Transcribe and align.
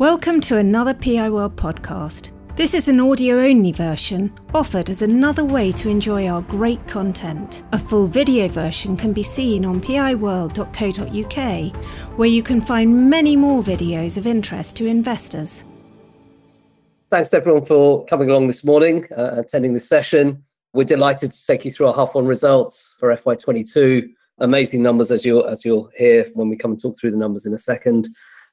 Welcome 0.00 0.40
to 0.42 0.56
another 0.56 0.94
PI 0.94 1.28
World 1.28 1.56
podcast. 1.56 2.30
This 2.56 2.72
is 2.72 2.88
an 2.88 3.00
audio 3.00 3.38
only 3.38 3.70
version 3.70 4.32
offered 4.54 4.88
as 4.88 5.02
another 5.02 5.44
way 5.44 5.72
to 5.72 5.90
enjoy 5.90 6.26
our 6.26 6.40
great 6.40 6.88
content. 6.88 7.62
A 7.72 7.78
full 7.78 8.06
video 8.06 8.48
version 8.48 8.96
can 8.96 9.12
be 9.12 9.22
seen 9.22 9.66
on 9.66 9.78
piworld.co.uk, 9.78 11.76
where 12.16 12.28
you 12.30 12.42
can 12.42 12.62
find 12.62 13.10
many 13.10 13.36
more 13.36 13.62
videos 13.62 14.16
of 14.16 14.26
interest 14.26 14.74
to 14.76 14.86
investors. 14.86 15.64
Thanks 17.10 17.34
everyone 17.34 17.66
for 17.66 18.06
coming 18.06 18.30
along 18.30 18.46
this 18.46 18.64
morning, 18.64 19.06
uh, 19.14 19.34
attending 19.36 19.74
this 19.74 19.86
session. 19.86 20.42
We're 20.72 20.84
delighted 20.84 21.30
to 21.30 21.46
take 21.46 21.66
you 21.66 21.72
through 21.72 21.88
our 21.88 21.94
half 21.94 22.14
one 22.14 22.26
results 22.26 22.96
for 22.98 23.14
FY22. 23.14 24.08
Amazing 24.38 24.82
numbers 24.82 25.12
as 25.12 25.26
you'll 25.26 25.44
as 25.44 25.62
you'll 25.62 25.90
hear 25.94 26.26
when 26.32 26.48
we 26.48 26.56
come 26.56 26.70
and 26.70 26.80
talk 26.80 26.98
through 26.98 27.10
the 27.10 27.18
numbers 27.18 27.44
in 27.44 27.52
a 27.52 27.58
second. 27.58 28.08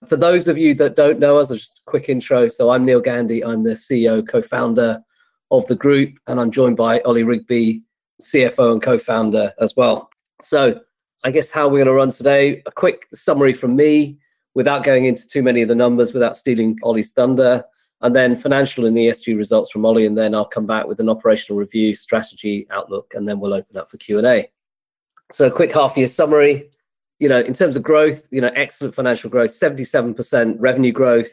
For 0.05 0.15
those 0.15 0.47
of 0.47 0.57
you 0.57 0.75
that 0.75 0.95
don't 0.95 1.19
know 1.19 1.37
us, 1.37 1.49
just 1.49 1.79
a 1.79 1.89
quick 1.89 2.07
intro. 2.07 2.47
So 2.49 2.69
I'm 2.69 2.85
Neal 2.85 3.01
Gandhi. 3.01 3.43
I'm 3.43 3.63
the 3.63 3.71
CEO, 3.71 4.27
co-founder 4.27 5.01
of 5.49 5.65
the 5.67 5.75
group, 5.75 6.19
and 6.27 6.39
I'm 6.39 6.51
joined 6.51 6.77
by 6.77 6.99
Ollie 7.01 7.23
Rigby, 7.23 7.81
CFO 8.21 8.73
and 8.73 8.81
co-founder 8.81 9.53
as 9.59 9.75
well. 9.75 10.09
So 10.41 10.79
I 11.23 11.31
guess 11.31 11.51
how 11.51 11.67
we're 11.67 11.83
going 11.83 11.87
to 11.87 11.93
run 11.93 12.11
today, 12.11 12.61
a 12.67 12.71
quick 12.71 13.07
summary 13.13 13.53
from 13.53 13.75
me 13.75 14.19
without 14.53 14.83
going 14.83 15.05
into 15.05 15.27
too 15.27 15.41
many 15.41 15.63
of 15.63 15.69
the 15.69 15.75
numbers, 15.75 16.13
without 16.13 16.37
stealing 16.37 16.77
Ollie's 16.83 17.11
thunder, 17.11 17.63
and 18.01 18.15
then 18.15 18.35
financial 18.35 18.85
and 18.85 18.95
ESG 18.95 19.35
results 19.35 19.71
from 19.71 19.85
Ollie, 19.85 20.05
and 20.05 20.17
then 20.17 20.35
I'll 20.35 20.45
come 20.45 20.67
back 20.67 20.85
with 20.85 20.99
an 20.99 21.09
operational 21.09 21.57
review, 21.57 21.95
strategy, 21.95 22.67
outlook, 22.69 23.13
and 23.15 23.27
then 23.27 23.39
we'll 23.39 23.53
open 23.53 23.77
up 23.77 23.89
for 23.89 23.97
Q&A. 23.97 24.51
So 25.31 25.47
a 25.47 25.51
quick 25.51 25.73
half 25.73 25.97
year 25.97 26.07
summary 26.07 26.69
you 27.19 27.27
know, 27.27 27.39
in 27.39 27.53
terms 27.53 27.75
of 27.75 27.83
growth, 27.83 28.27
you 28.31 28.41
know, 28.41 28.51
excellent 28.55 28.93
financial 28.93 29.29
growth, 29.29 29.51
77% 29.51 30.55
revenue 30.59 30.91
growth, 30.91 31.29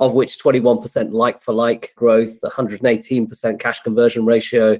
of 0.00 0.12
which 0.12 0.42
21% 0.42 1.12
like 1.12 1.42
for 1.42 1.52
like 1.52 1.92
growth, 1.96 2.38
118% 2.42 3.60
cash 3.60 3.80
conversion 3.80 4.26
ratio. 4.26 4.78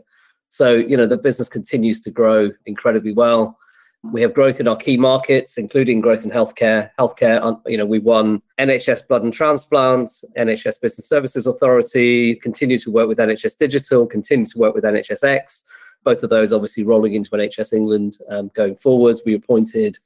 So, 0.48 0.74
you 0.74 0.96
know, 0.96 1.06
the 1.06 1.16
business 1.16 1.48
continues 1.48 2.00
to 2.02 2.10
grow 2.10 2.50
incredibly 2.66 3.12
well. 3.12 3.58
We 4.04 4.22
have 4.22 4.32
growth 4.32 4.60
in 4.60 4.68
our 4.68 4.76
key 4.76 4.96
markets, 4.96 5.58
including 5.58 6.00
growth 6.00 6.24
in 6.24 6.30
healthcare. 6.30 6.90
Healthcare, 6.98 7.60
you 7.66 7.76
know, 7.76 7.86
we 7.86 7.98
won 7.98 8.40
NHS 8.58 9.08
Blood 9.08 9.24
and 9.24 9.32
Transplant, 9.32 10.10
NHS 10.36 10.80
Business 10.80 11.08
Services 11.08 11.46
Authority, 11.46 12.36
continue 12.36 12.78
to 12.78 12.92
work 12.92 13.08
with 13.08 13.18
NHS 13.18 13.56
Digital, 13.58 14.06
continue 14.06 14.46
to 14.46 14.58
work 14.58 14.74
with 14.74 14.84
NHSX. 14.84 15.64
Both 16.04 16.22
of 16.22 16.30
those 16.30 16.52
obviously 16.52 16.84
rolling 16.84 17.14
into 17.14 17.30
NHS 17.30 17.72
England 17.72 18.18
um, 18.28 18.50
going 18.54 18.76
forwards. 18.76 19.22
We 19.26 19.34
appointed 19.34 19.98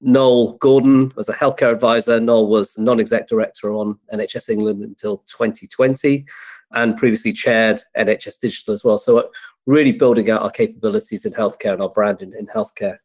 Noel 0.00 0.54
Gordon 0.54 1.12
was 1.16 1.28
a 1.28 1.34
healthcare 1.34 1.72
advisor. 1.72 2.20
Noel 2.20 2.48
was 2.48 2.78
non-exec 2.78 3.28
director 3.28 3.72
on 3.72 3.98
NHS 4.12 4.50
England 4.50 4.82
until 4.82 5.18
2020 5.26 6.24
and 6.72 6.96
previously 6.96 7.32
chaired 7.32 7.82
NHS 7.96 8.40
Digital 8.40 8.74
as 8.74 8.84
well. 8.84 8.98
So 8.98 9.18
uh, 9.18 9.24
really 9.66 9.92
building 9.92 10.30
out 10.30 10.42
our 10.42 10.50
capabilities 10.50 11.24
in 11.24 11.32
healthcare 11.32 11.72
and 11.72 11.82
our 11.82 11.88
brand 11.88 12.22
in, 12.22 12.34
in 12.34 12.46
healthcare. 12.46 12.96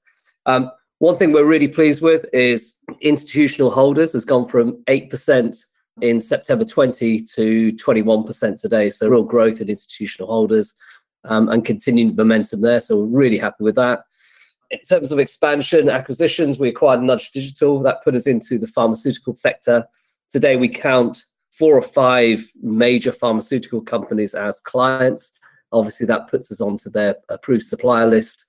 Um, 0.46 0.72
one 1.00 1.18
thing 1.18 1.32
we're 1.32 1.46
really 1.46 1.68
pleased 1.68 2.02
with 2.02 2.26
is 2.34 2.76
institutional 3.02 3.72
holders 3.72 4.14
has 4.14 4.26
gone 4.26 4.48
from 4.48 4.84
8% 4.86 5.66
in 6.02 6.20
September 6.20 6.66
20 6.66 7.22
to 7.24 7.72
21% 7.74 8.62
today. 8.62 8.90
So 8.90 9.08
real 9.08 9.24
growth 9.24 9.62
in 9.62 9.70
institutional 9.70 10.30
holders 10.30 10.76
um, 11.24 11.50
and 11.50 11.66
continued 11.66 12.18
momentum 12.18 12.62
there. 12.62 12.80
So 12.80 13.00
we're 13.00 13.20
really 13.20 13.38
happy 13.38 13.64
with 13.64 13.76
that 13.76 14.04
in 14.72 14.80
terms 14.80 15.12
of 15.12 15.20
expansion, 15.20 15.90
acquisitions, 15.90 16.58
we 16.58 16.70
acquired 16.70 17.02
Nudge 17.02 17.32
Digital. 17.32 17.82
That 17.82 18.04
put 18.04 18.16
us 18.16 18.28
into 18.28 18.58
the 18.58 18.68
pharmaceutical 18.68 19.36
sector. 19.36 19.86
Today, 20.30 20.56
we 20.56 20.70
count 20.70 21.26
four 21.52 21.78
or 21.78 21.82
five 21.82 22.50
major 22.62 23.12
pharmaceutical 23.12 23.82
companies 23.82 24.34
as 24.34 24.60
clients. 24.62 25.34
Obviously, 25.74 26.06
that 26.08 26.30
puts 26.30 26.52
us 26.52 26.62
onto 26.62 26.90
their 26.90 27.16
approved 27.30 27.64
supplier 27.64 28.08
list. 28.08 28.46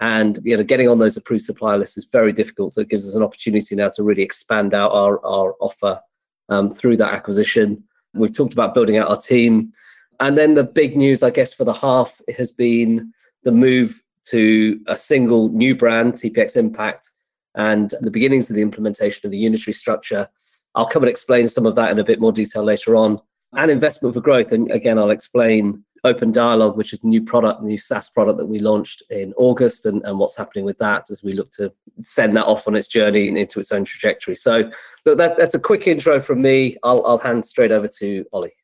And 0.00 0.38
you 0.42 0.56
know, 0.56 0.62
getting 0.62 0.88
on 0.88 0.98
those 0.98 1.16
approved 1.16 1.44
supplier 1.44 1.78
lists 1.78 1.96
is 1.96 2.04
very 2.04 2.32
difficult. 2.32 2.72
So 2.72 2.82
it 2.82 2.88
gives 2.88 3.08
us 3.08 3.14
an 3.14 3.22
opportunity 3.22 3.74
now 3.74 3.88
to 3.96 4.02
really 4.02 4.22
expand 4.22 4.74
out 4.74 4.92
our, 4.92 5.24
our 5.24 5.54
offer 5.60 6.00
um, 6.48 6.70
through 6.70 6.98
that 6.98 7.12
acquisition. 7.12 7.82
We've 8.14 8.34
talked 8.34 8.52
about 8.52 8.74
building 8.74 8.98
out 8.98 9.08
our 9.08 9.16
team. 9.16 9.72
And 10.20 10.36
then 10.36 10.54
the 10.54 10.64
big 10.64 10.96
news, 10.96 11.22
I 11.22 11.30
guess, 11.30 11.52
for 11.52 11.64
the 11.64 11.72
half 11.72 12.20
has 12.36 12.52
been 12.52 13.12
the 13.42 13.52
move 13.52 14.02
to 14.26 14.80
a 14.86 14.96
single 14.96 15.48
new 15.50 15.74
brand, 15.74 16.14
TPX 16.14 16.56
Impact, 16.56 17.10
and 17.54 17.94
the 18.00 18.10
beginnings 18.10 18.48
of 18.48 18.56
the 18.56 18.62
implementation 18.62 19.26
of 19.26 19.32
the 19.32 19.38
unitary 19.38 19.74
structure. 19.74 20.28
I'll 20.74 20.86
come 20.86 21.02
and 21.02 21.10
explain 21.10 21.46
some 21.46 21.66
of 21.66 21.74
that 21.74 21.90
in 21.90 21.98
a 21.98 22.04
bit 22.04 22.20
more 22.20 22.32
detail 22.32 22.62
later 22.62 22.96
on. 22.96 23.20
And 23.54 23.70
investment 23.70 24.14
for 24.14 24.22
growth. 24.22 24.52
And 24.52 24.70
again, 24.70 24.98
I'll 24.98 25.10
explain 25.10 25.84
Open 26.04 26.32
Dialogue, 26.32 26.76
which 26.76 26.92
is 26.92 27.04
a 27.04 27.08
new 27.08 27.22
product, 27.22 27.62
new 27.62 27.78
SaaS 27.78 28.08
product 28.08 28.38
that 28.38 28.46
we 28.46 28.58
launched 28.58 29.02
in 29.10 29.34
August, 29.36 29.86
and, 29.86 30.02
and 30.04 30.18
what's 30.18 30.36
happening 30.36 30.64
with 30.64 30.78
that 30.78 31.10
as 31.10 31.22
we 31.22 31.32
look 31.32 31.50
to 31.52 31.72
send 32.02 32.36
that 32.36 32.46
off 32.46 32.66
on 32.66 32.74
its 32.74 32.88
journey 32.88 33.28
and 33.28 33.36
into 33.36 33.60
its 33.60 33.70
own 33.70 33.84
trajectory. 33.84 34.34
So, 34.34 34.70
look, 35.04 35.18
that, 35.18 35.36
that's 35.36 35.54
a 35.54 35.60
quick 35.60 35.86
intro 35.86 36.20
from 36.20 36.42
me. 36.42 36.76
I'll, 36.82 37.04
I'll 37.06 37.18
hand 37.18 37.46
straight 37.46 37.70
over 37.70 37.86
to 37.86 38.24
Ollie. 38.32 38.54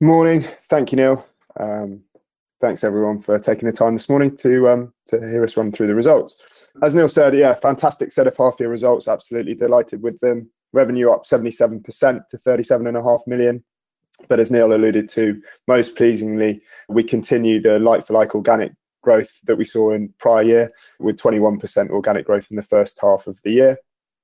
Morning. 0.00 0.42
Thank 0.68 0.92
you, 0.92 0.96
Neal. 0.96 1.26
Um, 1.58 2.02
thanks 2.62 2.84
everyone 2.84 3.20
for 3.20 3.40
taking 3.40 3.66
the 3.66 3.76
time 3.76 3.96
this 3.96 4.08
morning 4.08 4.34
to 4.36 4.68
um, 4.68 4.94
to 5.04 5.18
hear 5.18 5.42
us 5.42 5.56
run 5.56 5.72
through 5.72 5.88
the 5.88 5.94
results. 5.94 6.36
As 6.80 6.94
Neal 6.94 7.08
said, 7.08 7.34
yeah, 7.34 7.54
fantastic 7.54 8.12
set 8.12 8.28
of 8.28 8.36
half 8.36 8.54
year 8.60 8.70
results. 8.70 9.08
Absolutely 9.08 9.54
delighted 9.54 10.00
with 10.00 10.18
them. 10.20 10.48
Revenue 10.72 11.10
up 11.10 11.26
77% 11.26 11.82
to 12.28 12.38
37.5 12.38 13.26
million. 13.26 13.62
But 14.28 14.38
as 14.38 14.50
Neal 14.50 14.72
alluded 14.72 15.08
to, 15.10 15.42
most 15.66 15.96
pleasingly, 15.96 16.62
we 16.88 17.02
continue 17.02 17.60
the 17.60 17.80
like 17.80 18.06
for 18.06 18.12
like 18.12 18.34
organic 18.34 18.72
growth 19.02 19.32
that 19.44 19.56
we 19.56 19.64
saw 19.64 19.90
in 19.90 20.14
prior 20.18 20.44
year 20.44 20.72
with 21.00 21.18
21% 21.18 21.90
organic 21.90 22.24
growth 22.24 22.46
in 22.48 22.56
the 22.56 22.62
first 22.62 22.96
half 23.02 23.26
of 23.26 23.40
the 23.42 23.50
year. 23.50 23.78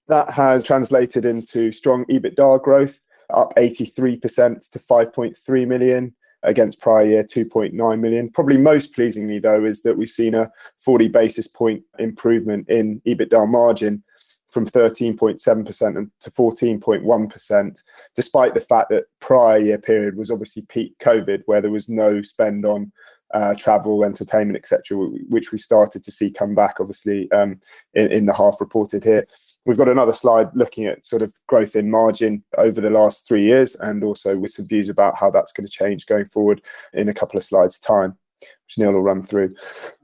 That 0.06 0.31
has 0.31 0.65
translated 0.65 1.25
into 1.25 1.72
strong 1.72 2.04
EBITDA 2.04 2.62
growth, 2.62 3.00
up 3.31 3.53
83% 3.56 4.71
to 4.71 4.78
5.3 4.78 5.66
million 5.66 6.15
against 6.43 6.81
prior 6.81 7.04
year 7.04 7.25
2.9 7.25 8.00
million. 8.00 8.31
Probably 8.31 8.56
most 8.56 8.94
pleasingly, 8.94 9.38
though, 9.38 9.65
is 9.65 9.82
that 9.82 9.97
we've 9.97 10.10
seen 10.10 10.34
a 10.34 10.50
40 10.78 11.09
basis 11.09 11.47
point 11.49 11.82
improvement 11.99 12.69
in 12.69 13.00
EBITDA 13.06 13.49
margin 13.49 14.03
from 14.50 14.66
13.7% 14.66 16.10
to 16.21 16.31
14.1%, 16.31 17.82
despite 18.16 18.54
the 18.54 18.60
fact 18.60 18.88
that 18.91 19.04
prior 19.21 19.59
year 19.59 19.78
period 19.78 20.16
was 20.16 20.31
obviously 20.31 20.62
peak 20.62 20.98
COVID, 21.00 21.43
where 21.47 21.60
there 21.60 21.71
was 21.71 21.88
no 21.88 22.22
spend 22.22 22.65
on 22.65 22.91
uh, 23.34 23.54
travel, 23.54 24.04
entertainment, 24.04 24.56
etc., 24.56 24.97
which 25.28 25.53
we 25.53 25.59
started 25.59 26.03
to 26.03 26.10
see 26.10 26.31
come 26.31 26.54
back, 26.54 26.77
obviously, 26.81 27.31
um, 27.32 27.60
in, 27.94 28.10
in 28.10 28.27
the 28.27 28.32
half 28.32 28.59
reported 28.60 29.04
here. 29.04 29.27
We've 29.68 29.76
got 29.76 29.90
another 29.90 30.14
slide 30.14 30.48
looking 30.54 30.86
at 30.86 31.04
sort 31.04 31.20
of 31.20 31.34
growth 31.46 31.76
in 31.76 31.90
margin 31.90 32.42
over 32.56 32.80
the 32.80 32.88
last 32.88 33.28
three 33.28 33.42
years 33.42 33.76
and 33.80 34.02
also 34.02 34.34
with 34.34 34.52
some 34.52 34.66
views 34.66 34.88
about 34.88 35.14
how 35.14 35.30
that's 35.30 35.52
going 35.52 35.66
to 35.66 35.70
change 35.70 36.06
going 36.06 36.24
forward 36.24 36.62
in 36.94 37.10
a 37.10 37.12
couple 37.12 37.36
of 37.36 37.44
slides' 37.44 37.78
time, 37.78 38.16
which 38.40 38.78
Neal 38.78 38.92
will 38.92 39.02
run 39.02 39.22
through. 39.22 39.54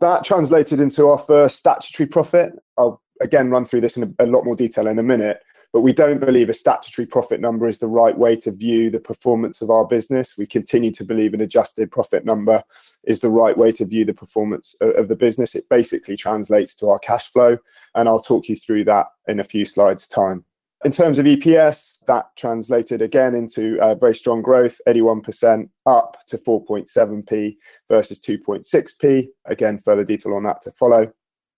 That 0.01 0.23
translated 0.23 0.83
into 0.83 1.09
our 1.09 1.17
first 1.17 1.57
statutory 1.57 2.07
profit. 2.07 2.53
I'll 2.77 3.01
again 3.23 3.49
run 3.49 3.65
through 3.65 3.81
this 3.81 3.97
in 3.97 4.03
a, 4.03 4.25
a 4.25 4.27
lot 4.27 4.45
more 4.45 4.55
detail 4.55 4.87
in 4.87 4.99
a 4.99 5.03
minute 5.03 5.41
but 5.75 5.81
we 5.81 5.93
don't 5.93 6.21
believe 6.21 6.49
a 6.49 6.53
statutory 6.55 7.05
profit 7.05 7.41
number 7.41 7.69
is 7.69 7.81
the 7.81 7.89
right 7.89 8.17
way 8.17 8.37
to 8.37 8.53
view 8.53 8.91
the 8.91 9.01
performance 9.01 9.61
of 9.61 9.71
our 9.71 9.85
business. 9.85 10.39
We 10.39 10.47
continue 10.47 10.93
to 10.93 11.05
believe 11.05 11.35
an 11.35 11.41
adjusted 11.41 11.91
profit 11.91 12.25
number 12.25 12.63
is 13.03 13.19
the 13.19 13.29
right 13.29 13.59
way 13.59 13.73
to 13.73 13.85
view 13.85 14.05
the 14.05 14.15
performance 14.15 14.77
of 14.81 15.09
the 15.09 15.17
business. 15.17 15.57
It 15.57 15.69
basically 15.69 16.17
translates 16.17 16.77
to 16.77 16.91
our 16.91 17.01
cash 17.01 17.27
flow, 17.33 17.59
and 17.97 18.09
I'll 18.09 18.23
talk 18.23 18.49
you 18.49 18.55
through 18.55 18.85
that 18.85 19.09
in 19.27 19.41
a 19.41 19.45
few 19.45 19.65
slides' 19.65 20.07
time. 20.07 20.45
In 20.85 20.93
terms 20.93 21.19
of 21.19 21.27
EPS, 21.27 22.05
that 22.07 22.27
translated 22.37 23.03
again 23.03 23.35
into 23.35 23.77
uh, 23.81 23.97
very 23.97 24.15
strong 24.15 24.43
growth, 24.43 24.81
81% 24.87 25.69
up 25.87 26.19
to 26.29 26.39
4.7p 26.39 27.57
versus 27.89 28.21
2.6p. 28.21 29.27
Again, 29.47 29.81
further 29.81 30.05
detail 30.05 30.35
on 30.35 30.45
that 30.45 30.63
to 30.63 30.71
follow. 30.71 31.13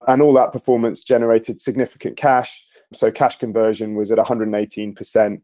And 0.08 0.22
all 0.22 0.32
that 0.34 0.52
performance 0.52 1.04
generated 1.04 1.60
significant 1.60 2.16
cash 2.16 2.66
so 2.92 3.10
cash 3.10 3.38
conversion 3.38 3.94
was 3.94 4.10
at 4.10 4.18
118% 4.18 5.40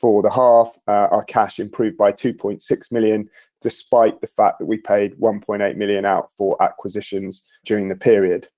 for 0.00 0.22
the 0.22 0.30
half. 0.30 0.76
Uh, 0.88 1.08
our 1.10 1.24
cash 1.24 1.58
improved 1.58 1.96
by 1.96 2.10
2.6 2.12 2.92
million, 2.92 3.28
despite 3.60 4.20
the 4.20 4.26
fact 4.26 4.58
that 4.58 4.66
we 4.66 4.78
paid 4.78 5.14
1.8 5.16 5.76
million 5.76 6.04
out 6.04 6.30
for 6.36 6.60
acquisitions 6.62 7.44
during 7.64 7.88
the 7.88 7.96
period. 7.96 8.48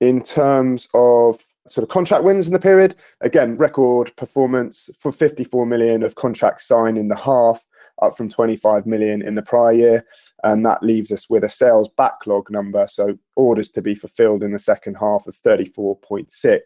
In 0.00 0.22
terms 0.22 0.88
of 0.94 1.44
sort 1.68 1.84
of 1.84 1.90
contract 1.90 2.24
wins 2.24 2.48
in 2.48 2.52
the 2.52 2.58
period, 2.58 2.96
again, 3.20 3.56
record 3.56 4.14
performance 4.16 4.90
for 4.98 5.12
54 5.12 5.66
million 5.66 6.02
of 6.02 6.16
contracts 6.16 6.66
signed 6.66 6.98
in 6.98 7.08
the 7.08 7.16
half, 7.16 7.64
up 8.00 8.16
from 8.16 8.28
25 8.28 8.86
million 8.86 9.22
in 9.22 9.34
the 9.36 9.42
prior 9.42 9.72
year. 9.72 10.04
And 10.42 10.66
that 10.66 10.82
leaves 10.82 11.12
us 11.12 11.30
with 11.30 11.44
a 11.44 11.48
sales 11.48 11.88
backlog 11.96 12.50
number, 12.50 12.88
so 12.90 13.16
orders 13.36 13.70
to 13.72 13.82
be 13.82 13.94
fulfilled 13.94 14.42
in 14.42 14.52
the 14.52 14.58
second 14.58 14.96
half 14.96 15.28
of 15.28 15.40
34.6 15.40 16.60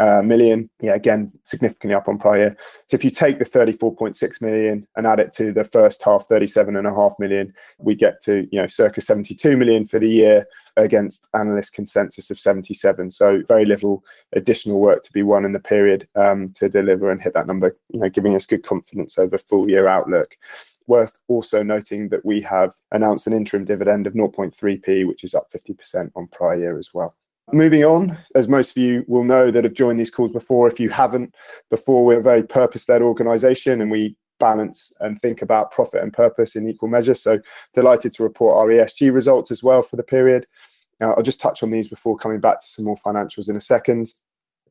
uh, 0.00 0.22
million. 0.22 0.68
Yeah, 0.80 0.94
again, 0.94 1.30
significantly 1.44 1.94
up 1.94 2.08
on 2.08 2.18
prior. 2.18 2.56
So 2.86 2.94
if 2.94 3.04
you 3.04 3.10
take 3.10 3.38
the 3.38 3.44
34.6 3.44 4.40
million 4.40 4.86
and 4.96 5.06
add 5.06 5.20
it 5.20 5.32
to 5.34 5.52
the 5.52 5.64
first 5.64 6.02
half, 6.02 6.26
37.5 6.28 7.18
million, 7.18 7.52
we 7.78 7.94
get 7.94 8.20
to 8.22 8.48
you 8.50 8.60
know 8.60 8.66
circa 8.66 9.00
72 9.00 9.56
million 9.56 9.84
for 9.84 9.98
the 9.98 10.08
year 10.08 10.46
against 10.76 11.28
analyst 11.34 11.74
consensus 11.74 12.30
of 12.30 12.40
77. 12.40 13.10
So 13.10 13.42
very 13.46 13.66
little 13.66 14.02
additional 14.32 14.80
work 14.80 15.04
to 15.04 15.12
be 15.12 15.22
won 15.22 15.44
in 15.44 15.52
the 15.52 15.60
period 15.60 16.08
um, 16.16 16.52
to 16.54 16.68
deliver 16.68 17.10
and 17.10 17.20
hit 17.20 17.34
that 17.34 17.46
number. 17.46 17.76
You 17.90 18.00
know, 18.00 18.08
giving 18.08 18.34
us 18.34 18.46
good 18.46 18.64
confidence 18.64 19.18
over 19.18 19.36
full 19.36 19.68
year 19.68 19.86
outlook. 19.86 20.36
Worth 20.86 21.18
also 21.28 21.62
noting 21.62 22.08
that 22.08 22.24
we 22.24 22.40
have 22.40 22.72
announced 22.90 23.26
an 23.26 23.32
interim 23.34 23.64
dividend 23.64 24.06
of 24.06 24.14
0.3p, 24.14 25.06
which 25.06 25.22
is 25.22 25.34
up 25.34 25.46
50% 25.52 26.10
on 26.16 26.26
prior 26.28 26.58
year 26.58 26.78
as 26.78 26.88
well. 26.92 27.14
Moving 27.52 27.84
on, 27.84 28.18
as 28.34 28.48
most 28.48 28.70
of 28.70 28.76
you 28.76 29.04
will 29.08 29.24
know 29.24 29.50
that 29.50 29.64
have 29.64 29.74
joined 29.74 29.98
these 29.98 30.10
calls 30.10 30.32
before, 30.32 30.68
if 30.68 30.78
you 30.78 30.88
haven't 30.88 31.34
before, 31.70 32.04
we're 32.04 32.20
a 32.20 32.22
very 32.22 32.42
purpose 32.42 32.88
led 32.88 33.02
organization 33.02 33.80
and 33.80 33.90
we 33.90 34.16
balance 34.38 34.92
and 35.00 35.20
think 35.20 35.42
about 35.42 35.70
profit 35.70 36.02
and 36.02 36.12
purpose 36.12 36.56
in 36.56 36.68
equal 36.68 36.88
measure. 36.88 37.14
So, 37.14 37.40
delighted 37.74 38.14
to 38.14 38.22
report 38.22 38.56
our 38.56 38.66
ESG 38.66 39.12
results 39.12 39.50
as 39.50 39.62
well 39.62 39.82
for 39.82 39.96
the 39.96 40.02
period. 40.02 40.46
Now, 41.00 41.14
I'll 41.14 41.22
just 41.22 41.40
touch 41.40 41.62
on 41.62 41.70
these 41.70 41.88
before 41.88 42.16
coming 42.16 42.40
back 42.40 42.60
to 42.60 42.68
some 42.68 42.84
more 42.84 42.96
financials 42.96 43.48
in 43.48 43.56
a 43.56 43.60
second. 43.60 44.12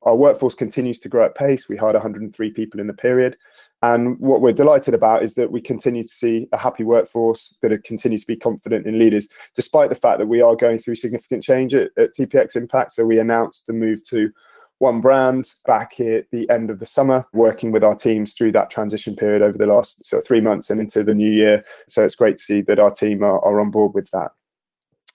Our 0.03 0.15
workforce 0.15 0.55
continues 0.55 0.99
to 1.01 1.09
grow 1.09 1.25
at 1.25 1.35
pace. 1.35 1.67
We 1.67 1.75
hired 1.75 1.95
103 1.95 2.51
people 2.51 2.79
in 2.79 2.87
the 2.87 2.93
period. 2.93 3.37
And 3.81 4.19
what 4.19 4.41
we're 4.41 4.53
delighted 4.53 4.93
about 4.93 5.23
is 5.23 5.33
that 5.35 5.51
we 5.51 5.61
continue 5.61 6.03
to 6.03 6.09
see 6.09 6.47
a 6.51 6.57
happy 6.57 6.83
workforce 6.83 7.57
that 7.61 7.83
continues 7.83 8.21
to 8.21 8.27
be 8.27 8.35
confident 8.35 8.85
in 8.85 8.99
leaders, 8.99 9.27
despite 9.55 9.89
the 9.89 9.95
fact 9.95 10.19
that 10.19 10.27
we 10.27 10.41
are 10.41 10.55
going 10.55 10.79
through 10.79 10.95
significant 10.95 11.43
change 11.43 11.73
at, 11.73 11.91
at 11.97 12.15
TPX 12.15 12.55
Impact. 12.55 12.93
So 12.93 13.05
we 13.05 13.19
announced 13.19 13.67
the 13.67 13.73
move 13.73 14.03
to 14.09 14.31
one 14.79 15.01
brand 15.01 15.53
back 15.65 15.99
at 15.99 16.31
the 16.31 16.49
end 16.49 16.69
of 16.69 16.79
the 16.79 16.85
summer, 16.85 17.25
working 17.33 17.71
with 17.71 17.83
our 17.83 17.95
teams 17.95 18.33
through 18.33 18.53
that 18.53 18.69
transition 18.69 19.15
period 19.15 19.41
over 19.41 19.57
the 19.57 19.67
last 19.67 20.05
sort 20.05 20.21
of 20.21 20.27
three 20.27 20.41
months 20.41 20.69
and 20.69 20.79
into 20.79 21.03
the 21.03 21.13
new 21.13 21.29
year. 21.29 21.63
So 21.87 22.03
it's 22.03 22.15
great 22.15 22.37
to 22.37 22.43
see 22.43 22.61
that 22.61 22.79
our 22.79 22.91
team 22.91 23.23
are, 23.23 23.43
are 23.43 23.59
on 23.59 23.71
board 23.71 23.93
with 23.93 24.09
that. 24.11 24.31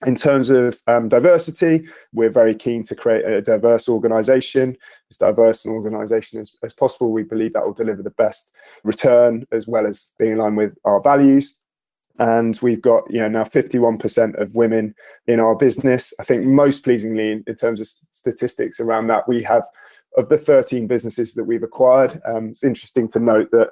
In 0.05 0.15
terms 0.15 0.49
of 0.49 0.81
um, 0.87 1.07
diversity, 1.07 1.87
we're 2.11 2.29
very 2.29 2.53
keen 2.53 2.83
to 2.83 2.95
create 2.95 3.25
a 3.25 3.41
diverse 3.41 3.87
organization, 3.87 4.75
as 5.09 5.17
diverse 5.17 5.63
an 5.63 5.71
organization 5.71 6.41
as, 6.41 6.51
as 6.63 6.73
possible. 6.73 7.11
We 7.11 7.23
believe 7.23 7.53
that 7.53 7.65
will 7.65 7.73
deliver 7.73 8.03
the 8.03 8.09
best 8.09 8.51
return 8.83 9.47
as 9.51 9.67
well 9.67 9.87
as 9.87 10.09
being 10.19 10.33
in 10.33 10.37
line 10.39 10.55
with 10.55 10.75
our 10.83 11.01
values. 11.01 11.59
And 12.19 12.59
we've 12.61 12.81
got 12.81 13.09
you 13.09 13.19
know 13.19 13.29
now 13.29 13.43
51% 13.45 14.39
of 14.39 14.55
women 14.55 14.95
in 15.27 15.39
our 15.39 15.55
business. 15.55 16.13
I 16.19 16.23
think 16.23 16.43
most 16.43 16.83
pleasingly 16.83 17.31
in, 17.31 17.43
in, 17.47 17.55
terms 17.55 17.79
of 17.79 17.89
statistics 18.11 18.79
around 18.79 19.07
that 19.07 19.27
we 19.27 19.43
have 19.43 19.63
of 20.17 20.29
the 20.29 20.37
13 20.37 20.87
businesses 20.87 21.33
that 21.33 21.43
we've 21.43 21.63
acquired 21.63 22.21
um, 22.25 22.49
it's 22.49 22.63
interesting 22.63 23.09
to 23.09 23.19
note 23.19 23.51
that 23.51 23.71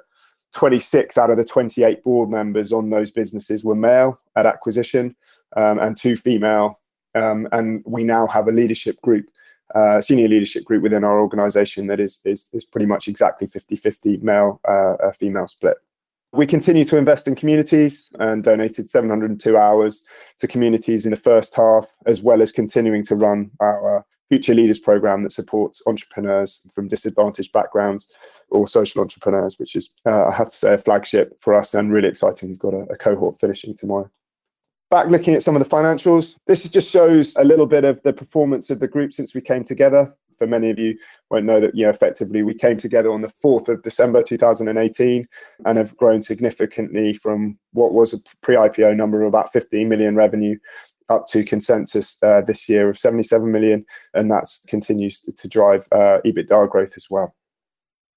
26 0.52 1.16
out 1.16 1.30
of 1.30 1.38
the 1.38 1.44
28 1.44 2.04
board 2.04 2.28
members 2.28 2.70
on 2.70 2.90
those 2.90 3.10
businesses 3.10 3.64
were 3.64 3.74
male 3.74 4.20
at 4.36 4.44
acquisition 4.44 5.16
um, 5.56 5.78
and 5.78 5.96
two 5.96 6.16
female. 6.16 6.80
Um, 7.14 7.48
and 7.52 7.82
we 7.86 8.04
now 8.04 8.26
have 8.26 8.48
a 8.48 8.52
leadership 8.52 9.00
group, 9.02 9.26
uh, 9.74 10.00
senior 10.00 10.28
leadership 10.28 10.64
group 10.64 10.82
within 10.82 11.04
our 11.04 11.20
organization 11.20 11.86
that 11.86 12.00
is, 12.00 12.18
is, 12.24 12.46
is 12.52 12.64
pretty 12.64 12.86
much 12.86 13.06
exactly 13.08 13.46
50 13.46 13.76
50 13.76 14.16
male 14.18 14.60
uh, 14.66 15.12
female 15.12 15.48
split. 15.48 15.76
We 16.32 16.46
continue 16.46 16.84
to 16.86 16.96
invest 16.96 17.28
in 17.28 17.36
communities 17.36 18.10
and 18.18 18.42
donated 18.42 18.90
702 18.90 19.56
hours 19.56 20.02
to 20.40 20.48
communities 20.48 21.06
in 21.06 21.12
the 21.12 21.16
first 21.16 21.54
half, 21.54 21.86
as 22.06 22.22
well 22.22 22.42
as 22.42 22.50
continuing 22.50 23.04
to 23.04 23.14
run 23.14 23.52
our 23.60 24.04
Future 24.28 24.54
Leaders 24.54 24.78
program 24.78 25.22
that 25.22 25.32
supports 25.32 25.82
entrepreneurs 25.86 26.60
from 26.72 26.88
disadvantaged 26.88 27.52
backgrounds 27.52 28.08
or 28.50 28.66
social 28.66 29.00
entrepreneurs, 29.00 29.58
which 29.58 29.76
is, 29.76 29.90
uh, 30.06 30.26
I 30.26 30.32
have 30.32 30.50
to 30.50 30.56
say, 30.56 30.74
a 30.74 30.78
flagship 30.78 31.38
for 31.40 31.54
us 31.54 31.74
and 31.74 31.92
really 31.92 32.08
exciting. 32.08 32.48
We've 32.48 32.58
got 32.58 32.74
a, 32.74 32.80
a 32.90 32.96
cohort 32.96 33.38
finishing 33.38 33.76
tomorrow. 33.76 34.10
Back 34.94 35.08
looking 35.08 35.34
at 35.34 35.42
some 35.42 35.56
of 35.56 35.60
the 35.60 35.68
financials, 35.68 36.36
this 36.46 36.62
just 36.68 36.88
shows 36.88 37.34
a 37.34 37.42
little 37.42 37.66
bit 37.66 37.82
of 37.82 38.00
the 38.04 38.12
performance 38.12 38.70
of 38.70 38.78
the 38.78 38.86
group 38.86 39.12
since 39.12 39.34
we 39.34 39.40
came 39.40 39.64
together. 39.64 40.14
For 40.38 40.46
many 40.46 40.70
of 40.70 40.78
you 40.78 40.96
won't 41.32 41.46
know 41.46 41.58
that, 41.58 41.74
you 41.74 41.82
know, 41.82 41.90
effectively 41.90 42.44
we 42.44 42.54
came 42.54 42.76
together 42.76 43.10
on 43.10 43.20
the 43.20 43.32
4th 43.42 43.68
of 43.68 43.82
December 43.82 44.22
2018 44.22 45.26
and 45.66 45.78
have 45.78 45.96
grown 45.96 46.22
significantly 46.22 47.12
from 47.12 47.58
what 47.72 47.92
was 47.92 48.12
a 48.12 48.18
pre-IPO 48.40 48.94
number 48.94 49.20
of 49.22 49.26
about 49.26 49.52
15 49.52 49.88
million 49.88 50.14
revenue 50.14 50.56
up 51.08 51.26
to 51.26 51.42
consensus 51.42 52.16
uh, 52.22 52.42
this 52.42 52.68
year 52.68 52.88
of 52.88 52.96
77 52.96 53.50
million, 53.50 53.84
and 54.14 54.30
that 54.30 54.46
continues 54.68 55.20
to 55.22 55.48
drive 55.48 55.88
uh, 55.90 56.20
EBITDA 56.24 56.70
growth 56.70 56.92
as 56.96 57.08
well. 57.10 57.34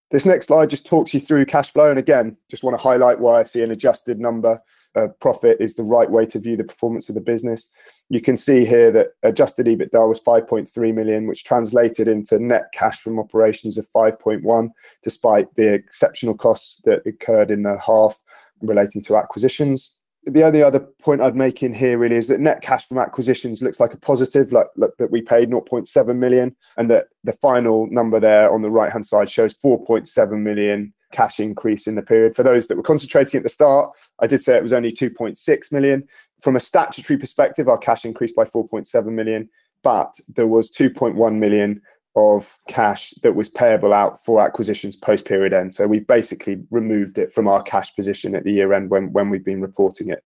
This 0.10 0.26
next 0.26 0.48
slide 0.48 0.70
just 0.70 0.86
talks 0.86 1.14
you 1.14 1.20
through 1.20 1.46
cash 1.48 1.74
flow. 1.74 1.90
And 1.90 2.00
again, 2.00 2.38
just 2.50 2.64
want 2.64 2.78
to 2.78 2.82
highlight 2.82 3.20
why 3.20 3.42
I 3.42 3.44
see 3.44 3.62
an 3.62 3.72
adjusted 3.72 4.20
number. 4.20 4.62
Uh, 4.96 5.10
profit 5.20 5.58
is 5.60 5.76
the 5.76 5.84
right 5.84 6.10
way 6.10 6.26
to 6.28 6.40
view 6.40 6.56
the 6.56 6.64
performance 6.64 7.10
of 7.10 7.16
the 7.16 7.22
business. 7.22 7.68
You 8.10 8.22
can 8.22 8.38
see 8.38 8.66
here 8.66 8.90
that 8.92 9.10
adjusted 9.24 9.66
EBITDA 9.66 10.08
was 10.08 10.22
5.3 10.22 10.94
million, 10.94 11.28
which 11.28 11.44
translated 11.44 12.08
into 12.08 12.40
net 12.40 12.68
cash 12.74 13.02
from 13.02 13.20
operations 13.20 13.78
of 13.78 13.90
5.1, 13.92 14.70
despite 15.04 15.54
the 15.56 15.74
exceptional 15.74 16.36
costs 16.36 16.80
that 16.86 17.06
occurred 17.06 17.52
in 17.52 17.64
the 17.64 17.78
half 17.78 18.18
relating 18.62 19.04
to 19.04 19.18
acquisitions 19.18 19.97
the 20.28 20.44
only 20.44 20.62
other 20.62 20.80
point 20.80 21.22
I'd 21.22 21.36
make 21.36 21.64
in 21.64 21.74
here 21.74 21.98
really 21.98 22.18
is 22.18 22.28
that 22.28 22.40
net 22.40 22.62
cash 22.62 22.88
from 22.88 22.98
acquisitions 22.98 23.62
looks 23.62 23.80
like 23.80 23.94
a 23.94 23.98
positive, 23.98 24.52
like, 24.52 24.68
that 24.76 25.12
we 25.12 25.22
paid 25.22 25.50
0.7 25.50 26.16
million, 26.18 26.56
and 26.78 26.90
that 26.92 27.08
the 27.24 27.34
final 27.34 27.88
number 27.88 28.20
there 28.20 28.52
on 28.52 28.62
the 28.62 28.70
right 28.70 28.92
hand 28.92 29.08
side 29.08 29.30
shows 29.30 29.56
4.7 29.64 30.42
million 30.42 30.94
cash 31.12 31.40
increase 31.40 31.88
in 31.88 31.96
the 31.96 32.02
period. 32.02 32.36
For 32.36 32.44
those 32.44 32.68
that 32.68 32.76
were 32.76 32.84
concentrating 32.84 33.38
at 33.38 33.44
the 33.44 33.50
start, 33.50 33.98
I 34.20 34.28
did 34.28 34.42
say 34.42 34.58
it 34.58 34.64
was 34.64 34.74
only 34.74 34.92
2.6 34.92 35.72
million. 35.72 36.08
From 36.42 36.56
a 36.56 36.60
statutory 36.60 37.18
perspective, 37.18 37.70
our 37.70 37.78
cash 37.78 38.04
increased 38.04 38.36
by 38.36 38.44
4.7 38.44 39.06
million, 39.06 39.50
but 39.82 40.14
there 40.28 40.48
was 40.48 40.70
2.1 40.70 41.36
million 41.36 41.82
of 42.18 42.58
cash 42.68 43.14
that 43.22 43.36
was 43.36 43.48
payable 43.48 43.94
out 43.94 44.26
for 44.26 44.42
acquisitions 44.42 44.96
post 44.96 45.26
period 45.26 45.54
end. 45.54 45.76
So 45.76 45.86
we've 45.86 46.08
basically 46.08 46.64
removed 46.72 47.20
it 47.20 47.32
from 47.32 47.48
our 47.48 47.62
cash 47.62 47.96
position 47.96 48.34
at 48.34 48.44
the 48.44 48.52
year 48.52 48.74
end 48.74 48.90
when, 48.90 49.14
when 49.14 49.30
we've 49.30 49.46
been 49.46 49.62
reporting 49.62 50.10
it. 50.10 50.24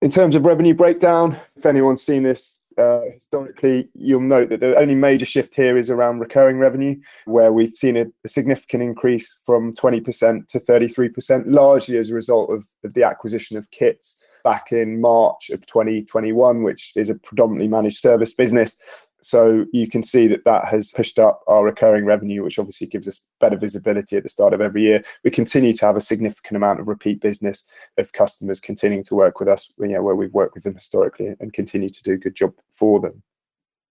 In 0.00 0.10
terms 0.10 0.34
of 0.34 0.46
revenue 0.46 0.72
breakdown, 0.72 1.38
if 1.54 1.66
anyone's 1.66 2.02
seen 2.02 2.22
this 2.22 2.60
uh, 2.78 3.02
historically, 3.12 3.88
you'll 3.94 4.20
note 4.20 4.48
that 4.48 4.60
the 4.60 4.76
only 4.76 4.94
major 4.94 5.26
shift 5.26 5.54
here 5.54 5.76
is 5.76 5.90
around 5.90 6.18
recurring 6.18 6.58
revenue, 6.58 6.96
where 7.26 7.52
we've 7.52 7.76
seen 7.76 7.96
a, 7.96 8.06
a 8.24 8.28
significant 8.28 8.82
increase 8.82 9.36
from 9.44 9.74
20% 9.74 10.48
to 10.48 10.60
33%, 10.60 11.44
largely 11.46 11.98
as 11.98 12.10
a 12.10 12.14
result 12.14 12.50
of, 12.50 12.66
of 12.82 12.94
the 12.94 13.04
acquisition 13.04 13.56
of 13.56 13.70
KITS 13.70 14.16
back 14.42 14.72
in 14.72 15.00
March 15.00 15.50
of 15.50 15.64
2021, 15.66 16.62
which 16.62 16.92
is 16.96 17.10
a 17.10 17.14
predominantly 17.14 17.68
managed 17.68 17.98
service 17.98 18.34
business. 18.34 18.76
So 19.24 19.64
you 19.72 19.88
can 19.88 20.02
see 20.02 20.26
that 20.28 20.44
that 20.44 20.66
has 20.66 20.92
pushed 20.92 21.18
up 21.18 21.40
our 21.46 21.64
recurring 21.64 22.04
revenue, 22.04 22.44
which 22.44 22.58
obviously 22.58 22.86
gives 22.86 23.08
us 23.08 23.22
better 23.40 23.56
visibility 23.56 24.16
at 24.16 24.22
the 24.22 24.28
start 24.28 24.52
of 24.52 24.60
every 24.60 24.82
year. 24.82 25.02
We 25.24 25.30
continue 25.30 25.72
to 25.72 25.86
have 25.86 25.96
a 25.96 26.02
significant 26.02 26.56
amount 26.56 26.80
of 26.80 26.88
repeat 26.88 27.22
business 27.22 27.64
of 27.96 28.12
customers 28.12 28.60
continuing 28.60 29.02
to 29.04 29.14
work 29.14 29.40
with 29.40 29.48
us, 29.48 29.70
you 29.78 29.88
know, 29.88 30.02
where 30.02 30.14
we've 30.14 30.34
worked 30.34 30.54
with 30.54 30.64
them 30.64 30.74
historically 30.74 31.34
and 31.40 31.54
continue 31.54 31.88
to 31.88 32.02
do 32.02 32.12
a 32.12 32.18
good 32.18 32.34
job 32.34 32.52
for 32.70 33.00
them. 33.00 33.22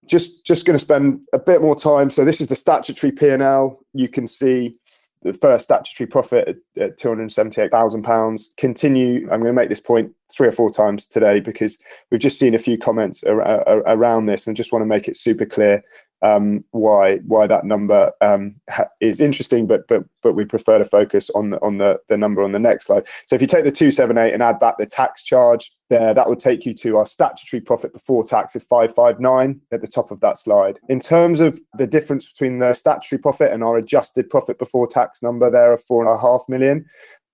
Just, 0.06 0.44
just 0.44 0.66
going 0.66 0.78
to 0.78 0.84
spend 0.84 1.22
a 1.32 1.38
bit 1.38 1.60
more 1.60 1.74
time. 1.74 2.10
So 2.10 2.24
this 2.24 2.40
is 2.40 2.46
the 2.46 2.54
statutory 2.54 3.10
P&L. 3.10 3.80
You 3.92 4.08
can 4.08 4.28
see 4.28 4.76
the 5.22 5.32
first 5.32 5.64
statutory 5.64 6.06
profit 6.06 6.46
at, 6.76 6.82
at 6.82 6.98
278,000 6.98 8.02
pounds. 8.04 8.50
Continue. 8.56 9.22
I'm 9.32 9.40
going 9.40 9.44
to 9.44 9.52
make 9.52 9.70
this 9.70 9.80
point 9.80 10.12
three 10.36 10.48
or 10.48 10.52
four 10.52 10.70
times 10.70 11.06
today 11.06 11.40
because 11.40 11.78
we've 12.10 12.20
just 12.20 12.38
seen 12.38 12.54
a 12.54 12.58
few 12.58 12.78
comments 12.78 13.22
ar- 13.24 13.42
ar- 13.42 13.82
around 13.86 14.26
this, 14.26 14.46
and 14.46 14.56
just 14.56 14.72
want 14.72 14.82
to 14.82 14.86
make 14.86 15.08
it 15.08 15.16
super 15.16 15.46
clear 15.46 15.82
um, 16.24 16.64
why 16.70 17.18
why 17.18 17.46
that 17.46 17.64
number 17.64 18.10
um, 18.22 18.56
ha- 18.70 18.88
is 19.00 19.20
interesting, 19.20 19.66
but 19.66 19.86
but 19.88 20.04
but 20.22 20.32
we 20.32 20.46
prefer 20.46 20.78
to 20.78 20.84
focus 20.84 21.28
on 21.34 21.50
the 21.50 21.60
on 21.60 21.76
the 21.76 22.00
the 22.08 22.16
number 22.16 22.42
on 22.42 22.52
the 22.52 22.58
next 22.58 22.86
slide. 22.86 23.06
So 23.26 23.36
if 23.36 23.42
you 23.42 23.46
take 23.46 23.64
the 23.64 23.70
two 23.70 23.90
seven 23.90 24.16
eight 24.16 24.32
and 24.32 24.42
add 24.42 24.58
back 24.58 24.78
the 24.78 24.86
tax 24.86 25.22
charge 25.22 25.70
there, 25.90 26.14
that 26.14 26.26
will 26.26 26.36
take 26.36 26.64
you 26.64 26.72
to 26.74 26.96
our 26.96 27.04
statutory 27.04 27.60
profit 27.60 27.92
before 27.92 28.24
tax 28.24 28.54
of 28.54 28.62
five 28.62 28.94
five 28.94 29.20
nine 29.20 29.60
at 29.70 29.82
the 29.82 29.86
top 29.86 30.10
of 30.10 30.20
that 30.20 30.38
slide. 30.38 30.78
In 30.88 30.98
terms 30.98 31.40
of 31.40 31.60
the 31.76 31.86
difference 31.86 32.32
between 32.32 32.58
the 32.58 32.72
statutory 32.72 33.18
profit 33.18 33.52
and 33.52 33.62
our 33.62 33.76
adjusted 33.76 34.30
profit 34.30 34.58
before 34.58 34.86
tax 34.86 35.22
number 35.22 35.50
there 35.50 35.74
of 35.74 35.84
four 35.84 36.02
and 36.02 36.12
a 36.12 36.18
half 36.18 36.42
million, 36.48 36.86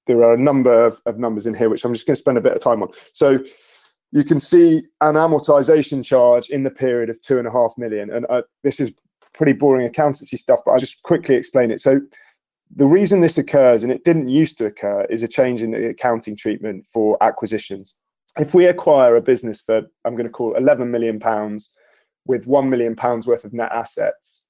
there 0.07 0.23
are 0.23 0.35
a 0.35 0.39
number 0.41 0.87
of, 0.87 1.01
of 1.07 1.19
numbers 1.19 1.47
in 1.47 1.55
here 1.55 1.69
which 1.69 1.85
I'm 1.85 1.95
just 1.95 2.07
going 2.07 2.15
to 2.15 2.21
spend 2.21 2.39
a 2.39 2.43
bit 2.43 2.55
of 2.55 2.63
time 2.63 2.83
on. 2.83 2.91
So 3.13 3.45
you 4.13 4.25
can 4.25 4.41
see 4.41 4.83
an 5.01 5.15
amortization 5.15 6.05
charge 6.05 6.51
in 6.51 6.63
the 6.63 6.71
period 6.71 7.11
of 7.11 7.21
two 7.21 7.39
and 7.39 7.47
a 7.47 7.51
half 7.51 7.75
million. 7.79 8.11
And 8.11 8.27
uh, 8.29 8.43
this 8.65 8.81
is 8.81 8.93
pretty 9.35 9.53
boring 9.53 9.87
accountancy 9.87 10.37
stuff, 10.37 10.61
but 10.65 10.73
I'll 10.73 10.79
just 10.79 11.03
quickly 11.03 11.37
explain 11.37 11.71
it. 11.71 11.81
So 11.81 12.01
the 12.75 12.87
reason 12.87 13.21
this 13.21 13.39
occurs, 13.39 13.83
and 13.83 13.93
it 13.93 14.05
didn't 14.05 14.29
used 14.29 14.59
to 14.59 14.67
occur, 14.67 15.05
is 15.11 15.23
a 15.23 15.29
change 15.29 15.63
in 15.63 15.73
the 15.73 15.91
accounting 15.91 16.37
treatment 16.37 16.87
for 16.93 17.17
acquisitions. 17.23 17.95
If 18.39 18.55
we 18.55 18.67
acquire 18.67 19.17
a 19.17 19.23
business 19.23 19.61
for, 19.61 19.83
I'm 20.05 20.15
going 20.15 20.27
to 20.27 20.33
call 20.33 20.55
11 20.55 20.91
million 20.91 21.19
pounds 21.19 21.71
with 22.27 22.47
1 22.47 22.71
million 22.71 22.95
pounds 22.95 23.27
worth 23.27 23.45
of 23.45 23.53
net 23.53 23.73
assets, 23.73 24.45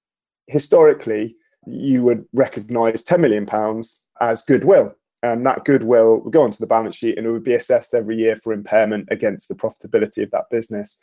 historically, 0.47 1.37
you 1.67 2.03
would 2.03 2.25
recognise 2.33 3.03
10 3.05 3.21
million 3.21 3.47
pounds 3.47 4.01
as 4.21 4.43
goodwill. 4.43 4.95
And 5.23 5.45
that 5.45 5.65
goodwill 5.65 6.21
would 6.21 6.33
go 6.33 6.43
onto 6.43 6.59
the 6.59 6.67
balance 6.67 6.97
sheet 6.97 7.19
and 7.19 7.27
it 7.27 7.31
would 7.31 7.45
be 7.45 7.55
assessed 7.55 7.95
every 7.95 8.17
year 8.17 8.37
for 8.37 8.53
impairment 8.53 9.09
against 9.11 9.49
the 9.49 9.55
profitability 9.55 10.23
of 10.23 10.31
that 10.31 10.49
business. 10.51 10.97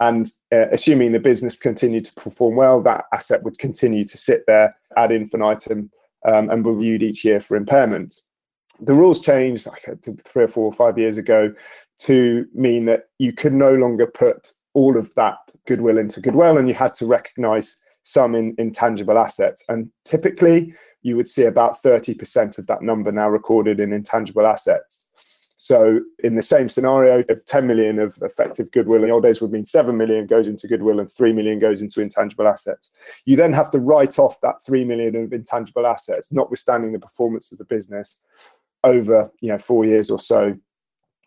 And 0.00 0.30
uh, 0.52 0.66
assuming 0.70 1.12
the 1.12 1.18
business 1.18 1.56
continued 1.56 2.04
to 2.04 2.14
perform 2.14 2.56
well, 2.56 2.80
that 2.82 3.04
asset 3.12 3.42
would 3.42 3.58
continue 3.58 4.04
to 4.04 4.16
sit 4.16 4.44
there 4.46 4.76
ad 4.96 5.10
infinitum 5.10 5.90
um, 6.24 6.50
and 6.50 6.64
reviewed 6.64 7.02
each 7.02 7.24
year 7.24 7.40
for 7.40 7.56
impairment. 7.56 8.20
The 8.80 8.94
rules 8.94 9.20
changed 9.20 9.66
like 9.66 9.88
uh, 9.88 9.94
three 10.24 10.44
or 10.44 10.48
four 10.48 10.64
or 10.64 10.72
five 10.72 10.98
years 10.98 11.18
ago 11.18 11.52
to 11.98 12.46
mean 12.54 12.86
that 12.86 13.08
you 13.18 13.32
could 13.32 13.52
no 13.52 13.74
longer 13.74 14.06
put 14.06 14.52
all 14.74 14.96
of 14.96 15.12
that 15.14 15.38
goodwill 15.66 15.98
into 15.98 16.20
goodwill 16.20 16.58
and 16.58 16.68
you 16.68 16.74
had 16.74 16.94
to 16.94 17.06
recognize 17.06 17.76
some 18.04 18.34
in 18.34 18.54
intangible 18.58 19.18
assets. 19.18 19.64
And 19.68 19.90
typically, 20.04 20.74
you 21.04 21.16
would 21.16 21.30
see 21.30 21.44
about 21.44 21.82
30% 21.82 22.58
of 22.58 22.66
that 22.66 22.82
number 22.82 23.12
now 23.12 23.28
recorded 23.28 23.78
in 23.78 23.92
intangible 23.92 24.46
assets. 24.46 25.04
So, 25.56 26.00
in 26.22 26.34
the 26.34 26.42
same 26.42 26.68
scenario, 26.68 27.24
if 27.28 27.44
10 27.46 27.66
million 27.66 27.98
of 27.98 28.18
effective 28.20 28.70
goodwill 28.72 29.02
in 29.02 29.08
the 29.08 29.14
old 29.14 29.22
days 29.22 29.40
would 29.40 29.52
mean 29.52 29.64
7 29.64 29.96
million 29.96 30.26
goes 30.26 30.48
into 30.48 30.66
goodwill 30.66 31.00
and 31.00 31.10
3 31.10 31.32
million 31.32 31.58
goes 31.58 31.80
into 31.80 32.02
intangible 32.02 32.46
assets. 32.46 32.90
You 33.24 33.36
then 33.36 33.52
have 33.52 33.70
to 33.70 33.78
write 33.78 34.18
off 34.18 34.40
that 34.40 34.56
3 34.66 34.84
million 34.84 35.16
of 35.16 35.32
intangible 35.32 35.86
assets, 35.86 36.32
notwithstanding 36.32 36.92
the 36.92 36.98
performance 36.98 37.52
of 37.52 37.58
the 37.58 37.64
business 37.64 38.18
over 38.82 39.30
you 39.40 39.48
know 39.48 39.58
four 39.58 39.84
years 39.84 40.10
or 40.10 40.18
so, 40.18 40.54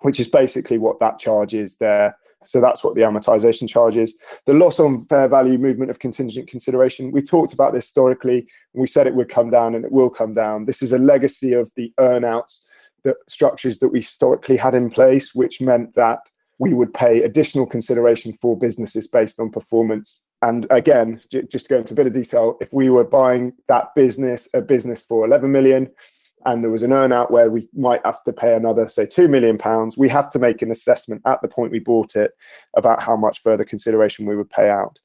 which 0.02 0.20
is 0.20 0.28
basically 0.28 0.78
what 0.78 1.00
that 1.00 1.20
charge 1.20 1.54
is 1.54 1.78
there. 1.78 2.16
So 2.48 2.62
that's 2.62 2.84
what 2.84 2.96
the 2.96 3.02
amortization 3.02 3.68
charge 3.68 3.98
is. 3.98 4.16
The 4.46 4.54
loss 4.54 4.80
on 4.80 5.06
fair 5.06 5.28
value 5.28 5.58
movement 5.58 5.92
of 5.92 6.00
contingent 6.00 6.50
consideration. 6.50 7.12
We've 7.12 7.30
talked 7.30 7.54
about 7.54 7.74
this 7.74 7.86
historically. 7.86 8.48
we 8.74 8.88
said 8.88 9.08
it 9.08 9.16
would 9.16 9.30
come 9.30 9.50
down 9.50 9.76
and 9.76 9.86
it 9.86 9.92
will 9.92 10.10
come 10.10 10.34
down. 10.34 10.66
This 10.66 10.82
is 10.82 10.94
a 10.94 11.00
legacy 11.00 11.54
of 11.54 11.72
the 11.76 11.94
earnouts 12.00 12.62
the 13.08 13.16
structures 13.28 13.80
that 13.80 13.90
we 13.90 14.02
historically 14.02 14.58
had 14.58 14.76
in 14.76 14.90
place, 14.90 15.34
which 15.34 15.62
meant 15.62 15.96
that 15.96 16.20
we 16.60 16.74
would 16.74 16.94
pay 16.94 17.22
additional 17.22 17.66
consideration 17.66 18.34
for 18.34 18.58
businesses 18.58 19.08
based 19.08 19.40
on 19.40 19.50
performance. 19.50 20.20
And 20.42 20.68
again, 20.70 21.22
j- 21.32 21.44
just 21.50 21.66
to 21.66 21.70
go 21.70 21.78
into 21.78 21.94
a 21.94 21.96
bit 21.96 22.08
of 22.08 22.14
detail, 22.14 22.58
if 22.60 22.72
we 22.74 22.90
were 22.90 23.04
buying 23.04 23.54
that 23.68 23.96
business, 23.96 24.48
a 24.54 24.62
business 24.62 25.02
for 25.02 25.26
11 25.26 25.52
million, 25.52 25.90
and 26.46 26.64
there 26.64 26.72
was 26.72 26.84
an 26.84 26.92
earnout 26.92 27.32
where 27.32 27.50
we 27.50 27.68
might 27.74 28.06
have 28.06 28.24
to 28.24 28.34
pay 28.34 28.56
another, 28.56 28.88
say, 28.88 29.06
two 29.06 29.28
million 29.28 29.58
pounds, 29.58 29.98
we 29.98 30.08
have 30.10 30.30
to 30.32 30.40
make 30.40 30.62
an 30.62 30.72
assessment 30.72 31.22
at 31.26 31.42
the 31.42 31.48
point 31.48 31.72
we 31.72 31.80
bought 31.80 32.16
it 32.16 32.32
about 32.76 33.02
how 33.02 33.16
much 33.16 33.42
further 33.42 33.66
consideration 33.66 34.26
we 34.26 34.36
would 34.36 34.50
pay 34.50 34.70
out. 34.70 35.00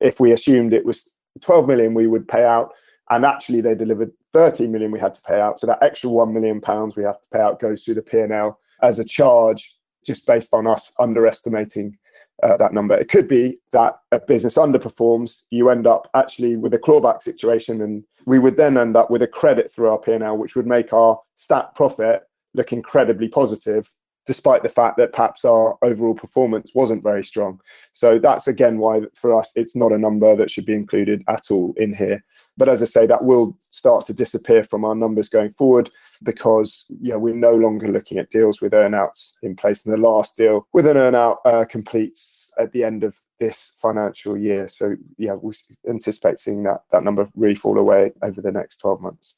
If 0.00 0.20
we 0.20 0.32
assumed 0.32 0.72
it 0.72 0.84
was 0.84 1.10
12 1.40 1.66
million, 1.66 1.94
we 1.94 2.06
would 2.06 2.28
pay 2.28 2.44
out 2.44 2.72
and 3.10 3.24
actually 3.24 3.60
they 3.60 3.74
delivered 3.74 4.12
13 4.32 4.70
million 4.70 4.90
we 4.90 4.98
had 4.98 5.14
to 5.14 5.20
pay 5.22 5.40
out 5.40 5.60
so 5.60 5.66
that 5.66 5.82
extra 5.82 6.10
1 6.10 6.32
million 6.32 6.60
pounds 6.60 6.96
we 6.96 7.04
have 7.04 7.20
to 7.20 7.28
pay 7.32 7.40
out 7.40 7.60
goes 7.60 7.84
through 7.84 7.94
the 7.94 8.02
p&l 8.02 8.58
as 8.82 8.98
a 8.98 9.04
charge 9.04 9.76
just 10.06 10.26
based 10.26 10.52
on 10.52 10.66
us 10.66 10.92
underestimating 10.98 11.96
uh, 12.42 12.56
that 12.56 12.72
number. 12.72 12.96
It 12.96 13.08
could 13.08 13.28
be 13.28 13.58
that 13.72 13.98
a 14.12 14.20
business 14.20 14.54
underperforms 14.54 15.42
you 15.50 15.70
end 15.70 15.86
up 15.86 16.10
actually 16.14 16.56
with 16.56 16.74
a 16.74 16.78
clawback 16.78 17.22
situation 17.22 17.82
and 17.82 18.04
we 18.26 18.38
would 18.38 18.56
then 18.56 18.76
end 18.76 18.96
up 18.96 19.10
with 19.10 19.22
a 19.22 19.26
credit 19.26 19.72
through 19.72 19.88
our 19.88 19.98
p&l 19.98 20.36
which 20.36 20.56
would 20.56 20.66
make 20.66 20.92
our 20.92 21.20
stat 21.36 21.74
profit 21.74 22.22
look 22.54 22.72
incredibly 22.72 23.28
positive 23.28 23.90
despite 24.26 24.62
the 24.62 24.68
fact 24.68 24.96
that 24.96 25.12
perhaps 25.12 25.44
our 25.44 25.76
overall 25.82 26.14
performance 26.14 26.72
wasn't 26.74 27.02
very 27.02 27.22
strong. 27.22 27.60
So 27.92 28.18
that's 28.18 28.48
again 28.48 28.78
why 28.78 29.02
for 29.14 29.38
us 29.38 29.52
it's 29.54 29.76
not 29.76 29.92
a 29.92 29.98
number 29.98 30.34
that 30.36 30.50
should 30.50 30.66
be 30.66 30.74
included 30.74 31.22
at 31.28 31.50
all 31.50 31.74
in 31.76 31.94
here. 31.94 32.24
But 32.56 32.68
as 32.68 32.82
I 32.82 32.86
say, 32.86 33.06
that 33.06 33.24
will 33.24 33.56
start 33.70 34.06
to 34.06 34.14
disappear 34.14 34.64
from 34.64 34.84
our 34.84 34.94
numbers 34.94 35.28
going 35.28 35.52
forward 35.52 35.90
because 36.22 36.86
yeah, 37.00 37.16
we're 37.16 37.34
no 37.34 37.54
longer 37.54 37.88
looking 37.88 38.18
at 38.18 38.30
deals 38.30 38.60
with 38.60 38.72
earnouts 38.72 39.32
in 39.42 39.56
place. 39.56 39.84
And 39.84 39.92
the 39.92 39.98
last 39.98 40.36
deal 40.36 40.66
with 40.72 40.86
an 40.86 40.96
earnout 40.96 41.38
uh, 41.44 41.64
completes 41.64 42.52
at 42.58 42.72
the 42.72 42.84
end 42.84 43.02
of 43.02 43.16
this 43.40 43.72
financial 43.76 44.38
year. 44.38 44.68
So 44.68 44.94
yeah, 45.18 45.34
we 45.34 45.54
anticipate 45.88 46.38
seeing 46.38 46.62
that 46.62 46.82
that 46.92 47.02
number 47.02 47.28
really 47.34 47.56
fall 47.56 47.78
away 47.78 48.12
over 48.22 48.40
the 48.40 48.52
next 48.52 48.76
12 48.76 49.00
months 49.00 49.34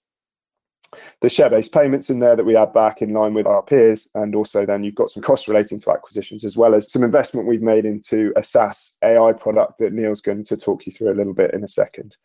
the 1.21 1.29
share-based 1.29 1.73
payments 1.73 2.11
in 2.11 2.19
there 2.19 2.37
that 2.37 2.45
we 2.45 2.57
add 2.57 2.73
back 2.73 3.03
in 3.03 3.13
line 3.13 3.35
with 3.35 3.47
our 3.47 3.63
peers 3.63 4.09
and 4.15 4.35
also 4.35 4.65
then 4.65 4.85
you've 4.85 4.95
got 4.95 5.11
some 5.11 5.23
costs 5.23 5.49
relating 5.49 5.81
to 5.81 5.91
acquisitions 5.91 6.45
as 6.45 6.57
well 6.57 6.75
as 6.75 6.91
some 6.91 7.03
investment 7.03 7.47
we've 7.47 7.63
made 7.63 7.85
into 7.85 8.33
a 8.37 8.43
SaaS 8.43 8.93
AI 9.03 9.33
product 9.33 9.79
that 9.79 9.93
Neal's 9.93 10.21
going 10.21 10.45
to 10.45 10.57
talk 10.57 10.87
you 10.87 10.93
through 10.93 11.13
a 11.13 11.15
little 11.15 11.35
bit 11.35 11.55
in 11.55 11.65
a 11.65 11.69
second. 11.69 12.17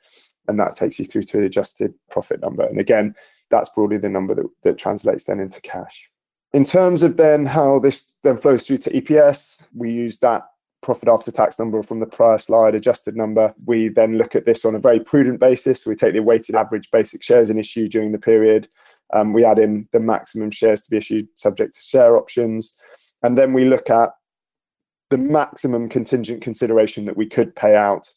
And 0.48 0.60
that 0.60 0.75
takes 0.75 1.00
you 1.00 1.06
through 1.06 1.24
to 1.24 1.38
the 1.38 1.46
adjusted 1.46 1.94
profit 2.10 2.41
number. 2.41 2.65
And 2.65 2.80
again 2.80 3.15
that's 3.50 3.70
broadly 3.70 3.98
the 3.98 4.10
number 4.10 4.34
that, 4.34 4.46
that 4.63 4.77
translates 4.77 5.25
then 5.25 5.39
into 5.39 5.60
cash. 5.62 6.10
In 6.53 6.63
terms 6.63 7.03
of 7.03 7.18
then 7.18 7.46
how 7.46 7.80
this 7.80 8.13
then 8.24 8.38
flows 8.38 8.65
through 8.65 8.80
to 8.80 9.01
EPS 9.01 9.58
we 9.74 9.91
use 9.91 10.20
that 10.20 10.48
profit 10.82 11.10
after 11.10 11.32
tax 11.32 11.60
number 11.60 11.82
from 11.84 12.00
the 12.00 12.06
prior 12.06 12.38
slide, 12.38 12.76
adjusted 12.76 13.16
number. 13.16 13.54
We 13.66 13.90
then 13.90 14.18
look 14.18 14.36
at 14.36 14.46
this 14.46 14.66
on 14.66 14.76
a 14.76 14.80
very 14.80 15.00
prudent 15.00 15.40
basis. 15.40 15.86
We 15.86 15.96
take 15.96 16.14
the 16.14 16.22
weighted 16.22 16.56
average 16.56 16.90
basic 16.92 17.24
shares 17.24 17.50
in 17.50 17.60
issue 17.60 17.88
during 17.88 18.12
the 18.12 18.18
period. 18.18 18.68
Um, 19.14 19.34
we 19.34 19.46
add 19.46 19.60
in 19.60 19.88
the 19.92 20.00
maximum 20.00 20.52
shares 20.52 20.82
to 20.84 20.90
be 20.90 20.98
issued 20.98 21.28
subject 21.36 21.76
to 21.76 21.82
share 21.82 22.18
options. 22.18 22.74
And 23.24 23.38
then 23.38 23.54
we 23.54 23.66
look 23.66 23.90
at 23.90 24.10
the 25.10 25.18
maximum 25.18 25.90
contingent 25.90 26.42
consideration 26.42 27.06
that 27.06 27.18
we 27.18 27.28
could 27.28 27.56
pay 27.56 27.76
out 27.76 28.10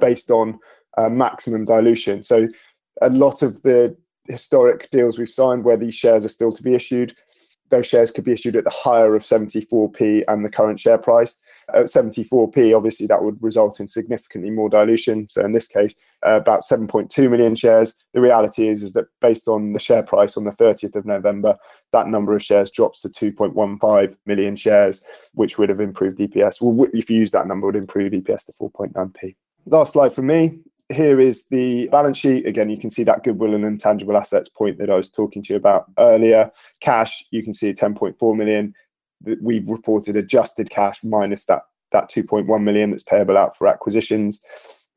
based 0.00 0.30
on 0.30 0.58
uh, 0.96 1.08
maximum 1.08 1.64
dilution. 1.64 2.22
So 2.24 2.48
a 3.02 3.10
lot 3.10 3.42
of 3.42 3.62
the 3.62 3.96
historic 4.24 4.90
deals 4.90 5.18
we've 5.18 5.28
signed 5.28 5.64
where 5.64 5.76
these 5.76 5.94
shares 5.94 6.24
are 6.24 6.30
still 6.30 6.52
to 6.52 6.62
be 6.62 6.74
issued, 6.74 7.14
those 7.70 7.86
shares 7.86 8.10
could 8.10 8.24
be 8.24 8.32
issued 8.32 8.56
at 8.56 8.64
the 8.64 8.70
higher 8.70 9.14
of 9.14 9.22
74p 9.22 10.24
and 10.26 10.44
the 10.44 10.50
current 10.50 10.80
share 10.80 10.98
price. 10.98 11.36
At 11.74 11.86
74p, 11.86 12.74
obviously, 12.76 13.06
that 13.06 13.22
would 13.22 13.42
result 13.42 13.78
in 13.80 13.88
significantly 13.88 14.50
more 14.50 14.70
dilution. 14.70 15.28
So, 15.28 15.44
in 15.44 15.52
this 15.52 15.66
case, 15.66 15.94
uh, 16.26 16.36
about 16.36 16.62
7.2 16.62 17.30
million 17.30 17.54
shares. 17.54 17.94
The 18.14 18.20
reality 18.20 18.68
is, 18.68 18.82
is 18.82 18.94
that 18.94 19.06
based 19.20 19.48
on 19.48 19.74
the 19.74 19.80
share 19.80 20.02
price 20.02 20.36
on 20.36 20.44
the 20.44 20.52
30th 20.52 20.94
of 20.94 21.04
November, 21.04 21.56
that 21.92 22.08
number 22.08 22.34
of 22.34 22.42
shares 22.42 22.70
drops 22.70 23.02
to 23.02 23.08
2.15 23.08 24.16
million 24.26 24.56
shares, 24.56 25.00
which 25.34 25.58
would 25.58 25.68
have 25.68 25.80
improved 25.80 26.18
EPS. 26.18 26.56
Well, 26.60 26.88
if 26.94 27.10
you 27.10 27.18
use 27.18 27.32
that 27.32 27.46
number, 27.46 27.66
would 27.66 27.76
improve 27.76 28.12
EPS 28.12 28.46
to 28.46 28.52
4.9p. 28.52 29.36
Last 29.66 29.92
slide 29.92 30.14
from 30.14 30.26
me 30.26 30.60
here 30.90 31.20
is 31.20 31.44
the 31.44 31.88
balance 31.88 32.18
sheet. 32.18 32.46
Again, 32.46 32.70
you 32.70 32.78
can 32.78 32.90
see 32.90 33.04
that 33.04 33.22
goodwill 33.22 33.54
and 33.54 33.64
intangible 33.64 34.16
assets 34.16 34.48
point 34.48 34.78
that 34.78 34.90
I 34.90 34.94
was 34.94 35.10
talking 35.10 35.42
to 35.44 35.52
you 35.52 35.56
about 35.56 35.86
earlier. 35.98 36.50
Cash, 36.80 37.24
you 37.30 37.42
can 37.42 37.52
see 37.52 37.72
10.4 37.72 38.36
million. 38.36 38.74
We've 39.22 39.68
reported 39.68 40.16
adjusted 40.16 40.70
cash 40.70 41.02
minus 41.02 41.44
that 41.46 41.62
that 41.92 42.10
2.1 42.10 42.62
million 42.62 42.90
that's 42.90 43.02
payable 43.02 43.38
out 43.38 43.56
for 43.56 43.66
acquisitions. 43.66 44.40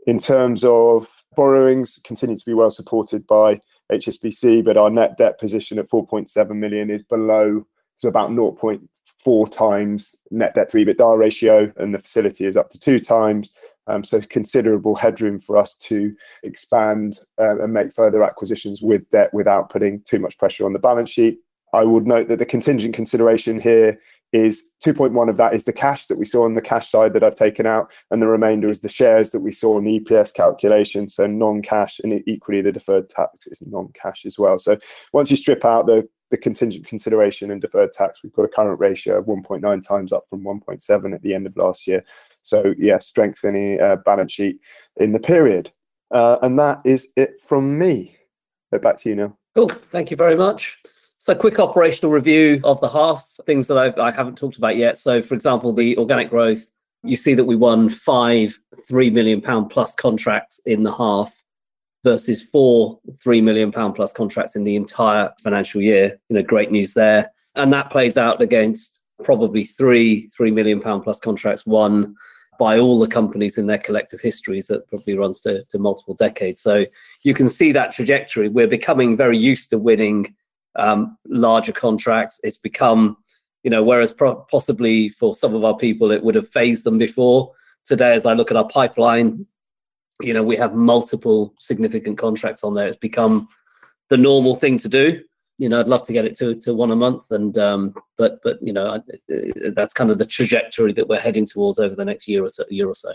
In 0.07 0.17
terms 0.17 0.63
of 0.63 1.07
borrowings, 1.35 1.99
continue 2.03 2.37
to 2.37 2.45
be 2.45 2.53
well 2.53 2.71
supported 2.71 3.25
by 3.27 3.61
HSBC, 3.91 4.63
but 4.63 4.77
our 4.77 4.89
net 4.89 5.17
debt 5.17 5.39
position 5.39 5.79
at 5.79 5.89
4.7 5.89 6.49
million 6.55 6.89
is 6.89 7.03
below 7.03 7.65
to 8.01 8.07
about 8.07 8.31
0.4 8.31 9.51
times 9.51 10.15
net 10.31 10.55
debt 10.55 10.69
to 10.69 10.77
EBITDA 10.77 11.17
ratio, 11.17 11.71
and 11.77 11.93
the 11.93 11.99
facility 11.99 12.45
is 12.45 12.57
up 12.57 12.69
to 12.71 12.79
two 12.79 12.99
times. 12.99 13.51
Um, 13.87 14.03
so 14.03 14.21
considerable 14.21 14.95
headroom 14.95 15.39
for 15.39 15.57
us 15.57 15.75
to 15.77 16.15
expand 16.43 17.19
uh, 17.39 17.61
and 17.61 17.73
make 17.73 17.93
further 17.93 18.23
acquisitions 18.23 18.81
with 18.81 19.09
debt 19.09 19.33
without 19.33 19.69
putting 19.69 20.01
too 20.03 20.19
much 20.19 20.37
pressure 20.37 20.65
on 20.65 20.73
the 20.73 20.79
balance 20.79 21.09
sheet. 21.09 21.39
I 21.73 21.83
would 21.83 22.07
note 22.07 22.27
that 22.27 22.39
the 22.39 22.45
contingent 22.45 22.95
consideration 22.95 23.59
here 23.59 23.99
is 24.33 24.63
2.1 24.85 25.29
of 25.29 25.37
that 25.37 25.53
is 25.53 25.65
the 25.65 25.73
cash 25.73 26.05
that 26.07 26.17
we 26.17 26.25
saw 26.25 26.45
on 26.45 26.53
the 26.53 26.61
cash 26.61 26.89
side 26.89 27.13
that 27.13 27.23
I've 27.23 27.35
taken 27.35 27.65
out, 27.65 27.91
and 28.09 28.21
the 28.21 28.27
remainder 28.27 28.69
is 28.69 28.79
the 28.79 28.89
shares 28.89 29.31
that 29.31 29.41
we 29.41 29.51
saw 29.51 29.77
in 29.77 29.83
the 29.83 29.99
EPS 29.99 30.33
calculation. 30.33 31.09
So 31.09 31.27
non-cash, 31.27 31.99
and 31.99 32.23
equally 32.27 32.61
the 32.61 32.71
deferred 32.71 33.09
tax 33.09 33.47
is 33.47 33.61
non-cash 33.65 34.25
as 34.25 34.37
well. 34.39 34.57
So 34.57 34.77
once 35.13 35.29
you 35.29 35.37
strip 35.37 35.65
out 35.65 35.85
the 35.85 36.07
the 36.31 36.37
contingent 36.37 36.87
consideration 36.87 37.51
and 37.51 37.61
deferred 37.61 37.91
tax, 37.91 38.23
we've 38.23 38.31
got 38.31 38.43
a 38.43 38.47
current 38.47 38.79
ratio 38.79 39.17
of 39.17 39.25
1.9 39.25 39.85
times 39.85 40.13
up 40.13 40.23
from 40.29 40.43
1.7 40.43 41.13
at 41.13 41.21
the 41.21 41.33
end 41.33 41.45
of 41.45 41.57
last 41.57 41.85
year. 41.85 42.05
So 42.41 42.73
yeah, 42.77 42.99
strengthening 42.99 43.81
uh, 43.81 43.97
balance 43.97 44.31
sheet 44.31 44.61
in 44.95 45.11
the 45.11 45.19
period. 45.19 45.73
Uh, 46.09 46.37
and 46.41 46.57
that 46.57 46.79
is 46.85 47.07
it 47.17 47.33
from 47.45 47.77
me. 47.77 48.17
Back 48.81 48.95
to 49.01 49.09
you 49.09 49.15
now. 49.15 49.37
Cool. 49.55 49.67
Thank 49.91 50.09
you 50.09 50.15
very 50.15 50.37
much. 50.37 50.79
So, 51.23 51.35
quick 51.35 51.59
operational 51.59 52.11
review 52.11 52.59
of 52.63 52.81
the 52.81 52.89
half, 52.89 53.29
things 53.45 53.67
that 53.67 53.77
I've, 53.77 53.95
I 53.99 54.09
haven't 54.09 54.39
talked 54.39 54.57
about 54.57 54.75
yet. 54.75 54.97
So, 54.97 55.21
for 55.21 55.35
example, 55.35 55.71
the 55.71 55.95
organic 55.99 56.31
growth, 56.31 56.67
you 57.03 57.15
see 57.15 57.35
that 57.35 57.45
we 57.45 57.55
won 57.55 57.91
five 57.91 58.57
three 58.87 59.11
million 59.11 59.39
pound 59.39 59.69
plus 59.69 59.93
contracts 59.93 60.59
in 60.65 60.81
the 60.81 60.91
half 60.91 61.31
versus 62.03 62.41
four 62.41 62.99
three 63.21 63.39
million 63.39 63.71
pound 63.71 63.93
plus 63.93 64.11
contracts 64.11 64.55
in 64.55 64.63
the 64.63 64.75
entire 64.75 65.31
financial 65.43 65.79
year. 65.79 66.19
You 66.29 66.37
know, 66.37 66.41
great 66.41 66.71
news 66.71 66.93
there. 66.93 67.29
And 67.55 67.71
that 67.71 67.91
plays 67.91 68.17
out 68.17 68.41
against 68.41 69.05
probably 69.23 69.63
three 69.63 70.27
three 70.29 70.49
million 70.49 70.81
pound 70.81 71.03
plus 71.03 71.19
contracts 71.19 71.67
won 71.67 72.15
by 72.57 72.79
all 72.79 72.97
the 72.97 73.07
companies 73.07 73.59
in 73.59 73.67
their 73.67 73.77
collective 73.77 74.21
histories 74.21 74.65
that 74.67 74.87
probably 74.87 75.15
runs 75.15 75.39
to 75.41 75.63
multiple 75.75 76.15
decades. 76.15 76.61
So 76.61 76.87
you 77.23 77.35
can 77.35 77.47
see 77.47 77.71
that 77.73 77.91
trajectory. 77.91 78.49
We're 78.49 78.65
becoming 78.65 79.15
very 79.15 79.37
used 79.37 79.69
to 79.69 79.77
winning 79.77 80.35
um, 80.75 81.17
larger 81.27 81.71
contracts. 81.71 82.39
It's 82.43 82.57
become, 82.57 83.17
you 83.63 83.69
know, 83.69 83.83
whereas 83.83 84.11
pro- 84.11 84.45
possibly 84.49 85.09
for 85.09 85.35
some 85.35 85.53
of 85.53 85.63
our 85.63 85.77
people 85.77 86.11
it 86.11 86.23
would 86.23 86.35
have 86.35 86.49
phased 86.49 86.83
them 86.83 86.97
before. 86.97 87.51
Today, 87.85 88.13
as 88.13 88.25
I 88.25 88.33
look 88.33 88.51
at 88.51 88.57
our 88.57 88.67
pipeline, 88.67 89.45
you 90.21 90.33
know, 90.33 90.43
we 90.43 90.55
have 90.55 90.75
multiple 90.75 91.53
significant 91.59 92.17
contracts 92.17 92.63
on 92.63 92.73
there. 92.73 92.87
It's 92.87 92.97
become 92.97 93.47
the 94.09 94.17
normal 94.17 94.55
thing 94.55 94.77
to 94.79 94.89
do. 94.89 95.21
You 95.57 95.69
know, 95.69 95.79
I'd 95.79 95.87
love 95.87 96.05
to 96.07 96.13
get 96.13 96.25
it 96.25 96.35
to, 96.37 96.55
to 96.61 96.73
one 96.73 96.91
a 96.91 96.95
month, 96.95 97.29
and 97.29 97.55
um, 97.57 97.93
but 98.17 98.39
but 98.43 98.57
you 98.61 98.73
know, 98.73 98.87
I, 98.87 98.99
that's 99.75 99.93
kind 99.93 100.09
of 100.09 100.17
the 100.17 100.25
trajectory 100.25 100.91
that 100.93 101.07
we're 101.07 101.19
heading 101.19 101.45
towards 101.45 101.77
over 101.77 101.95
the 101.95 102.05
next 102.05 102.27
year 102.27 102.43
or 102.43 102.49
so. 102.49 102.63
Year 102.69 102.87
or 102.87 102.95
so. 102.95 103.11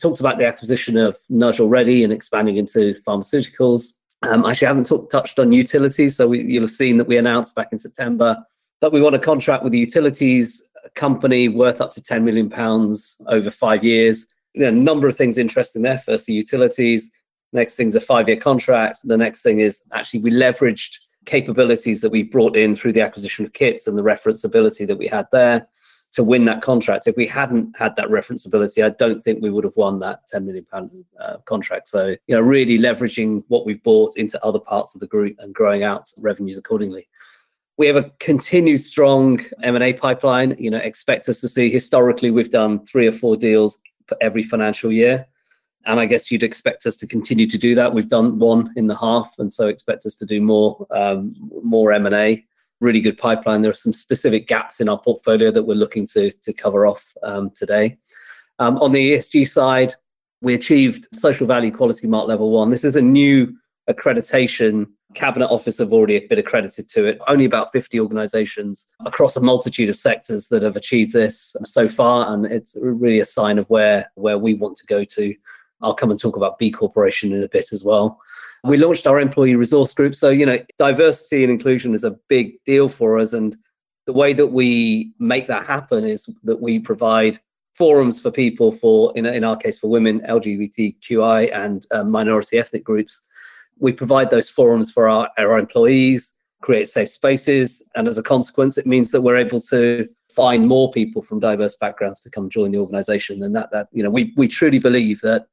Talked 0.00 0.20
about 0.20 0.38
the 0.38 0.46
acquisition 0.46 0.96
of 0.96 1.16
Nudge 1.28 1.60
already 1.60 2.04
and 2.04 2.12
expanding 2.12 2.56
into 2.56 2.94
pharmaceuticals. 3.06 3.92
Um, 4.22 4.46
actually, 4.46 4.66
I 4.66 4.70
haven't 4.70 4.86
talk, 4.86 5.10
touched 5.10 5.38
on 5.38 5.52
utilities, 5.52 6.16
so 6.16 6.28
we, 6.28 6.42
you'll 6.42 6.62
have 6.62 6.70
seen 6.70 6.96
that 6.98 7.08
we 7.08 7.16
announced 7.16 7.54
back 7.54 7.68
in 7.72 7.78
September 7.78 8.44
that 8.80 8.92
we 8.92 9.00
want 9.00 9.14
a 9.14 9.18
contract 9.18 9.62
with 9.62 9.72
the 9.72 9.78
utilities 9.78 10.68
company 10.94 11.48
worth 11.48 11.80
up 11.80 11.92
to 11.94 12.02
10 12.02 12.24
million 12.24 12.50
pounds 12.50 13.16
over 13.28 13.50
five 13.50 13.84
years. 13.84 14.26
You 14.54 14.62
know, 14.62 14.68
a 14.68 14.72
number 14.72 15.08
of 15.08 15.16
things 15.16 15.38
interesting 15.38 15.82
there. 15.82 15.98
First, 15.98 16.26
the 16.26 16.32
utilities. 16.32 17.10
Next 17.52 17.74
thing's 17.74 17.94
a 17.94 18.00
five-year 18.00 18.38
contract. 18.38 19.00
The 19.04 19.16
next 19.16 19.42
thing 19.42 19.60
is 19.60 19.82
actually 19.92 20.20
we 20.20 20.30
leveraged 20.30 20.96
capabilities 21.26 22.00
that 22.00 22.10
we 22.10 22.22
brought 22.22 22.56
in 22.56 22.74
through 22.74 22.92
the 22.92 23.02
acquisition 23.02 23.44
of 23.44 23.52
KITS 23.52 23.86
and 23.86 23.96
the 23.96 24.02
referenceability 24.02 24.86
that 24.86 24.98
we 24.98 25.06
had 25.06 25.26
there 25.32 25.66
to 26.12 26.22
win 26.22 26.44
that 26.44 26.60
contract. 26.60 27.06
If 27.06 27.16
we 27.16 27.26
hadn't 27.26 27.74
had 27.76 27.96
that 27.96 28.08
referenceability, 28.08 28.84
I 28.84 28.90
don't 28.90 29.20
think 29.20 29.42
we 29.42 29.50
would 29.50 29.64
have 29.64 29.76
won 29.76 29.98
that 30.00 30.26
10 30.28 30.46
million 30.46 30.66
pound 30.70 30.90
uh, 31.18 31.38
contract. 31.46 31.88
So, 31.88 32.08
you 32.26 32.34
know, 32.34 32.40
really 32.40 32.78
leveraging 32.78 33.44
what 33.48 33.64
we've 33.64 33.82
bought 33.82 34.16
into 34.16 34.42
other 34.44 34.58
parts 34.58 34.94
of 34.94 35.00
the 35.00 35.06
group 35.06 35.36
and 35.38 35.54
growing 35.54 35.82
out 35.82 36.12
revenues 36.20 36.58
accordingly. 36.58 37.08
We 37.78 37.86
have 37.86 37.96
a 37.96 38.10
continued 38.20 38.82
strong 38.82 39.40
M&A 39.62 39.94
pipeline. 39.94 40.54
You 40.58 40.70
know, 40.70 40.78
expect 40.78 41.28
us 41.30 41.40
to 41.40 41.48
see 41.48 41.70
historically 41.70 42.30
we've 42.30 42.50
done 42.50 42.84
three 42.86 43.06
or 43.06 43.12
four 43.12 43.36
deals 43.36 43.78
for 44.06 44.18
every 44.20 44.42
financial 44.42 44.92
year. 44.92 45.26
And 45.86 45.98
I 45.98 46.06
guess 46.06 46.30
you'd 46.30 46.42
expect 46.42 46.84
us 46.84 46.96
to 46.96 47.06
continue 47.06 47.46
to 47.46 47.58
do 47.58 47.74
that. 47.74 47.92
We've 47.92 48.08
done 48.08 48.38
one 48.38 48.72
in 48.76 48.86
the 48.86 48.96
half, 48.96 49.34
and 49.38 49.52
so 49.52 49.66
expect 49.66 50.06
us 50.06 50.14
to 50.16 50.26
do 50.26 50.40
more, 50.40 50.86
um, 50.92 51.34
more 51.64 51.92
M 51.92 52.06
and 52.06 52.14
A. 52.14 52.46
Really 52.82 53.00
good 53.00 53.16
pipeline. 53.16 53.62
There 53.62 53.70
are 53.70 53.74
some 53.74 53.92
specific 53.92 54.48
gaps 54.48 54.80
in 54.80 54.88
our 54.88 54.98
portfolio 54.98 55.50
that 55.52 55.62
we're 55.62 55.74
looking 55.74 56.06
to 56.08 56.32
to 56.32 56.52
cover 56.52 56.84
off 56.84 57.14
um, 57.22 57.50
today. 57.54 57.96
Um, 58.58 58.76
on 58.78 58.90
the 58.90 59.12
ESG 59.12 59.48
side, 59.48 59.94
we 60.40 60.54
achieved 60.54 61.06
social 61.14 61.46
value 61.46 61.70
quality 61.70 62.08
mark 62.08 62.26
level 62.26 62.50
one. 62.50 62.70
This 62.70 62.84
is 62.84 62.96
a 62.96 63.00
new 63.00 63.56
accreditation. 63.88 64.86
Cabinet 65.14 65.48
Office 65.48 65.78
have 65.78 65.92
already 65.92 66.26
been 66.26 66.38
accredited 66.38 66.88
to 66.88 67.04
it. 67.06 67.20
Only 67.28 67.44
about 67.44 67.70
50 67.70 68.00
organizations 68.00 68.92
across 69.06 69.36
a 69.36 69.40
multitude 69.40 69.88
of 69.88 69.96
sectors 69.96 70.48
that 70.48 70.62
have 70.62 70.74
achieved 70.74 71.12
this 71.12 71.54
so 71.64 71.88
far. 71.88 72.32
And 72.32 72.46
it's 72.46 72.76
really 72.80 73.20
a 73.20 73.24
sign 73.24 73.58
of 73.58 73.70
where, 73.70 74.10
where 74.16 74.38
we 74.38 74.54
want 74.54 74.76
to 74.78 74.86
go 74.86 75.04
to 75.04 75.34
I'll 75.82 75.94
come 75.94 76.10
and 76.10 76.18
talk 76.18 76.36
about 76.36 76.58
B 76.58 76.70
Corporation 76.70 77.32
in 77.32 77.42
a 77.42 77.48
bit 77.48 77.72
as 77.72 77.84
well. 77.84 78.20
We 78.64 78.76
launched 78.76 79.06
our 79.06 79.18
employee 79.18 79.56
resource 79.56 79.92
group. 79.92 80.14
So, 80.14 80.30
you 80.30 80.46
know, 80.46 80.58
diversity 80.78 81.42
and 81.42 81.52
inclusion 81.52 81.94
is 81.94 82.04
a 82.04 82.16
big 82.28 82.62
deal 82.64 82.88
for 82.88 83.18
us. 83.18 83.32
And 83.32 83.56
the 84.06 84.12
way 84.12 84.32
that 84.32 84.48
we 84.48 85.12
make 85.18 85.48
that 85.48 85.66
happen 85.66 86.04
is 86.04 86.26
that 86.44 86.60
we 86.60 86.78
provide 86.78 87.40
forums 87.74 88.20
for 88.20 88.30
people 88.30 88.72
for, 88.72 89.12
in, 89.16 89.26
in 89.26 89.44
our 89.44 89.56
case, 89.56 89.78
for 89.78 89.88
women, 89.88 90.20
LGBTQI, 90.20 91.54
and 91.54 91.86
um, 91.90 92.10
minority 92.10 92.58
ethnic 92.58 92.84
groups. 92.84 93.20
We 93.78 93.92
provide 93.92 94.30
those 94.30 94.48
forums 94.48 94.90
for 94.90 95.08
our, 95.08 95.28
our 95.38 95.58
employees, 95.58 96.32
create 96.60 96.88
safe 96.88 97.08
spaces. 97.08 97.82
And 97.94 98.06
as 98.06 98.18
a 98.18 98.22
consequence, 98.22 98.78
it 98.78 98.86
means 98.86 99.10
that 99.10 99.22
we're 99.22 99.36
able 99.36 99.60
to 99.62 100.08
find 100.34 100.66
more 100.66 100.90
people 100.90 101.22
from 101.22 101.40
diverse 101.40 101.76
backgrounds 101.76 102.20
to 102.22 102.30
come 102.30 102.48
join 102.48 102.70
the 102.70 102.78
organization. 102.78 103.42
And 103.42 103.54
that, 103.56 103.70
that 103.72 103.88
you 103.92 104.02
know, 104.02 104.10
we, 104.10 104.32
we 104.36 104.48
truly 104.48 104.78
believe 104.78 105.20
that 105.22 105.46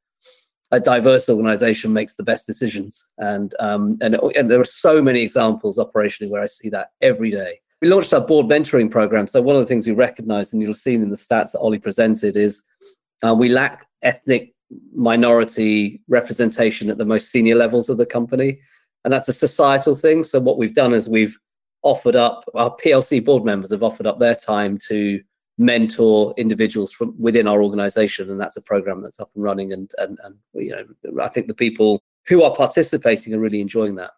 a 0.72 0.80
diverse 0.80 1.28
organization 1.28 1.92
makes 1.92 2.14
the 2.14 2.22
best 2.22 2.46
decisions. 2.46 3.04
And, 3.18 3.54
um, 3.58 3.98
and, 4.00 4.14
and 4.14 4.50
there 4.50 4.60
are 4.60 4.64
so 4.64 5.02
many 5.02 5.22
examples 5.22 5.78
operationally 5.78 6.30
where 6.30 6.42
I 6.42 6.46
see 6.46 6.68
that 6.70 6.92
every 7.02 7.30
day. 7.30 7.60
We 7.82 7.88
launched 7.88 8.12
our 8.12 8.20
board 8.20 8.46
mentoring 8.46 8.90
program. 8.90 9.26
So 9.26 9.42
one 9.42 9.56
of 9.56 9.62
the 9.62 9.66
things 9.66 9.86
we 9.86 9.94
recognized, 9.94 10.52
and 10.52 10.62
you'll 10.62 10.74
see 10.74 10.94
in 10.94 11.10
the 11.10 11.16
stats 11.16 11.52
that 11.52 11.60
Ollie 11.60 11.78
presented, 11.78 12.36
is 12.36 12.62
uh, 13.26 13.34
we 13.34 13.48
lack 13.48 13.86
ethnic 14.02 14.54
minority 14.94 16.00
representation 16.08 16.90
at 16.90 16.98
the 16.98 17.04
most 17.04 17.30
senior 17.30 17.56
levels 17.56 17.88
of 17.88 17.96
the 17.96 18.06
company. 18.06 18.60
And 19.04 19.12
that's 19.12 19.28
a 19.28 19.32
societal 19.32 19.96
thing. 19.96 20.24
So 20.24 20.38
what 20.40 20.58
we've 20.58 20.74
done 20.74 20.92
is 20.92 21.08
we've 21.08 21.36
offered 21.82 22.16
up, 22.16 22.44
our 22.54 22.76
PLC 22.76 23.24
board 23.24 23.44
members 23.44 23.72
have 23.72 23.82
offered 23.82 24.06
up 24.06 24.18
their 24.18 24.34
time 24.34 24.78
to 24.88 25.20
mentor 25.60 26.32
individuals 26.38 26.90
from 26.90 27.14
within 27.20 27.46
our 27.46 27.62
organization 27.62 28.30
and 28.30 28.40
that's 28.40 28.56
a 28.56 28.62
program 28.62 29.02
that's 29.02 29.20
up 29.20 29.30
and 29.34 29.44
running 29.44 29.74
and 29.74 29.92
and, 29.98 30.18
and 30.24 30.34
you 30.54 30.70
know 30.70 31.22
i 31.22 31.28
think 31.28 31.48
the 31.48 31.54
people 31.54 32.02
who 32.26 32.42
are 32.42 32.54
participating 32.54 33.34
are 33.34 33.38
really 33.38 33.60
enjoying 33.60 33.94
that. 33.94 34.12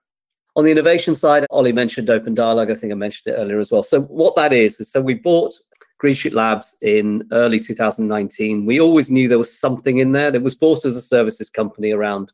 On 0.54 0.64
the 0.64 0.70
innovation 0.70 1.16
side 1.16 1.44
ollie 1.50 1.72
mentioned 1.72 2.08
open 2.08 2.32
dialogue 2.32 2.70
i 2.70 2.76
think 2.76 2.92
i 2.92 2.94
mentioned 2.94 3.34
it 3.34 3.38
earlier 3.38 3.58
as 3.58 3.72
well. 3.72 3.82
So 3.82 4.02
what 4.02 4.36
that 4.36 4.52
is 4.52 4.78
is 4.78 4.92
so 4.92 5.00
we 5.00 5.14
bought 5.14 5.52
Greenshoot 6.00 6.32
Labs 6.32 6.76
in 6.80 7.26
early 7.32 7.58
2019 7.58 8.64
we 8.64 8.80
always 8.80 9.10
knew 9.10 9.28
there 9.28 9.36
was 9.36 9.58
something 9.58 9.98
in 9.98 10.12
there 10.12 10.30
that 10.30 10.42
was 10.42 10.54
bought 10.54 10.84
as 10.84 10.94
a 10.94 11.02
services 11.02 11.50
company 11.50 11.90
around 11.90 12.32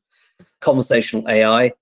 conversational 0.60 1.26
ai 1.30 1.72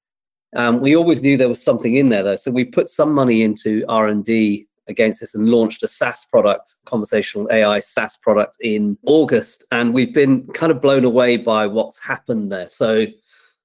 um, 0.55 0.81
we 0.81 0.95
always 0.95 1.23
knew 1.23 1.37
there 1.37 1.49
was 1.49 1.63
something 1.63 1.97
in 1.97 2.09
there 2.09 2.23
though. 2.23 2.37
So 2.37 2.51
we 2.51 2.65
put 2.65 2.89
some 2.89 3.13
money 3.13 3.43
into 3.43 3.85
r&d 3.89 4.66
against 4.89 5.21
this 5.21 5.35
and 5.35 5.49
launched 5.49 5.83
a 5.83 5.89
SaaS 5.89 6.25
product, 6.25 6.75
conversational 6.85 7.49
AI 7.51 7.81
SaaS 7.81 8.17
product 8.17 8.57
in 8.61 8.97
August. 9.07 9.65
And 9.73 9.93
we've 9.93 10.15
been 10.15 10.47
kind 10.49 10.71
of 10.71 10.81
blown 10.81 11.05
away 11.05 11.37
by 11.37 11.67
what's 11.67 12.03
happened 12.03 12.53
there. 12.53 12.69
So 12.69 13.07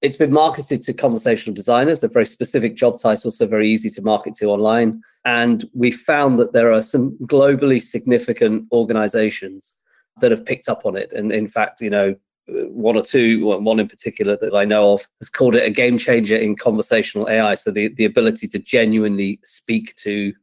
it's 0.02 0.18
been 0.18 0.34
marketed 0.34 0.82
to 0.84 0.94
conversational 0.94 1.54
designers. 1.54 2.02
They're 2.02 2.10
very 2.10 2.26
specific 2.26 2.76
job 2.76 3.00
titles, 3.00 3.38
so 3.38 3.46
very 3.46 3.70
easy 3.70 3.90
to 3.92 4.02
market 4.02 4.34
to 4.36 4.48
online. 4.48 5.02
And 5.26 5.70
we 5.74 5.92
found 5.92 6.40
that 6.40 6.54
there 6.54 6.74
are 6.74 6.82
some 6.82 7.18
globally 7.24 7.82
significant 7.82 8.68
organizations 8.72 9.78
that 10.20 10.32
have 10.32 10.46
picked 10.46 10.68
up 10.68 10.86
on 10.86 10.96
it. 10.96 11.12
And 11.14 11.32
in 11.32 11.48
fact, 11.48 11.82
you 11.82 11.90
know, 11.92 12.16
one 12.48 12.98
or 12.98 13.04
two, 13.04 13.46
one 13.46 13.80
in 13.80 13.88
particular 13.88 14.38
that 14.42 14.56
I 14.56 14.66
know 14.66 14.94
of, 14.94 15.08
has 15.20 15.30
called 15.30 15.56
it 15.56 15.66
a 15.66 15.70
game 15.70 15.98
changer 15.98 16.36
in 16.36 16.56
conversational 16.56 17.30
AI. 17.30 17.56
So 17.56 17.72
the, 17.72 17.90
the 17.90 18.06
ability 18.06 18.48
to 18.50 18.60
genuinely 18.60 19.40
speak 19.44 19.96
to 19.98 20.34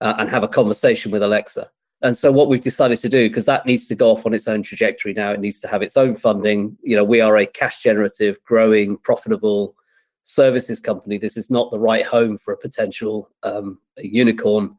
uh, 0.00 0.14
and 0.18 0.28
have 0.28 0.42
a 0.42 0.48
conversation 0.48 1.10
with 1.10 1.22
Alexa. 1.22 1.70
And 2.02 2.18
so 2.18 2.30
what 2.30 2.48
we've 2.48 2.60
decided 2.60 2.98
to 2.98 3.08
do, 3.08 3.28
because 3.28 3.46
that 3.46 3.64
needs 3.64 3.86
to 3.86 3.94
go 3.94 4.10
off 4.10 4.26
on 4.26 4.34
its 4.34 4.46
own 4.46 4.62
trajectory 4.62 5.14
now, 5.14 5.32
it 5.32 5.40
needs 5.40 5.60
to 5.60 5.68
have 5.68 5.80
its 5.80 5.96
own 5.96 6.16
funding. 6.16 6.76
You 6.82 6.96
know, 6.96 7.04
we 7.04 7.22
are 7.22 7.38
a 7.38 7.46
cash 7.46 7.82
generative, 7.82 8.42
growing, 8.44 8.98
profitable 8.98 9.74
services 10.22 10.80
company. 10.80 11.16
This 11.16 11.36
is 11.36 11.50
not 11.50 11.70
the 11.70 11.78
right 11.78 12.04
home 12.04 12.36
for 12.36 12.52
a 12.52 12.58
potential 12.58 13.30
um, 13.42 13.78
unicorn. 13.96 14.76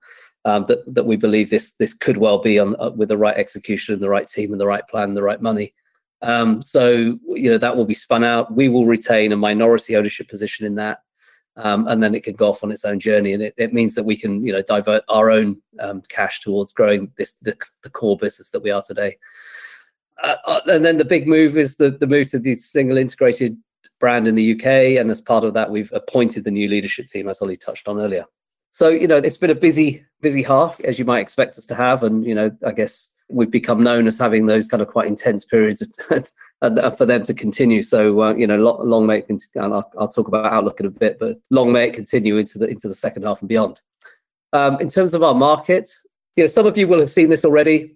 Um, 0.47 0.65
that 0.67 0.93
that 0.93 1.07
we 1.07 1.15
believe 1.15 1.49
this 1.49 1.71
this 1.71 1.95
could 1.95 2.17
well 2.17 2.37
be 2.37 2.59
on 2.59 2.75
uh, 2.79 2.91
with 2.91 3.09
the 3.09 3.17
right 3.17 3.35
execution, 3.35 3.95
and 3.95 4.03
the 4.03 4.09
right 4.09 4.27
team, 4.27 4.51
and 4.51 4.61
the 4.61 4.67
right 4.67 4.87
plan, 4.87 5.15
the 5.15 5.23
right 5.23 5.41
money. 5.41 5.73
Um, 6.21 6.61
so 6.61 7.17
you 7.27 7.49
know 7.49 7.57
that 7.57 7.75
will 7.75 7.85
be 7.85 7.95
spun 7.95 8.23
out. 8.23 8.53
We 8.53 8.69
will 8.69 8.85
retain 8.85 9.31
a 9.31 9.37
minority 9.37 9.95
ownership 9.95 10.27
position 10.27 10.67
in 10.67 10.75
that 10.75 10.99
um, 11.57 11.87
and 11.87 12.03
then 12.03 12.13
it 12.13 12.23
can 12.23 12.35
go 12.35 12.49
off 12.49 12.63
on 12.63 12.71
its 12.71 12.85
own 12.85 12.99
journey. 12.99 13.33
And 13.33 13.41
it, 13.41 13.53
it 13.57 13.73
means 13.73 13.95
that 13.95 14.03
we 14.03 14.17
can, 14.17 14.43
you 14.43 14.51
know, 14.51 14.61
divert 14.61 15.03
our 15.07 15.31
own 15.31 15.61
um, 15.79 16.01
cash 16.09 16.41
towards 16.41 16.73
growing 16.73 17.11
this 17.17 17.33
the, 17.33 17.55
the 17.83 17.89
core 17.89 18.17
business 18.17 18.49
that 18.49 18.63
we 18.63 18.71
are 18.71 18.81
today. 18.81 19.17
Uh, 20.23 20.35
uh 20.45 20.61
and 20.67 20.85
then 20.85 20.97
the 20.97 21.05
big 21.05 21.27
move 21.27 21.57
is 21.57 21.75
the 21.75 21.91
the 21.91 22.07
move 22.07 22.29
to 22.31 22.39
the 22.39 22.55
single 22.55 22.97
integrated 22.97 23.57
brand 23.99 24.27
in 24.27 24.35
the 24.35 24.53
UK, 24.53 24.99
and 24.99 25.09
as 25.09 25.21
part 25.21 25.43
of 25.43 25.53
that, 25.53 25.71
we've 25.71 25.91
appointed 25.93 26.43
the 26.43 26.51
new 26.51 26.67
leadership 26.67 27.07
team, 27.07 27.27
as 27.27 27.41
Ollie 27.41 27.57
touched 27.57 27.87
on 27.87 27.99
earlier. 27.99 28.25
So 28.71 28.89
you 28.89 29.07
know, 29.07 29.17
it's 29.17 29.37
been 29.37 29.49
a 29.49 29.55
busy 29.55 30.05
busy 30.21 30.43
half, 30.43 30.79
as 30.81 30.99
you 30.99 31.05
might 31.05 31.21
expect 31.21 31.57
us 31.57 31.65
to 31.67 31.75
have, 31.75 32.03
and 32.03 32.25
you 32.25 32.35
know, 32.35 32.51
I 32.65 32.71
guess 32.71 33.14
we've 33.29 33.51
become 33.51 33.83
known 33.83 34.07
as 34.07 34.19
having 34.19 34.45
those 34.45 34.67
kind 34.67 34.81
of 34.81 34.87
quite 34.87 35.07
intense 35.07 35.43
periods 35.43 35.85
for 36.97 37.05
them 37.05 37.23
to 37.23 37.33
continue. 37.33 37.81
So 37.81 38.21
uh, 38.21 38.35
you 38.35 38.47
know, 38.47 38.57
long, 38.57 39.05
may 39.05 39.19
it 39.19 39.27
continue, 39.27 39.73
I'll, 39.73 39.91
I'll, 39.99 40.07
talk 40.07 40.27
about 40.27 40.51
outlook 40.51 40.79
in 40.79 40.85
a 40.85 40.91
bit, 40.91 41.17
but 41.19 41.39
long 41.49 41.71
may 41.71 41.87
it 41.87 41.93
continue 41.93 42.37
into 42.37 42.57
the 42.59 42.67
into 42.67 42.87
the 42.87 42.93
second 42.93 43.23
half 43.23 43.41
and 43.41 43.49
beyond. 43.49 43.81
Um, 44.53 44.79
in 44.79 44.89
terms 44.89 45.13
of 45.13 45.23
our 45.23 45.33
market, 45.33 45.89
you 46.35 46.43
know, 46.43 46.47
some 46.47 46.65
of 46.65 46.77
you 46.77 46.87
will 46.87 46.99
have 46.99 47.09
seen 47.09 47.29
this 47.29 47.45
already. 47.45 47.95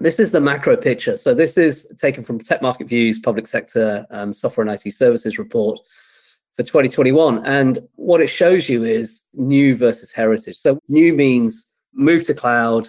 This 0.00 0.20
is 0.20 0.30
the 0.30 0.40
macro 0.40 0.76
picture. 0.76 1.16
So 1.16 1.34
this 1.34 1.56
is 1.56 1.86
taken 1.98 2.22
from 2.22 2.38
Tech 2.38 2.60
Market 2.60 2.86
Views 2.86 3.18
Public 3.18 3.46
Sector 3.46 4.06
um, 4.10 4.32
Software 4.32 4.66
and 4.66 4.78
IT 4.78 4.92
Services 4.92 5.38
report 5.38 5.78
for 6.56 6.62
2021, 6.62 7.44
and 7.44 7.78
what 7.96 8.20
it 8.20 8.28
shows 8.28 8.68
you 8.68 8.84
is 8.84 9.24
new 9.34 9.76
versus 9.76 10.12
heritage. 10.12 10.56
So 10.56 10.78
new 10.88 11.12
means 11.12 11.72
move 11.94 12.24
to 12.26 12.34
cloud, 12.34 12.88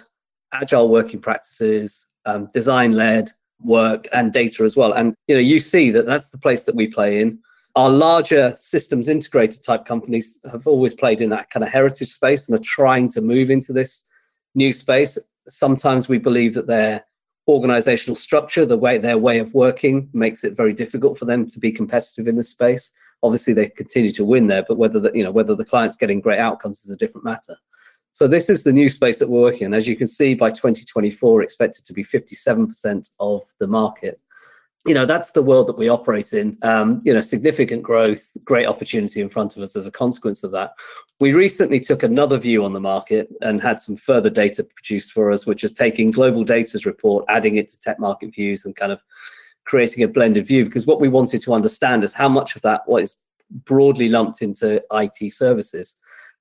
agile 0.52 0.88
working 0.88 1.20
practices, 1.20 2.06
um, 2.26 2.48
design 2.52 2.92
led, 2.92 3.30
work 3.60 4.06
and 4.12 4.32
data 4.32 4.62
as 4.62 4.76
well. 4.76 4.92
And 4.92 5.14
you 5.26 5.34
know, 5.34 5.40
you 5.40 5.60
see 5.60 5.90
that 5.90 6.06
that's 6.06 6.28
the 6.28 6.38
place 6.38 6.64
that 6.64 6.74
we 6.74 6.86
play 6.86 7.20
in. 7.20 7.38
Our 7.76 7.90
larger 7.90 8.54
systems 8.56 9.08
integrator 9.08 9.62
type 9.62 9.84
companies 9.84 10.38
have 10.50 10.66
always 10.66 10.94
played 10.94 11.20
in 11.20 11.30
that 11.30 11.50
kind 11.50 11.62
of 11.62 11.70
heritage 11.70 12.10
space 12.10 12.48
and 12.48 12.58
are 12.58 12.62
trying 12.62 13.08
to 13.10 13.20
move 13.20 13.50
into 13.50 13.72
this 13.72 14.02
new 14.54 14.72
space. 14.72 15.18
Sometimes 15.48 16.08
we 16.08 16.18
believe 16.18 16.54
that 16.54 16.66
their 16.66 17.04
organizational 17.46 18.16
structure, 18.16 18.66
the 18.66 18.76
way 18.76 18.98
their 18.98 19.18
way 19.18 19.38
of 19.38 19.54
working, 19.54 20.08
makes 20.12 20.44
it 20.44 20.56
very 20.56 20.72
difficult 20.72 21.18
for 21.18 21.24
them 21.24 21.48
to 21.48 21.58
be 21.58 21.72
competitive 21.72 22.28
in 22.28 22.36
this 22.36 22.50
space. 22.50 22.90
Obviously, 23.22 23.52
they 23.52 23.68
continue 23.68 24.12
to 24.12 24.24
win 24.24 24.46
there, 24.46 24.64
but 24.66 24.78
whether 24.78 25.00
the, 25.00 25.10
you 25.14 25.24
know 25.24 25.32
whether 25.32 25.54
the 25.54 25.64
client's 25.64 25.96
getting 25.96 26.20
great 26.20 26.38
outcomes 26.38 26.84
is 26.84 26.90
a 26.90 26.96
different 26.96 27.24
matter. 27.24 27.56
So 28.12 28.26
this 28.26 28.50
is 28.50 28.62
the 28.62 28.72
new 28.72 28.88
space 28.88 29.18
that 29.18 29.28
we're 29.28 29.40
working 29.40 29.66
in. 29.66 29.74
As 29.74 29.86
you 29.86 29.96
can 29.96 30.06
see, 30.06 30.34
by 30.34 30.50
2024, 30.50 31.42
expected 31.42 31.84
to 31.84 31.92
be 31.92 32.04
57% 32.04 33.10
of 33.20 33.42
the 33.60 33.66
market. 33.66 34.20
You 34.86 34.94
know, 34.94 35.04
that's 35.04 35.32
the 35.32 35.42
world 35.42 35.66
that 35.68 35.76
we 35.76 35.88
operate 35.88 36.32
in. 36.32 36.56
Um, 36.62 37.02
you 37.04 37.12
know, 37.12 37.20
significant 37.20 37.82
growth, 37.82 38.26
great 38.44 38.66
opportunity 38.66 39.20
in 39.20 39.28
front 39.28 39.56
of 39.56 39.62
us 39.62 39.76
as 39.76 39.86
a 39.86 39.90
consequence 39.90 40.42
of 40.42 40.50
that. 40.52 40.72
We 41.20 41.32
recently 41.32 41.78
took 41.78 42.02
another 42.02 42.38
view 42.38 42.64
on 42.64 42.72
the 42.72 42.80
market 42.80 43.28
and 43.42 43.60
had 43.60 43.80
some 43.80 43.96
further 43.96 44.30
data 44.30 44.64
produced 44.64 45.12
for 45.12 45.30
us, 45.30 45.46
which 45.46 45.62
is 45.62 45.74
taking 45.74 46.12
GlobalData's 46.12 46.86
report, 46.86 47.24
adding 47.28 47.56
it 47.56 47.68
to 47.68 47.80
tech 47.80 47.98
market 47.98 48.34
views 48.34 48.64
and 48.64 48.74
kind 48.74 48.92
of 48.92 49.02
creating 49.64 50.04
a 50.04 50.08
blended 50.08 50.46
view. 50.46 50.64
Because 50.64 50.86
what 50.86 51.00
we 51.00 51.08
wanted 51.08 51.42
to 51.42 51.52
understand 51.52 52.02
is 52.02 52.14
how 52.14 52.28
much 52.28 52.56
of 52.56 52.62
that 52.62 52.82
what 52.86 53.02
is 53.02 53.16
broadly 53.64 54.08
lumped 54.08 54.42
into 54.42 54.82
IT 54.92 55.32
services 55.32 55.96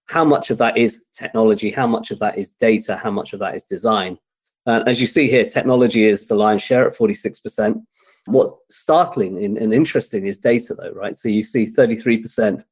how 0.08 0.24
much 0.24 0.50
of 0.50 0.58
that 0.58 0.78
is 0.78 1.06
technology, 1.14 1.70
how 1.70 1.88
much 1.88 2.12
of 2.12 2.20
that 2.20 2.38
is 2.38 2.52
data, 2.52 2.96
how 2.96 3.12
much 3.12 3.34
of 3.34 3.40
that 3.40 3.56
is 3.56 3.66
design. 3.66 4.18
Uh, 4.66 4.84
as 4.88 5.00
you 5.00 5.08
see 5.08 5.30
here, 5.30 5.46
technology 5.46 6.06
is 6.06 6.28
the 6.28 6.36
lion's 6.36 6.62
share 6.62 6.88
at 6.88 6.98
46%. 6.98 7.82
What's 8.28 8.52
startling 8.70 9.44
and, 9.44 9.58
and 9.58 9.74
interesting 9.74 10.28
is 10.28 10.38
data, 10.38 10.76
though, 10.76 10.92
right? 10.92 11.16
So 11.16 11.30
you 11.30 11.44
see 11.44 11.66
33% 11.66 12.64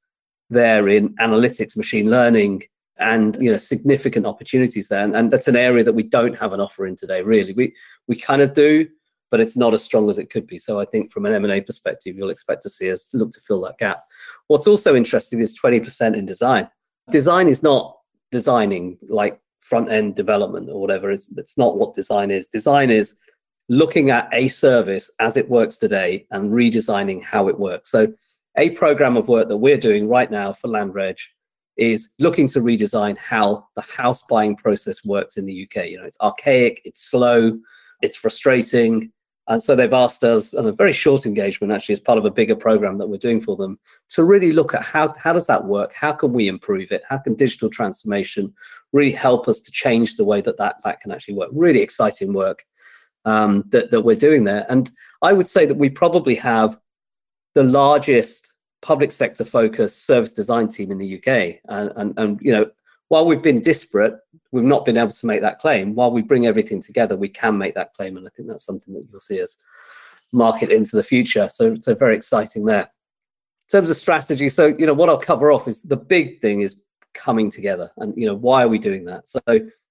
there 0.49 0.89
in 0.89 1.15
analytics, 1.15 1.77
machine 1.77 2.09
learning, 2.09 2.63
and 2.97 3.35
you 3.41 3.51
know 3.51 3.57
significant 3.57 4.25
opportunities 4.25 4.87
there. 4.87 5.03
And, 5.03 5.15
and 5.15 5.31
that's 5.31 5.49
an 5.49 5.55
area 5.55 5.83
that 5.83 5.93
we 5.93 6.03
don't 6.03 6.37
have 6.37 6.53
an 6.53 6.61
offer 6.61 6.85
in 6.87 6.95
today. 6.95 7.21
Really, 7.21 7.53
we 7.53 7.73
we 8.07 8.15
kind 8.15 8.41
of 8.41 8.53
do, 8.53 8.87
but 9.31 9.41
it's 9.41 9.57
not 9.57 9.73
as 9.73 9.83
strong 9.83 10.09
as 10.09 10.19
it 10.19 10.29
could 10.29 10.47
be. 10.47 10.57
So 10.57 10.79
I 10.79 10.85
think 10.85 11.11
from 11.11 11.25
an 11.25 11.33
M&A 11.33 11.61
perspective, 11.61 12.15
you'll 12.15 12.29
expect 12.29 12.63
to 12.63 12.69
see 12.69 12.91
us 12.91 13.09
look 13.13 13.31
to 13.31 13.41
fill 13.41 13.61
that 13.61 13.77
gap. 13.77 13.99
What's 14.47 14.67
also 14.67 14.95
interesting 14.95 15.41
is 15.41 15.57
20% 15.59 16.15
in 16.15 16.25
design 16.25 16.69
design 17.11 17.47
is 17.47 17.63
not 17.63 17.97
designing 18.31 18.97
like 19.07 19.39
front 19.61 19.91
end 19.91 20.15
development 20.15 20.69
or 20.69 20.79
whatever. 20.79 21.11
It's, 21.11 21.35
it's 21.37 21.57
not 21.57 21.77
what 21.77 21.93
design 21.93 22.31
is. 22.31 22.47
Design 22.47 22.89
is 22.89 23.19
looking 23.69 24.11
at 24.11 24.29
a 24.31 24.47
service 24.47 25.09
as 25.19 25.37
it 25.37 25.49
works 25.49 25.77
today 25.77 26.27
and 26.31 26.51
redesigning 26.51 27.23
how 27.23 27.47
it 27.47 27.59
works. 27.59 27.91
So, 27.91 28.13
a 28.57 28.69
program 28.69 29.17
of 29.17 29.27
work 29.27 29.49
that 29.49 29.57
we're 29.57 29.77
doing 29.77 30.07
right 30.07 30.31
now 30.31 30.53
for 30.53 30.69
LandReg 30.69 31.17
is 31.77 32.13
looking 32.19 32.47
to 32.47 32.61
redesign 32.61 33.17
how 33.17 33.67
the 33.75 33.81
house 33.81 34.23
buying 34.29 34.55
process 34.55 35.03
works 35.03 35.35
in 35.35 35.45
the 35.45 35.67
UK. 35.67 35.87
You 35.87 35.97
know, 35.97 36.05
it's 36.05 36.19
archaic, 36.21 36.81
it's 36.85 37.09
slow, 37.09 37.57
it's 38.01 38.15
frustrating, 38.15 39.11
and 39.47 39.61
so 39.61 39.75
they've 39.75 39.93
asked 39.93 40.23
us 40.23 40.53
on 40.55 40.65
a 40.65 40.71
very 40.71 40.93
short 40.93 41.25
engagement, 41.25 41.71
actually, 41.71 41.93
as 41.93 41.99
part 41.99 42.17
of 42.17 42.25
a 42.25 42.31
bigger 42.31 42.55
program 42.55 42.97
that 42.97 43.07
we're 43.07 43.17
doing 43.17 43.39
for 43.39 43.55
them, 43.55 43.79
to 44.09 44.23
really 44.23 44.51
look 44.51 44.73
at 44.73 44.81
how, 44.81 45.13
how 45.17 45.33
does 45.33 45.45
that 45.47 45.65
work? 45.65 45.93
How 45.93 46.13
can 46.13 46.33
we 46.33 46.47
improve 46.47 46.91
it? 46.91 47.03
How 47.07 47.19
can 47.19 47.35
digital 47.35 47.69
transformation 47.69 48.53
really 48.91 49.11
help 49.11 49.47
us 49.47 49.61
to 49.61 49.71
change 49.71 50.15
the 50.15 50.25
way 50.25 50.41
that 50.41 50.57
that, 50.57 50.77
that 50.83 50.99
can 50.99 51.11
actually 51.11 51.35
work? 51.35 51.49
Really 51.53 51.81
exciting 51.81 52.33
work 52.33 52.65
um, 53.25 53.63
that, 53.69 53.91
that 53.91 54.01
we're 54.01 54.15
doing 54.15 54.45
there. 54.45 54.65
And 54.67 54.89
I 55.21 55.31
would 55.33 55.47
say 55.47 55.67
that 55.67 55.77
we 55.77 55.89
probably 55.89 56.35
have 56.35 56.79
the 57.53 57.63
largest 57.63 58.51
public 58.81 59.11
sector 59.11 59.45
focused 59.45 60.05
service 60.07 60.33
design 60.33 60.69
team 60.69 60.91
in 60.91 60.97
the 60.97 61.17
UK. 61.17 61.59
And, 61.69 61.91
and, 61.95 62.13
and 62.17 62.39
you 62.41 62.51
know, 62.51 62.69
while 63.09 63.25
we've 63.25 63.41
been 63.41 63.61
disparate, 63.61 64.15
we've 64.51 64.63
not 64.63 64.85
been 64.85 64.97
able 64.97 65.11
to 65.11 65.25
make 65.25 65.41
that 65.41 65.59
claim. 65.59 65.95
While 65.95 66.11
we 66.11 66.21
bring 66.21 66.47
everything 66.47 66.81
together, 66.81 67.15
we 67.15 67.29
can 67.29 67.57
make 67.57 67.75
that 67.75 67.93
claim, 67.93 68.17
and 68.17 68.27
I 68.27 68.31
think 68.35 68.47
that's 68.47 68.65
something 68.65 68.93
that 68.93 69.05
you'll 69.09 69.19
see 69.19 69.41
us 69.41 69.57
market 70.33 70.71
into 70.71 70.95
the 70.95 71.03
future. 71.03 71.47
So, 71.49 71.75
so 71.75 71.93
very 71.93 72.15
exciting 72.15 72.65
there. 72.65 72.81
In 72.81 73.71
terms 73.71 73.89
of 73.89 73.97
strategy, 73.97 74.49
so 74.49 74.67
you 74.67 74.85
know 74.85 74.93
what 74.93 75.09
I'll 75.09 75.17
cover 75.17 75.51
off 75.51 75.67
is 75.67 75.83
the 75.83 75.97
big 75.97 76.39
thing 76.41 76.61
is 76.61 76.81
coming 77.13 77.49
together, 77.49 77.91
and 77.97 78.13
you 78.15 78.25
know 78.25 78.35
why 78.35 78.63
are 78.63 78.67
we 78.67 78.79
doing 78.79 79.05
that? 79.05 79.27
So, 79.27 79.41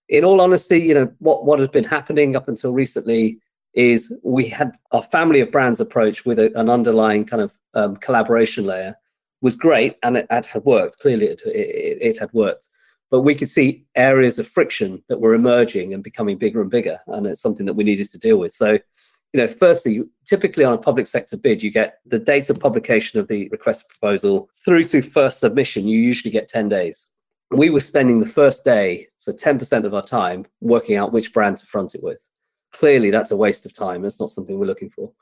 in 0.09 0.24
all 0.24 0.40
honesty, 0.40 0.79
you 0.79 0.94
know 0.94 1.12
what 1.18 1.44
what 1.44 1.59
has 1.59 1.68
been 1.68 1.85
happening 1.85 2.37
up 2.37 2.48
until 2.48 2.72
recently 2.72 3.38
is 3.74 4.16
we 4.22 4.48
had 4.48 4.72
our 4.92 5.03
family 5.03 5.40
of 5.40 5.50
brands 5.50 5.81
approach 5.81 6.24
with 6.24 6.38
a, 6.38 6.57
an 6.59 6.70
underlying 6.70 7.24
kind 7.24 7.42
of 7.42 7.59
um, 7.74 7.96
collaboration 7.96 8.64
layer 8.64 8.94
was 9.40 9.57
great 9.57 9.96
and 10.05 10.16
it, 10.16 10.27
it 10.31 10.46
had 10.46 10.64
worked 10.64 10.98
clearly 11.00 11.27
it, 11.27 11.42
it, 11.44 11.98
it 12.00 12.18
had 12.18 12.33
worked 12.33 12.70
but 13.14 13.20
we 13.20 13.37
could 13.37 13.48
see 13.48 13.87
areas 13.94 14.40
of 14.40 14.48
friction 14.48 15.00
that 15.09 15.20
were 15.20 15.35
emerging 15.35 15.94
and 15.94 16.03
becoming 16.03 16.37
bigger 16.37 16.61
and 16.61 16.68
bigger 16.68 16.98
and 17.07 17.29
it's 17.29 17.40
something 17.40 17.64
that 17.64 17.74
we 17.74 17.85
needed 17.85 18.11
to 18.11 18.18
deal 18.18 18.38
with. 18.38 18.50
So 18.50 18.72
you 18.72 19.40
know 19.40 19.46
firstly 19.46 20.03
typically 20.27 20.64
on 20.64 20.72
a 20.72 20.79
public 20.79 21.07
sector 21.07 21.37
bid 21.37 21.62
you 21.62 21.70
get 21.70 22.00
the 22.07 22.18
date 22.18 22.50
of 22.50 22.59
publication 22.59 23.20
of 23.20 23.29
the 23.29 23.48
request 23.50 23.88
proposal 23.88 24.48
through 24.64 24.83
to 24.83 25.00
first 25.00 25.38
submission. 25.38 25.87
You 25.87 26.00
usually 26.00 26.33
get 26.33 26.48
10 26.48 26.68
days. 26.68 27.07
We 27.53 27.70
were 27.70 27.79
spending 27.79 28.18
the 28.18 28.27
first 28.27 28.64
day 28.64 29.07
so 29.18 29.31
10% 29.31 29.85
of 29.85 29.94
our 29.94 30.05
time 30.05 30.44
working 30.61 30.96
out 30.96 31.12
which 31.12 31.33
brand 31.33 31.59
to 31.59 31.66
front 31.66 31.94
it 31.94 32.03
with. 32.03 32.27
Clearly 32.72 33.12
that's 33.12 33.31
a 33.31 33.37
waste 33.37 33.64
of 33.64 33.72
time. 33.72 34.05
It's 34.05 34.18
not 34.18 34.31
something 34.31 34.59
we're 34.59 34.66
looking 34.66 34.90
for. 34.90 35.12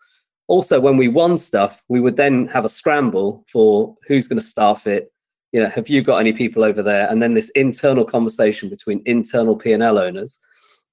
Also 0.47 0.81
when 0.81 0.97
we 0.97 1.09
won 1.09 1.37
stuff 1.37 1.85
we 1.91 2.01
would 2.01 2.17
then 2.17 2.47
have 2.47 2.65
a 2.65 2.71
scramble 2.71 3.45
for 3.53 3.95
who's 4.09 4.29
going 4.29 4.41
to 4.41 4.47
staff 4.47 4.87
it 4.87 5.12
you 5.53 5.63
know, 5.63 5.69
have 5.69 5.89
you 5.89 6.03
got 6.03 6.17
any 6.17 6.33
people 6.33 6.65
over 6.65 6.83
there? 6.83 7.09
And 7.09 7.23
then 7.23 7.35
this 7.35 7.51
internal 7.51 8.05
conversation 8.05 8.69
between 8.69 9.03
internal 9.05 9.55
P&L 9.55 9.99
owners 9.99 10.39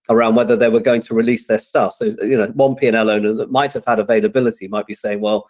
around 0.09 0.35
whether 0.35 0.55
they 0.55 0.69
were 0.69 0.79
going 0.81 1.01
to 1.01 1.13
release 1.13 1.47
their 1.47 1.59
stuff. 1.59 1.93
So, 1.93 2.05
you 2.21 2.37
know, 2.37 2.47
one 2.47 2.75
P&L 2.75 3.09
owner 3.09 3.33
that 3.33 3.51
might 3.51 3.73
have 3.73 3.85
had 3.85 3.99
availability 3.99 4.67
might 4.67 4.87
be 4.87 4.93
saying, 4.93 5.21
well, 5.21 5.47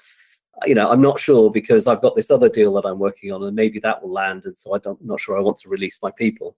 you 0.66 0.76
know, 0.76 0.90
I'm 0.90 1.02
not 1.02 1.20
sure 1.20 1.50
because 1.50 1.88
I've 1.88 2.02
got 2.02 2.16
this 2.16 2.30
other 2.30 2.50
deal 2.50 2.74
that 2.74 2.86
I'm 2.86 3.00
working 3.00 3.32
on 3.32 3.42
and 3.44 3.56
maybe 3.56 3.80
that 3.80 4.02
will 4.04 4.12
land. 4.12 4.46
And 4.46 4.58
so 4.58 4.76
I'm 4.76 4.98
not 5.02 5.20
sure 5.20 5.38
I 5.38 5.42
want 5.42 5.58
to 5.58 5.70
release 5.70 5.98
my 6.04 6.12
people, 6.12 6.56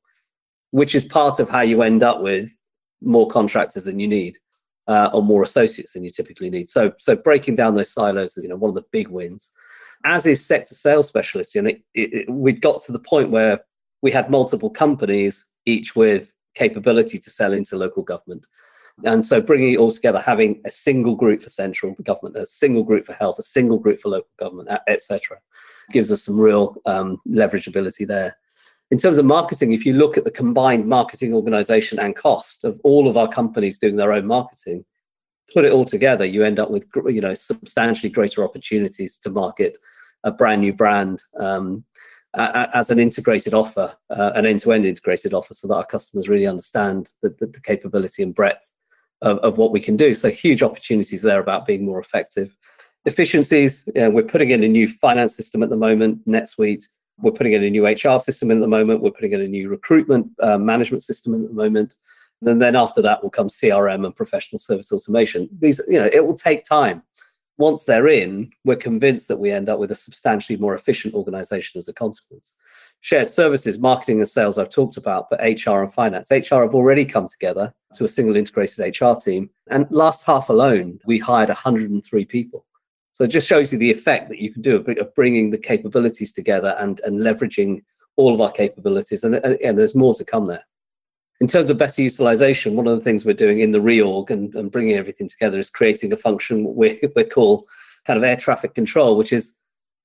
which 0.72 0.94
is 0.94 1.06
part 1.06 1.40
of 1.40 1.50
how 1.50 1.62
you 1.62 1.84
end 1.84 2.04
up 2.04 2.22
with 2.22 2.52
more 3.02 3.28
contractors 3.28 3.86
than 3.86 4.00
you 4.00 4.08
need. 4.08 4.38
Uh, 4.88 5.10
or 5.14 5.22
more 5.22 5.44
associates 5.44 5.94
than 5.94 6.04
you 6.04 6.10
typically 6.10 6.50
need. 6.50 6.68
So, 6.68 6.92
so 6.98 7.16
breaking 7.16 7.56
down 7.56 7.76
those 7.76 7.94
silos 7.94 8.36
is 8.36 8.44
you 8.44 8.50
know 8.50 8.58
one 8.58 8.68
of 8.70 8.76
the 8.76 8.84
big 8.92 9.08
wins 9.08 9.52
as 10.06 10.26
is 10.26 10.46
sector 10.46 10.76
sales 10.76 11.08
specialists, 11.08 11.56
you 11.56 11.62
know, 11.62 11.70
it, 11.70 11.84
it, 11.94 12.30
we'd 12.30 12.62
got 12.62 12.82
to 12.84 12.92
the 12.92 13.00
point 13.00 13.32
where 13.32 13.62
we 14.02 14.12
had 14.12 14.30
multiple 14.30 14.70
companies, 14.70 15.46
each 15.66 15.96
with 15.96 16.36
capability 16.56 17.18
to 17.20 17.30
sell 17.30 17.54
into 17.54 17.76
local 17.76 18.04
government. 18.04 18.46
And 19.04 19.26
so 19.26 19.42
bringing 19.42 19.74
it 19.74 19.78
all 19.78 19.92
together, 19.92 20.20
having 20.20 20.62
a 20.66 20.70
single 20.70 21.16
group 21.16 21.42
for 21.42 21.50
central 21.50 21.96
government, 22.04 22.38
a 22.38 22.46
single 22.46 22.84
group 22.84 23.06
for 23.06 23.14
health, 23.14 23.40
a 23.40 23.44
single 23.44 23.80
group 23.80 24.00
for 24.00 24.10
local 24.10 24.30
government, 24.38 24.70
etc., 24.88 25.38
gives 25.92 26.12
us 26.12 26.24
some 26.24 26.40
real 26.40 26.76
um, 26.86 27.18
leverageability 27.28 28.06
there. 28.08 28.36
In 28.92 28.98
terms 28.98 29.18
of 29.18 29.26
marketing, 29.26 29.72
if 29.72 29.86
you 29.86 29.94
look 29.94 30.18
at 30.18 30.26
the 30.26 30.32
combined 30.32 30.86
marketing 30.86 31.34
organization 31.34 31.98
and 31.98 32.16
cost 32.16 32.66
of 32.66 32.80
all 32.84 33.08
of 33.08 33.18
our 33.18 33.28
companies 33.28 33.80
doing 33.80 33.96
their 33.96 34.12
own 34.12 34.28
marketing, 34.28 34.84
put 35.54 35.66
it 35.66 35.72
all 35.72 35.86
together, 35.86 36.26
you 36.26 36.44
end 36.44 36.60
up 36.60 36.70
with 36.70 36.88
you 37.08 37.22
know 37.22 37.34
substantially 37.34 38.10
greater 38.10 38.44
opportunities 38.44 39.18
to 39.20 39.30
market 39.30 39.78
a 40.24 40.32
brand 40.32 40.62
new 40.62 40.74
brand 40.74 41.24
um, 41.40 41.84
as 42.36 42.90
an 42.90 43.00
integrated 43.00 43.54
offer, 43.54 43.94
uh, 44.10 44.32
an 44.36 44.46
end-to-end 44.46 44.86
integrated 44.86 45.34
offer, 45.34 45.54
so 45.54 45.68
that 45.68 45.76
our 45.76 45.86
customers 45.86 46.30
really 46.30 46.48
understand 46.48 47.12
the, 47.22 47.36
the, 47.40 47.48
the 47.48 47.60
capability 47.60 48.24
and 48.24 48.34
breadth 48.34 48.66
of, 49.22 49.38
of, 49.40 49.58
what 49.58 49.72
we 49.72 49.82
can 49.82 49.98
do. 49.98 50.16
So 50.16 50.30
huge 50.30 50.64
opportunities 50.64 51.22
there 51.24 51.42
about 51.42 51.66
being 51.66 51.86
more 51.86 52.00
effective. 52.00 52.56
Efficiencies, 53.06 53.84
you 53.96 54.02
know, 54.02 54.10
we're 54.10 54.24
putting 54.24 54.52
in 54.52 54.64
a 54.64 54.68
new 54.68 54.88
finance 54.88 55.36
system 55.36 55.62
at 55.62 55.70
the 55.70 55.76
moment, 55.76 56.26
NetSuite. 56.28 56.84
We're 57.20 57.32
putting 57.32 57.54
in 57.54 57.64
a 57.64 57.70
new 57.70 57.86
HR 57.86 58.18
system 58.18 58.50
at 58.52 58.62
the 58.62 58.68
moment. 58.68 59.02
We're 59.02 59.12
putting 59.12 59.34
in 59.34 59.42
a 59.42 59.48
new 59.48 59.70
recruitment 59.70 60.28
uh, 60.42 60.58
management 60.58 61.04
system 61.04 61.34
at 61.36 61.50
the 61.50 61.54
moment. 61.54 61.96
And 62.44 62.62
then 62.62 62.76
after 62.76 63.02
that 63.02 63.22
will 63.22 63.30
come 63.30 63.48
CRM 63.48 64.06
and 64.06 64.16
professional 64.16 64.60
service 64.60 64.92
automation. 64.92 65.48
These, 65.60 65.80
you 65.88 66.00
know, 66.00 66.10
it 66.12 66.26
will 66.26 66.36
take 66.36 66.64
time 66.64 67.04
once 67.62 67.84
they're 67.84 68.08
in, 68.08 68.52
we're 68.66 68.76
convinced 68.76 69.28
that 69.28 69.38
we 69.38 69.52
end 69.52 69.70
up 69.70 69.78
with 69.78 69.92
a 69.92 69.96
substantially 69.96 70.58
more 70.58 70.74
efficient 70.74 71.14
organization 71.14 71.78
as 71.78 71.88
a 71.88 71.94
consequence. 71.94 72.56
Shared 73.02 73.30
services, 73.30 73.78
marketing 73.78 74.18
and 74.18 74.28
sales, 74.28 74.58
I've 74.58 74.72
talked 74.72 74.98
about, 74.98 75.30
but 75.30 75.40
HR 75.40 75.82
and 75.82 75.94
finance. 75.94 76.32
HR 76.32 76.62
have 76.62 76.74
already 76.74 77.06
come 77.06 77.28
together 77.28 77.72
to 77.96 78.04
a 78.04 78.10
single 78.10 78.36
integrated 78.36 79.00
HR 79.00 79.14
team. 79.14 79.50
And 79.70 79.86
last 79.92 80.26
half 80.26 80.50
alone, 80.50 81.00
we 81.06 81.20
hired 81.20 81.50
103 81.50 82.26
people. 82.26 82.66
So 83.12 83.26
it 83.26 83.30
just 83.30 83.48
shows 83.48 83.72
you 83.72 83.78
the 83.78 83.92
effect 83.92 84.30
that 84.30 84.40
you 84.40 84.52
can 84.52 84.64
do 84.64 84.78
of 84.78 85.16
bringing 85.16 85.52
the 85.52 85.58
capabilities 85.60 86.34
together 86.34 86.76
and, 86.80 87.00
and 87.02 87.20
leveraging 87.20 87.84
all 88.16 88.34
of 88.34 88.42
our 88.42 88.52
capabilities. 88.52 89.24
And, 89.24 89.36
and, 89.36 89.60
and 89.62 89.78
there's 89.78 89.94
more 89.94 90.16
to 90.16 90.26
come 90.26 90.48
there. 90.48 90.66
In 91.42 91.48
terms 91.48 91.72
of 91.72 91.78
better 91.80 92.04
utilization, 92.04 92.76
one 92.76 92.88
of 92.88 92.96
the 92.96 93.04
things 93.04 93.26
we're 93.26 93.34
doing 93.34 93.62
in 93.62 93.72
the 93.72 93.80
reorg 93.80 94.30
and, 94.30 94.54
and 94.54 94.72
bringing 94.72 94.96
everything 94.96 95.28
together 95.28 95.58
is 95.58 95.72
creating 95.72 96.14
a 96.14 96.18
function 96.18 96.76
we, 96.76 97.02
we 97.16 97.24
call 97.24 97.66
kind 98.06 98.16
of 98.16 98.24
air 98.24 98.38
traffic 98.38 98.76
control, 98.76 99.18
which 99.18 99.34
is 99.34 99.54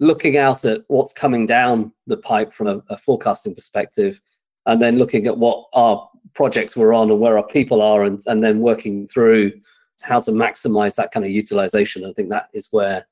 looking 0.00 0.38
out 0.38 0.64
at 0.64 0.80
what's 0.88 1.12
coming 1.12 1.46
down 1.46 1.92
the 2.06 2.16
pipe 2.16 2.54
from 2.54 2.66
a, 2.68 2.82
a 2.88 2.96
forecasting 2.96 3.54
perspective, 3.54 4.18
and 4.64 4.80
then 4.80 4.96
looking 4.96 5.26
at 5.26 5.36
what 5.36 5.66
our 5.74 6.08
projects 6.32 6.74
we're 6.74 6.94
on 6.94 7.10
and 7.10 7.20
where 7.20 7.36
our 7.36 7.46
people 7.46 7.82
are, 7.82 8.04
and, 8.04 8.18
and 8.24 8.42
then 8.42 8.60
working 8.60 9.06
through 9.06 9.52
how 10.00 10.18
to 10.18 10.32
maximize 10.32 10.94
that 10.94 11.12
kind 11.12 11.26
of 11.26 11.32
utilization. 11.32 12.06
I 12.06 12.14
think 12.14 12.30
that 12.30 12.48
is 12.54 12.68
where 12.70 13.06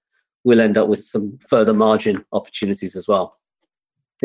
we'll 0.45 0.63
end 0.63 0.79
up 0.79 0.89
with 0.89 1.01
some 1.01 1.39
further 1.47 1.75
margin 1.75 2.25
opportunities 2.33 2.97
as 2.97 3.07
well. 3.07 3.37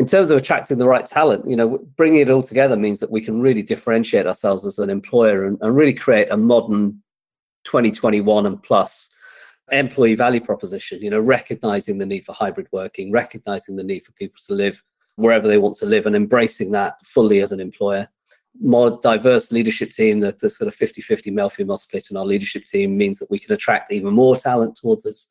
In 0.00 0.06
terms 0.06 0.30
of 0.30 0.38
attracting 0.38 0.78
the 0.78 0.88
right 0.88 1.04
talent, 1.04 1.46
you 1.46 1.54
know, 1.54 1.76
bringing 1.98 2.22
it 2.22 2.30
all 2.30 2.42
together 2.42 2.74
means 2.74 3.00
that 3.00 3.10
we 3.10 3.20
can 3.20 3.42
really 3.42 3.62
differentiate 3.62 4.26
ourselves 4.26 4.64
as 4.64 4.78
an 4.78 4.88
employer 4.88 5.44
and, 5.44 5.58
and 5.60 5.76
really 5.76 5.92
create 5.92 6.28
a 6.30 6.38
modern 6.38 7.02
2021 7.64 8.46
and 8.46 8.62
plus 8.62 9.10
employee 9.70 10.14
value 10.14 10.40
proposition, 10.40 11.02
you 11.02 11.10
know, 11.10 11.20
recognizing 11.20 11.98
the 11.98 12.06
need 12.06 12.24
for 12.24 12.32
hybrid 12.32 12.66
working, 12.72 13.12
recognizing 13.12 13.76
the 13.76 13.84
need 13.84 14.02
for 14.02 14.12
people 14.12 14.40
to 14.46 14.54
live 14.54 14.82
wherever 15.16 15.46
they 15.46 15.58
want 15.58 15.76
to 15.76 15.84
live 15.84 16.06
and 16.06 16.16
embracing 16.16 16.70
that 16.70 16.94
fully 17.04 17.40
as 17.40 17.52
an 17.52 17.60
employer. 17.60 18.08
More 18.58 18.98
diverse 19.02 19.52
leadership 19.52 19.90
team, 19.90 20.20
the, 20.20 20.34
the 20.40 20.48
sort 20.48 20.68
of 20.68 20.74
50 20.74 21.02
50 21.02 21.30
male 21.30 21.50
female 21.50 21.76
split 21.76 22.10
in 22.10 22.16
our 22.16 22.24
leadership 22.24 22.64
team 22.64 22.96
means 22.96 23.18
that 23.18 23.30
we 23.30 23.38
can 23.38 23.52
attract 23.52 23.92
even 23.92 24.14
more 24.14 24.38
talent 24.38 24.76
towards 24.76 25.04
us 25.04 25.30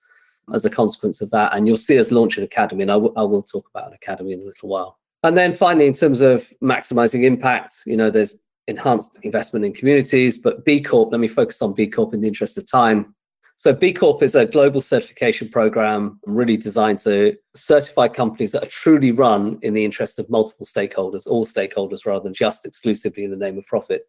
as 0.53 0.65
a 0.65 0.69
consequence 0.69 1.21
of 1.21 1.31
that. 1.31 1.55
And 1.55 1.67
you'll 1.67 1.77
see 1.77 1.99
us 1.99 2.11
launch 2.11 2.37
an 2.37 2.43
academy, 2.43 2.83
and 2.83 2.91
I, 2.91 2.95
w- 2.95 3.13
I 3.15 3.23
will 3.23 3.43
talk 3.43 3.69
about 3.73 3.87
an 3.87 3.93
academy 3.93 4.33
in 4.33 4.41
a 4.41 4.43
little 4.43 4.69
while. 4.69 4.99
And 5.23 5.37
then 5.37 5.53
finally, 5.53 5.87
in 5.87 5.93
terms 5.93 6.21
of 6.21 6.51
maximizing 6.63 7.23
impact, 7.23 7.83
you 7.85 7.97
know, 7.97 8.09
there's 8.09 8.33
enhanced 8.67 9.19
investment 9.23 9.65
in 9.65 9.73
communities, 9.73 10.37
but 10.37 10.63
B 10.63 10.81
Corp, 10.81 11.11
let 11.11 11.19
me 11.19 11.27
focus 11.27 11.61
on 11.61 11.73
B 11.73 11.87
Corp 11.87 12.13
in 12.13 12.21
the 12.21 12.27
interest 12.27 12.57
of 12.57 12.69
time. 12.69 13.15
So 13.57 13.73
B 13.73 13.91
Corp 13.91 14.23
is 14.23 14.35
a 14.35 14.45
global 14.45 14.79
certification 14.79 15.49
program 15.49 16.19
really 16.25 16.55
designed 16.55 16.99
to 16.99 17.35
certify 17.55 18.07
companies 18.07 18.53
that 18.53 18.63
are 18.63 18.69
truly 18.69 19.11
run 19.11 19.59
in 19.63 19.73
the 19.73 19.83
interest 19.83 20.19
of 20.19 20.29
multiple 20.29 20.65
stakeholders, 20.65 21.27
all 21.27 21.45
stakeholders, 21.45 22.05
rather 22.05 22.23
than 22.23 22.33
just 22.33 22.65
exclusively 22.65 23.25
in 23.25 23.31
the 23.31 23.37
name 23.37 23.57
of 23.57 23.65
profit. 23.65 24.03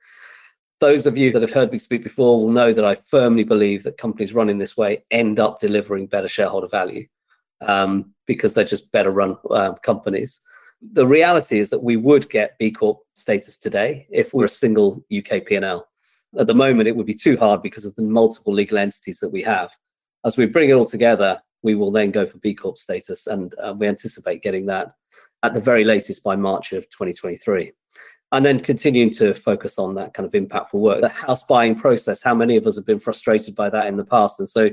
Those 0.80 1.06
of 1.06 1.18
you 1.18 1.30
that 1.32 1.42
have 1.42 1.52
heard 1.52 1.72
me 1.72 1.78
speak 1.78 2.02
before 2.02 2.40
will 2.40 2.50
know 2.50 2.72
that 2.72 2.84
I 2.86 2.94
firmly 2.94 3.44
believe 3.44 3.82
that 3.82 3.98
companies 3.98 4.32
run 4.32 4.48
in 4.48 4.56
this 4.56 4.78
way 4.78 5.04
end 5.10 5.38
up 5.38 5.60
delivering 5.60 6.06
better 6.06 6.28
shareholder 6.28 6.68
value 6.68 7.06
um, 7.60 8.14
because 8.26 8.54
they're 8.54 8.64
just 8.64 8.90
better 8.90 9.10
run 9.10 9.36
uh, 9.50 9.74
companies. 9.74 10.40
The 10.92 11.06
reality 11.06 11.58
is 11.58 11.68
that 11.70 11.82
we 11.82 11.96
would 11.96 12.30
get 12.30 12.56
B 12.58 12.70
Corp 12.70 13.00
status 13.14 13.58
today 13.58 14.06
if 14.10 14.32
we're 14.32 14.46
a 14.46 14.48
single 14.48 15.04
UK 15.14 15.44
P&L. 15.44 15.86
At 16.38 16.46
the 16.46 16.54
moment, 16.54 16.88
it 16.88 16.96
would 16.96 17.06
be 17.06 17.14
too 17.14 17.36
hard 17.36 17.60
because 17.60 17.84
of 17.84 17.94
the 17.96 18.02
multiple 18.02 18.54
legal 18.54 18.78
entities 18.78 19.20
that 19.20 19.30
we 19.30 19.42
have. 19.42 19.76
As 20.24 20.38
we 20.38 20.46
bring 20.46 20.70
it 20.70 20.74
all 20.74 20.86
together, 20.86 21.38
we 21.62 21.74
will 21.74 21.90
then 21.90 22.10
go 22.10 22.24
for 22.24 22.38
B 22.38 22.54
Corp 22.54 22.78
status, 22.78 23.26
and 23.26 23.54
uh, 23.62 23.74
we 23.76 23.86
anticipate 23.86 24.42
getting 24.42 24.64
that 24.66 24.94
at 25.42 25.52
the 25.52 25.60
very 25.60 25.84
latest 25.84 26.22
by 26.22 26.36
March 26.36 26.72
of 26.72 26.88
2023. 26.88 27.72
And 28.32 28.46
then 28.46 28.60
continuing 28.60 29.10
to 29.10 29.34
focus 29.34 29.78
on 29.78 29.94
that 29.96 30.14
kind 30.14 30.24
of 30.26 30.32
impactful 30.32 30.74
work. 30.74 31.00
The 31.00 31.08
house 31.08 31.42
buying 31.42 31.74
process, 31.74 32.22
how 32.22 32.34
many 32.34 32.56
of 32.56 32.66
us 32.66 32.76
have 32.76 32.86
been 32.86 33.00
frustrated 33.00 33.56
by 33.56 33.70
that 33.70 33.86
in 33.86 33.96
the 33.96 34.04
past? 34.04 34.38
And 34.38 34.48
so 34.48 34.70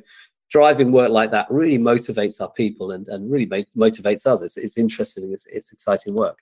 driving 0.52 0.92
work 0.92 1.10
like 1.10 1.32
that 1.32 1.48
really 1.50 1.80
motivates 1.80 2.40
our 2.40 2.52
people 2.52 2.92
and, 2.92 3.08
and 3.08 3.32
really 3.32 3.48
motivates 3.76 4.28
us. 4.28 4.44
It's, 4.44 4.58
it's 4.58 4.78
interesting, 4.78 5.34
it's, 5.34 5.48
it's 5.48 5.72
exciting 5.72 6.16
work 6.16 6.38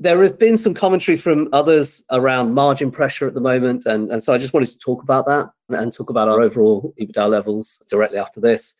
there 0.00 0.22
has 0.22 0.32
been 0.32 0.56
some 0.56 0.72
commentary 0.72 1.18
from 1.18 1.48
others 1.52 2.02
around 2.10 2.54
margin 2.54 2.90
pressure 2.90 3.28
at 3.28 3.34
the 3.34 3.40
moment. 3.40 3.84
And, 3.84 4.10
and 4.10 4.22
so 4.22 4.32
I 4.32 4.38
just 4.38 4.54
wanted 4.54 4.70
to 4.70 4.78
talk 4.78 5.02
about 5.02 5.26
that 5.26 5.50
and 5.68 5.92
talk 5.92 6.08
about 6.08 6.26
our 6.26 6.40
overall 6.40 6.94
EBITDA 6.98 7.28
levels 7.28 7.82
directly 7.90 8.18
after 8.18 8.40
this. 8.40 8.74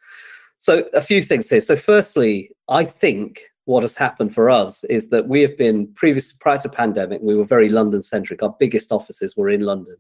So, 0.56 0.84
a 0.92 1.00
few 1.00 1.22
things 1.22 1.48
here. 1.48 1.60
So, 1.60 1.76
firstly, 1.76 2.50
I 2.68 2.84
think 2.84 3.40
what 3.64 3.82
has 3.82 3.94
happened 3.94 4.34
for 4.34 4.50
us 4.50 4.84
is 4.84 5.10
that 5.10 5.28
we 5.28 5.42
have 5.42 5.56
been 5.56 5.92
previous 5.94 6.32
prior 6.32 6.58
to 6.58 6.68
pandemic, 6.68 7.20
we 7.22 7.36
were 7.36 7.44
very 7.44 7.68
London 7.68 8.02
centric. 8.02 8.42
Our 8.42 8.54
biggest 8.58 8.90
offices 8.92 9.36
were 9.36 9.50
in 9.50 9.62
London. 9.62 9.96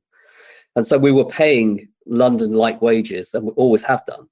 And 0.76 0.86
so 0.86 0.98
we 0.98 1.12
were 1.12 1.26
paying 1.26 1.88
London 2.06 2.54
like 2.54 2.80
wages 2.80 3.34
and 3.34 3.44
we 3.44 3.52
always 3.52 3.82
have 3.82 4.04
done. 4.06 4.28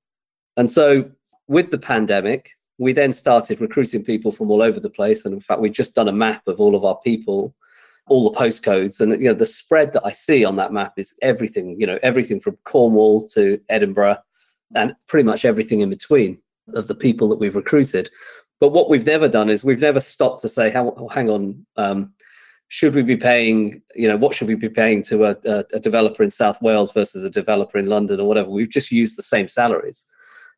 And 0.56 0.70
so 0.70 1.10
with 1.46 1.70
the 1.70 1.78
pandemic, 1.78 2.50
we 2.78 2.92
then 2.92 3.12
started 3.12 3.60
recruiting 3.60 4.04
people 4.04 4.30
from 4.30 4.50
all 4.50 4.62
over 4.62 4.78
the 4.78 4.90
place. 4.90 5.24
And 5.24 5.34
in 5.34 5.40
fact, 5.40 5.60
we've 5.60 5.72
just 5.72 5.94
done 5.94 6.08
a 6.08 6.12
map 6.12 6.46
of 6.46 6.60
all 6.60 6.76
of 6.76 6.84
our 6.84 6.98
people, 7.00 7.54
all 8.08 8.30
the 8.30 8.38
postcodes. 8.38 9.00
And 9.00 9.20
you 9.20 9.28
know, 9.28 9.34
the 9.34 9.46
spread 9.46 9.92
that 9.92 10.04
I 10.04 10.12
see 10.12 10.44
on 10.44 10.56
that 10.56 10.72
map 10.72 10.94
is 10.96 11.14
everything, 11.22 11.76
you 11.78 11.86
know, 11.86 11.98
everything 12.02 12.40
from 12.40 12.56
Cornwall 12.64 13.26
to 13.28 13.60
Edinburgh 13.68 14.18
and 14.74 14.94
pretty 15.08 15.24
much 15.24 15.44
everything 15.44 15.80
in 15.80 15.90
between 15.90 16.40
of 16.74 16.86
the 16.86 16.94
people 16.94 17.28
that 17.28 17.38
we've 17.38 17.56
recruited. 17.56 18.10
But 18.60 18.70
what 18.70 18.90
we've 18.90 19.06
never 19.06 19.28
done 19.28 19.50
is 19.50 19.62
we've 19.62 19.78
never 19.78 20.00
stopped 20.00 20.42
to 20.42 20.48
say, 20.48 20.70
hang 20.70 21.30
on, 21.30 21.66
um, 21.76 22.12
should 22.68 22.94
we 22.94 23.02
be 23.02 23.16
paying, 23.16 23.82
you 23.94 24.08
know, 24.08 24.16
what 24.16 24.34
should 24.34 24.48
we 24.48 24.54
be 24.54 24.68
paying 24.68 25.02
to 25.04 25.26
a, 25.26 25.36
a, 25.46 25.64
a 25.74 25.80
developer 25.80 26.22
in 26.22 26.30
South 26.30 26.60
Wales 26.60 26.92
versus 26.92 27.24
a 27.24 27.30
developer 27.30 27.78
in 27.78 27.86
London 27.86 28.20
or 28.20 28.28
whatever? 28.28 28.50
We've 28.50 28.68
just 28.68 28.92
used 28.92 29.16
the 29.16 29.22
same 29.22 29.48
salaries. 29.48 30.04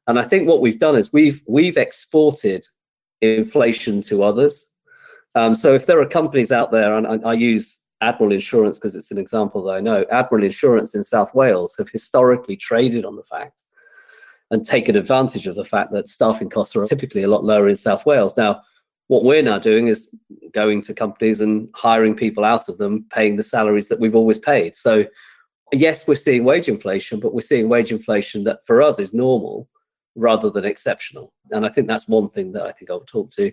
And 0.07 0.19
I 0.19 0.23
think 0.23 0.49
what 0.49 0.61
we've 0.61 0.79
done 0.79 0.97
is 0.97 1.13
we've 1.13 1.41
we've 1.47 1.77
exported 1.77 2.67
inflation 3.21 4.01
to 4.03 4.25
others. 4.25 4.67
Um, 5.37 5.55
so 5.55 5.75
if 5.75 5.87
there 5.87 6.01
are 6.01 6.07
companies 6.07 6.51
out 6.51 6.73
there, 6.73 6.97
and 6.97 7.07
I, 7.07 7.29
I 7.29 7.33
use 7.35 7.79
Admiral 8.01 8.33
Insurance 8.33 8.79
because 8.79 8.97
it's 8.97 9.13
an 9.13 9.19
example 9.19 9.63
that 9.65 9.73
I 9.73 9.81
know, 9.81 10.05
Admiral 10.11 10.45
Insurance 10.45 10.95
in 10.95 11.05
South 11.05 11.33
Wales 11.35 11.77
have 11.79 11.91
historically 11.91 12.57
traded 12.57 13.05
on 13.05 13.15
the 13.15 13.23
fact 13.23 13.63
and 14.51 14.65
taken 14.65 14.97
advantage 14.97 15.47
of 15.47 15.55
the 15.55 15.65
fact 15.65 15.93
that 15.93 16.09
staffing 16.09 16.51
costs 16.51 16.75
are 16.75 16.85
typically 16.85 17.23
a 17.23 17.29
lot 17.29 17.45
lower 17.45 17.69
in 17.69 17.77
South 17.77 18.05
Wales. 18.05 18.37
Now, 18.37 18.63
what 19.07 19.25
we're 19.25 19.43
now 19.43 19.59
doing 19.59 19.89
is 19.89 20.09
going 20.53 20.83
to 20.83 20.95
companies 20.95 21.41
and 21.41 21.69
hiring 21.75 22.15
people 22.15 22.45
out 22.45 22.69
of 22.69 22.79
them, 22.79 23.05
paying 23.11 23.37
the 23.37 23.43
salaries 23.43 23.89
that 23.89 24.01
we've 24.01 24.15
always 24.15 24.39
paid. 24.39 24.77
So, 24.77 25.05
yes, 25.73 26.07
we're 26.07 26.15
seeing 26.15 26.45
wage 26.45 26.69
inflation, 26.69 27.21
but 27.21 27.35
we're 27.35 27.41
seeing 27.41 27.69
wage 27.69 27.93
inflation 27.93 28.45
that 28.45 28.65
for 28.67 28.83
us 28.83 28.99
is 28.99 29.15
normal 29.15 29.69
rather 30.17 30.51
than 30.51 30.65
exceptional. 30.65 31.33
And 31.51 31.65
I 31.65 31.69
think 31.69 31.87
that's 31.87 32.09
one 32.09 32.29
thing 32.29 32.53
that 32.53 32.67
I 32.67 32.73
think 32.73 32.91
I'll 32.91 33.01
talk 33.01 33.31
to. 33.33 33.53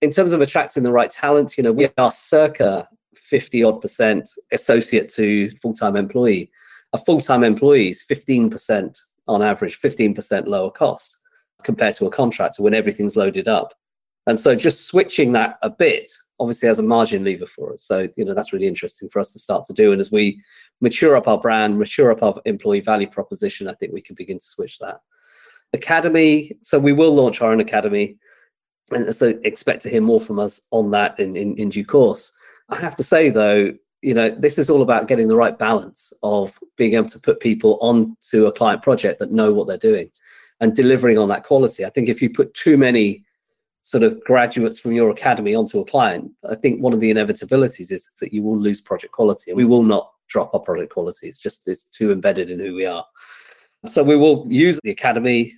In 0.00 0.10
terms 0.10 0.32
of 0.32 0.40
attracting 0.40 0.82
the 0.82 0.92
right 0.92 1.10
talent, 1.10 1.56
you 1.56 1.64
know, 1.64 1.72
we 1.72 1.88
are 1.98 2.10
circa 2.10 2.88
50 3.16 3.64
odd 3.64 3.80
percent 3.80 4.30
associate 4.52 5.08
to 5.10 5.50
full 5.62 5.74
time 5.74 5.96
employee. 5.96 6.50
A 6.92 6.98
full 6.98 7.20
time 7.20 7.42
employee 7.42 7.90
is 7.90 8.04
15% 8.08 8.96
on 9.28 9.42
average, 9.42 9.80
15% 9.80 10.46
lower 10.46 10.70
cost 10.70 11.16
compared 11.62 11.94
to 11.96 12.06
a 12.06 12.10
contractor 12.10 12.62
when 12.62 12.74
everything's 12.74 13.16
loaded 13.16 13.48
up. 13.48 13.74
And 14.26 14.38
so 14.38 14.54
just 14.54 14.86
switching 14.86 15.32
that 15.32 15.58
a 15.62 15.70
bit 15.70 16.10
obviously 16.40 16.66
has 16.66 16.78
a 16.78 16.82
margin 16.82 17.24
lever 17.24 17.46
for 17.46 17.72
us. 17.72 17.82
So, 17.82 18.08
you 18.16 18.24
know, 18.24 18.34
that's 18.34 18.52
really 18.52 18.66
interesting 18.66 19.08
for 19.08 19.20
us 19.20 19.32
to 19.32 19.38
start 19.38 19.64
to 19.66 19.72
do. 19.72 19.92
And 19.92 20.00
as 20.00 20.10
we 20.10 20.42
mature 20.80 21.16
up 21.16 21.28
our 21.28 21.38
brand, 21.38 21.78
mature 21.78 22.10
up 22.10 22.22
our 22.22 22.40
employee 22.44 22.80
value 22.80 23.06
proposition, 23.06 23.68
I 23.68 23.74
think 23.74 23.92
we 23.92 24.02
can 24.02 24.16
begin 24.16 24.38
to 24.38 24.44
switch 24.44 24.78
that 24.80 25.00
academy. 25.74 26.56
So 26.62 26.78
we 26.78 26.92
will 26.92 27.14
launch 27.14 27.40
our 27.40 27.52
own 27.52 27.60
academy, 27.60 28.16
and 28.90 29.14
so 29.14 29.38
expect 29.44 29.82
to 29.82 29.90
hear 29.90 30.00
more 30.00 30.20
from 30.20 30.38
us 30.38 30.60
on 30.70 30.90
that 30.92 31.18
in, 31.18 31.36
in, 31.36 31.56
in 31.56 31.68
due 31.68 31.84
course. 31.84 32.32
I 32.68 32.76
have 32.76 32.96
to 32.96 33.02
say 33.02 33.30
though, 33.30 33.72
you 34.04 34.12
know, 34.12 34.28
this 34.28 34.58
is 34.58 34.68
all 34.68 34.82
about 34.82 35.08
getting 35.08 35.28
the 35.28 35.36
right 35.36 35.58
balance 35.58 36.12
of 36.22 36.60
being 36.76 36.92
able 36.92 37.08
to 37.08 37.18
put 37.18 37.40
people 37.40 37.78
onto 37.80 38.44
a 38.44 38.52
client 38.52 38.82
project 38.82 39.18
that 39.18 39.32
know 39.32 39.50
what 39.50 39.66
they're 39.66 39.78
doing 39.78 40.10
and 40.60 40.76
delivering 40.76 41.16
on 41.16 41.30
that 41.30 41.42
quality. 41.42 41.86
I 41.86 41.88
think 41.88 42.10
if 42.10 42.20
you 42.20 42.28
put 42.28 42.52
too 42.52 42.76
many 42.76 43.24
sort 43.80 44.02
of 44.02 44.22
graduates 44.24 44.78
from 44.78 44.92
your 44.92 45.08
academy 45.08 45.54
onto 45.54 45.80
a 45.80 45.86
client, 45.86 46.30
I 46.46 46.54
think 46.54 46.82
one 46.82 46.92
of 46.92 47.00
the 47.00 47.10
inevitabilities 47.10 47.90
is 47.90 48.10
that 48.20 48.34
you 48.34 48.42
will 48.42 48.60
lose 48.60 48.82
project 48.82 49.14
quality 49.14 49.50
and 49.50 49.56
we 49.56 49.64
will 49.64 49.82
not 49.82 50.10
drop 50.28 50.52
our 50.52 50.60
project 50.60 50.92
quality. 50.92 51.26
It's 51.26 51.40
just 51.40 51.66
it's 51.66 51.84
too 51.84 52.12
embedded 52.12 52.50
in 52.50 52.60
who 52.60 52.74
we 52.74 52.84
are. 52.84 53.06
So 53.86 54.04
we 54.04 54.16
will 54.16 54.46
use 54.50 54.78
the 54.84 54.90
academy, 54.90 55.54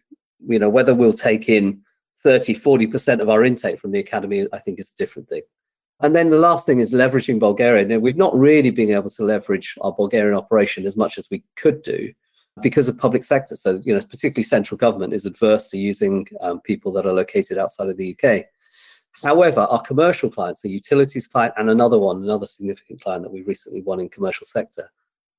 you 0.47 0.61
know, 0.61 0.71
whether 0.71 0.95
we'll 0.95 1.13
take 1.13 1.49
in 1.49 1.81
30, 2.23 2.55
40% 2.55 3.21
of 3.21 3.29
our 3.29 3.45
intake 3.45 3.81
from 3.81 3.91
the 3.91 3.99
academy, 3.99 4.47
I 4.53 4.59
think 4.59 4.79
is 4.79 4.93
a 4.93 4.97
different 4.97 5.29
thing. 5.29 5.43
And 6.01 6.15
then 6.15 6.31
the 6.31 6.39
last 6.39 6.67
thing 6.67 6.79
is 6.79 6.93
leveraging 6.93 7.39
Bulgaria. 7.39 7.87
Now, 7.87 7.99
we've 7.99 8.17
not 8.17 8.39
really 8.39 8.71
been 8.71 8.91
able 8.91 9.09
to 9.11 9.23
leverage 9.23 9.77
our 9.81 9.93
Bulgarian 9.93 10.37
operation 10.37 10.85
as 10.85 10.97
much 10.97 11.17
as 11.17 11.29
we 11.31 11.43
could 11.57 11.83
do 11.83 12.13
because 12.63 12.89
of 12.89 12.99
public 12.99 13.25
sector. 13.25 13.57
So, 13.57 13.81
you 13.83 13.95
know, 13.95 14.01
particularly 14.01 14.43
central 14.43 14.77
government 14.77 15.15
is 15.15 15.27
adverse 15.27 15.69
to 15.71 15.79
using 15.79 16.27
um, 16.41 16.61
people 16.61 16.93
that 16.93 17.07
are 17.07 17.13
located 17.13 17.59
outside 17.59 17.89
of 17.89 17.97
the 17.97 18.15
UK. 18.15 18.45
However, 19.25 19.61
our 19.61 19.81
commercial 19.83 20.31
clients, 20.31 20.61
the 20.61 20.71
utilities 20.71 21.27
client 21.27 21.55
and 21.57 21.71
another 21.71 21.99
one, 21.99 22.23
another 22.23 22.47
significant 22.47 23.01
client 23.01 23.23
that 23.23 23.33
we 23.33 23.43
recently 23.43 23.81
won 23.83 24.01
in 24.01 24.11
commercial 24.11 24.47
sector, 24.47 24.91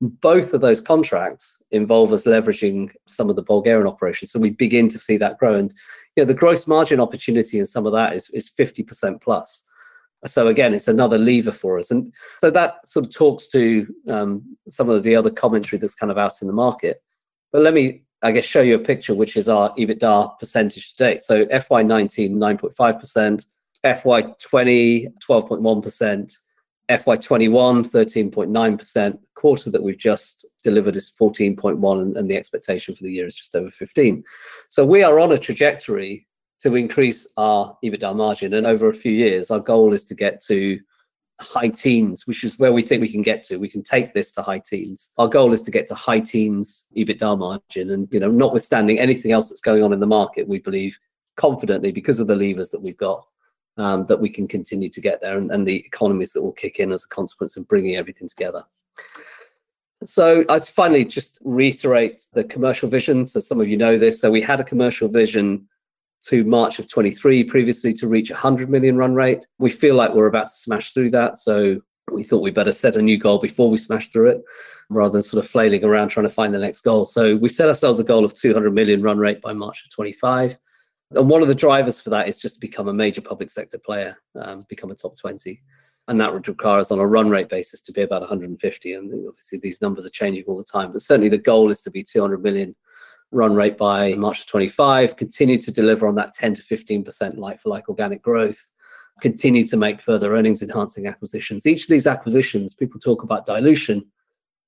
both 0.02 0.54
of 0.54 0.62
those 0.62 0.82
contracts 0.82 1.62
involve 1.72 2.14
us 2.14 2.26
leveraging 2.26 2.92
some 3.08 3.30
of 3.30 3.36
the 3.36 3.42
Bulgarian 3.44 3.88
operations. 3.88 4.32
So 4.32 4.40
we 4.40 4.52
begin 4.52 4.90
to 4.90 5.00
see 5.00 5.18
that 5.18 5.38
grow. 5.38 5.56
And 5.56 5.74
you 6.16 6.24
know, 6.24 6.28
the 6.28 6.34
gross 6.34 6.68
margin 6.68 7.00
opportunity 7.00 7.60
in 7.60 7.66
some 7.66 7.86
of 7.86 7.94
that 7.94 8.14
is, 8.14 8.30
is 8.32 8.52
50% 8.52 9.22
plus. 9.22 9.68
So 10.26 10.48
again, 10.48 10.74
it's 10.74 10.88
another 10.88 11.18
lever 11.18 11.52
for 11.52 11.78
us, 11.78 11.92
and 11.92 12.12
so 12.42 12.50
that 12.50 12.88
sort 12.88 13.06
of 13.06 13.14
talks 13.14 13.48
to 13.50 13.88
um, 14.10 14.58
some 14.68 14.90
of 14.90 15.04
the 15.04 15.16
other 15.16 15.30
commentary 15.30 15.80
that's 15.80 15.96
kind 15.96 16.12
of 16.12 16.18
out 16.18 16.42
in 16.42 16.48
the 16.48 16.54
market. 16.54 17.04
But 17.52 17.62
let 17.62 17.74
me, 17.74 18.04
I 18.24 18.32
guess, 18.32 18.44
show 18.44 18.62
you 18.62 18.76
a 18.76 18.80
picture, 18.80 19.14
which 19.14 19.38
is 19.38 19.48
our 19.48 19.74
EBITDA 19.76 20.40
percentage 20.40 20.94
to 20.94 21.04
date. 21.04 21.22
So 21.22 21.46
FY19, 21.46 22.32
9.5%, 22.32 23.46
FY20, 23.86 25.14
12.1%, 25.28 26.38
FY21, 26.90 27.90
13.9%. 27.90 29.20
Quarter 29.36 29.70
that 29.70 29.84
we've 29.84 29.98
just 29.98 30.46
delivered 30.64 30.96
is 30.96 31.12
14.1, 31.20 32.02
and, 32.02 32.18
and 32.18 32.30
the 32.30 32.36
expectation 32.36 32.96
for 32.96 33.04
the 33.04 33.12
year 33.12 33.28
is 33.28 33.36
just 33.36 33.56
over 33.56 33.70
15. 33.70 34.24
So 34.68 34.86
we 34.86 35.04
are 35.04 35.20
on 35.20 35.32
a 35.32 35.38
trajectory 35.38 36.27
to 36.60 36.76
increase 36.76 37.28
our 37.38 37.78
EBITDA 37.84 38.16
margin. 38.16 38.54
And 38.56 38.66
over 38.66 38.90
a 38.90 38.96
few 38.96 39.12
years, 39.12 39.52
our 39.52 39.60
goal 39.60 39.94
is 39.94 40.06
to 40.06 40.16
get 40.16 40.42
to 40.46 40.80
high 41.40 41.70
teens, 41.70 42.26
which 42.26 42.44
is 42.44 42.58
where 42.58 42.74
we 42.74 42.82
think 42.82 43.02
we 43.02 43.12
can 43.12 43.22
get 43.22 43.44
to. 43.44 43.58
We 43.58 43.70
can 43.70 43.84
take 43.84 44.14
this 44.14 44.32
to 44.34 44.42
high 44.42 44.60
teens. 44.60 45.12
Our 45.18 45.28
goal 45.28 45.54
is 45.54 45.62
to 45.64 45.72
get 45.72 45.86
to 45.88 45.96
high 45.96 46.20
teens 46.20 46.88
EBITDA 46.98 47.38
margin. 47.38 47.92
And, 47.92 48.08
you 48.12 48.20
know, 48.20 48.32
notwithstanding 48.32 49.00
anything 49.00 49.32
else 49.32 49.50
that's 49.50 49.62
going 49.62 49.84
on 49.84 49.94
in 49.94 50.00
the 50.00 50.08
market, 50.08 50.48
we 50.48 50.60
believe 50.60 50.98
confidently 51.36 51.92
because 51.92 52.20
of 52.20 52.28
the 52.28 52.36
levers 52.36 52.72
that 52.72 52.82
we've 52.82 52.98
got 52.98 53.24
um, 53.78 54.06
that 54.08 54.20
we 54.20 54.30
can 54.30 54.48
continue 54.48 54.90
to 54.90 55.02
get 55.02 55.22
there 55.22 55.38
and, 55.38 55.52
and 55.52 55.68
the 55.68 55.86
economies 55.86 56.34
that 56.34 56.42
will 56.42 56.54
kick 56.54 56.80
in 56.80 56.92
as 56.92 57.04
a 57.04 57.10
consequence 57.10 57.56
of 57.56 57.68
bringing 57.68 57.96
everything 57.96 58.28
together. 58.28 58.64
So 60.04 60.44
I'd 60.50 60.68
finally 60.68 61.06
just 61.06 61.40
reiterate 61.44 62.26
the 62.34 62.44
commercial 62.44 62.90
vision. 62.90 63.26
So 63.26 63.40
some 63.40 63.60
of 63.60 63.68
you 63.68 63.78
know 63.78 63.98
this. 63.98 64.20
So 64.20 64.30
we 64.30 64.42
had 64.42 64.60
a 64.60 64.64
commercial 64.64 65.08
vision 65.08 65.68
to 66.26 66.44
March 66.44 66.80
of 66.80 66.90
23 66.90 67.44
previously 67.46 67.94
to 67.94 68.08
reach 68.08 68.30
100 68.30 68.70
million 68.70 68.98
run 68.98 69.14
rate. 69.14 69.46
We 69.60 69.70
feel 69.70 69.96
like 69.96 70.14
we're 70.14 70.28
about 70.28 70.50
to 70.50 70.56
smash 70.56 70.94
through 70.94 71.12
that. 71.12 71.38
So 71.38 71.80
we 72.12 72.24
thought 72.24 72.42
we 72.42 72.52
better 72.52 72.72
set 72.72 72.96
a 72.96 73.02
new 73.02 73.18
goal 73.18 73.40
before 73.40 73.70
we 73.70 73.78
smash 73.78 74.10
through 74.10 74.30
it 74.30 74.44
rather 74.90 75.12
than 75.12 75.22
sort 75.22 75.44
of 75.44 75.50
flailing 75.50 75.84
around 75.84 76.10
trying 76.10 76.26
to 76.26 76.30
find 76.30 76.54
the 76.54 76.60
next 76.60 76.82
goal. 76.82 77.06
So 77.06 77.36
we 77.36 77.50
set 77.50 77.68
ourselves 77.68 78.00
a 78.00 78.04
goal 78.04 78.24
of 78.24 78.34
200 78.34 78.74
million 78.74 79.02
run 79.02 79.18
rate 79.18 79.42
by 79.42 79.54
March 79.54 79.84
of 79.84 79.92
25. 79.92 80.58
And 81.12 81.30
one 81.30 81.42
of 81.42 81.48
the 81.48 81.56
drivers 81.56 82.02
for 82.02 82.10
that 82.12 82.28
is 82.28 82.40
just 82.40 82.56
to 82.56 82.62
become 82.62 82.88
a 82.88 82.94
major 82.94 83.22
public 83.22 83.50
sector 83.50 83.78
player, 83.78 84.18
um, 84.36 84.66
become 84.70 84.92
a 84.92 84.96
top 84.96 85.18
20. 85.18 85.62
And 86.10 86.22
that 86.22 86.34
would 86.34 86.48
require 86.48 86.80
us 86.80 86.92
on 86.92 87.00
a 87.00 87.06
run 87.06 87.30
rate 87.30 87.50
basis 87.50 87.82
to 87.82 87.92
be 87.92 88.02
about 88.02 88.22
150. 88.22 88.94
And 88.94 89.28
obviously, 89.28 89.60
these 89.60 89.82
numbers 89.82 90.06
are 90.06 90.10
changing 90.10 90.46
all 90.48 90.58
the 90.58 90.64
time. 90.64 90.94
But 90.94 91.02
certainly, 91.02 91.28
the 91.30 91.38
goal 91.38 91.70
is 91.70 91.82
to 91.82 91.92
be 91.92 92.02
200 92.02 92.42
million 92.42 92.76
run 93.32 93.54
rate 93.54 93.78
by 93.78 94.14
March 94.14 94.42
of 94.42 94.48
25, 94.48 95.16
continue 95.16 95.58
to 95.58 95.72
deliver 95.72 96.08
on 96.08 96.16
that 96.16 96.34
10 96.34 96.56
to 96.56 96.64
15% 96.64 97.38
like 97.38 97.60
for 97.60 97.70
like 97.70 97.90
organic 97.90 98.22
growth, 98.22 98.66
continue 99.22 99.66
to 99.66 99.78
make 99.78 100.02
further 100.02 100.36
earnings 100.36 100.62
enhancing 100.62 101.08
acquisitions. 101.08 101.66
Each 101.66 101.84
of 101.84 101.90
these 101.90 102.08
acquisitions, 102.08 102.74
people 102.74 103.00
talk 103.00 103.24
about 103.24 103.46
dilution. 103.46 104.06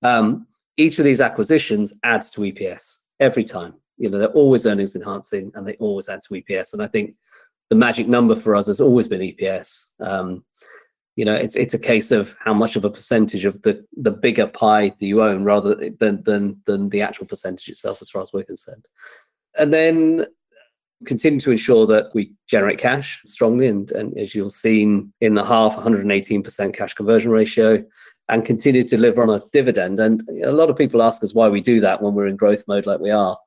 Um, 0.04 0.48
each 0.78 1.00
of 1.00 1.06
these 1.06 1.22
acquisitions 1.22 1.94
adds 2.04 2.32
to 2.32 2.42
EPS 2.42 2.98
every 3.20 3.44
time. 3.44 3.74
You 3.98 4.10
know, 4.10 4.18
they're 4.18 4.30
always 4.30 4.66
earnings 4.66 4.96
enhancing 4.96 5.52
and 5.56 5.68
they 5.68 5.76
always 5.76 6.08
add 6.10 6.22
to 6.28 6.34
EPS. 6.34 6.74
And 6.74 6.82
I 6.82 6.88
think 6.88 7.16
the 7.70 7.76
magic 7.76 8.08
number 8.08 8.36
for 8.36 8.56
us 8.56 8.68
has 8.68 8.82
always 8.82 9.08
been 9.08 9.22
EPS. 9.22 9.88
Um, 10.00 10.44
you 11.20 11.26
know 11.26 11.36
it's 11.36 11.58
it's 11.58 11.74
a 11.74 11.86
case 11.92 12.12
of 12.12 12.34
how 12.40 12.54
much 12.54 12.78
of 12.78 12.86
a 12.86 12.90
percentage 12.90 13.44
of 13.44 13.62
the 13.64 13.86
the 13.98 14.10
bigger 14.26 14.48
pie 14.48 14.88
do 14.88 15.06
you 15.06 15.22
own 15.22 15.44
rather 15.44 15.76
than 15.76 16.24
than 16.24 16.62
than 16.66 16.88
the 16.88 17.02
actual 17.02 17.28
percentage 17.28 17.68
itself 17.68 18.02
as 18.02 18.10
far 18.10 18.22
as 18.22 18.32
we're 18.32 18.44
concerned. 18.44 18.88
And 19.58 19.74
then 19.74 20.28
continue 21.06 21.42
to 21.42 21.52
ensure 21.52 21.86
that 21.88 22.06
we 22.14 22.32
generate 22.48 22.78
cash 22.78 23.22
strongly. 23.26 23.68
And, 23.68 23.92
and 23.92 24.18
as 24.18 24.34
you'll 24.34 24.50
seen 24.50 25.12
in 25.20 25.34
the 25.34 25.44
half 25.44 25.76
118% 25.76 26.74
cash 26.74 26.94
conversion 26.94 27.32
ratio 27.32 27.84
and 28.30 28.46
continue 28.46 28.84
to 28.84 28.96
deliver 28.96 29.22
on 29.22 29.30
a 29.30 29.44
dividend. 29.52 30.00
And 30.00 30.22
a 30.46 30.54
lot 30.54 30.70
of 30.70 30.78
people 30.78 31.02
ask 31.02 31.22
us 31.22 31.34
why 31.34 31.50
we 31.50 31.60
do 31.60 31.82
that 31.82 32.02
when 32.02 32.14
we're 32.14 32.28
in 32.28 32.38
growth 32.38 32.64
mode 32.66 32.86
like 32.86 33.02
we 33.02 33.12
are. 33.12 33.38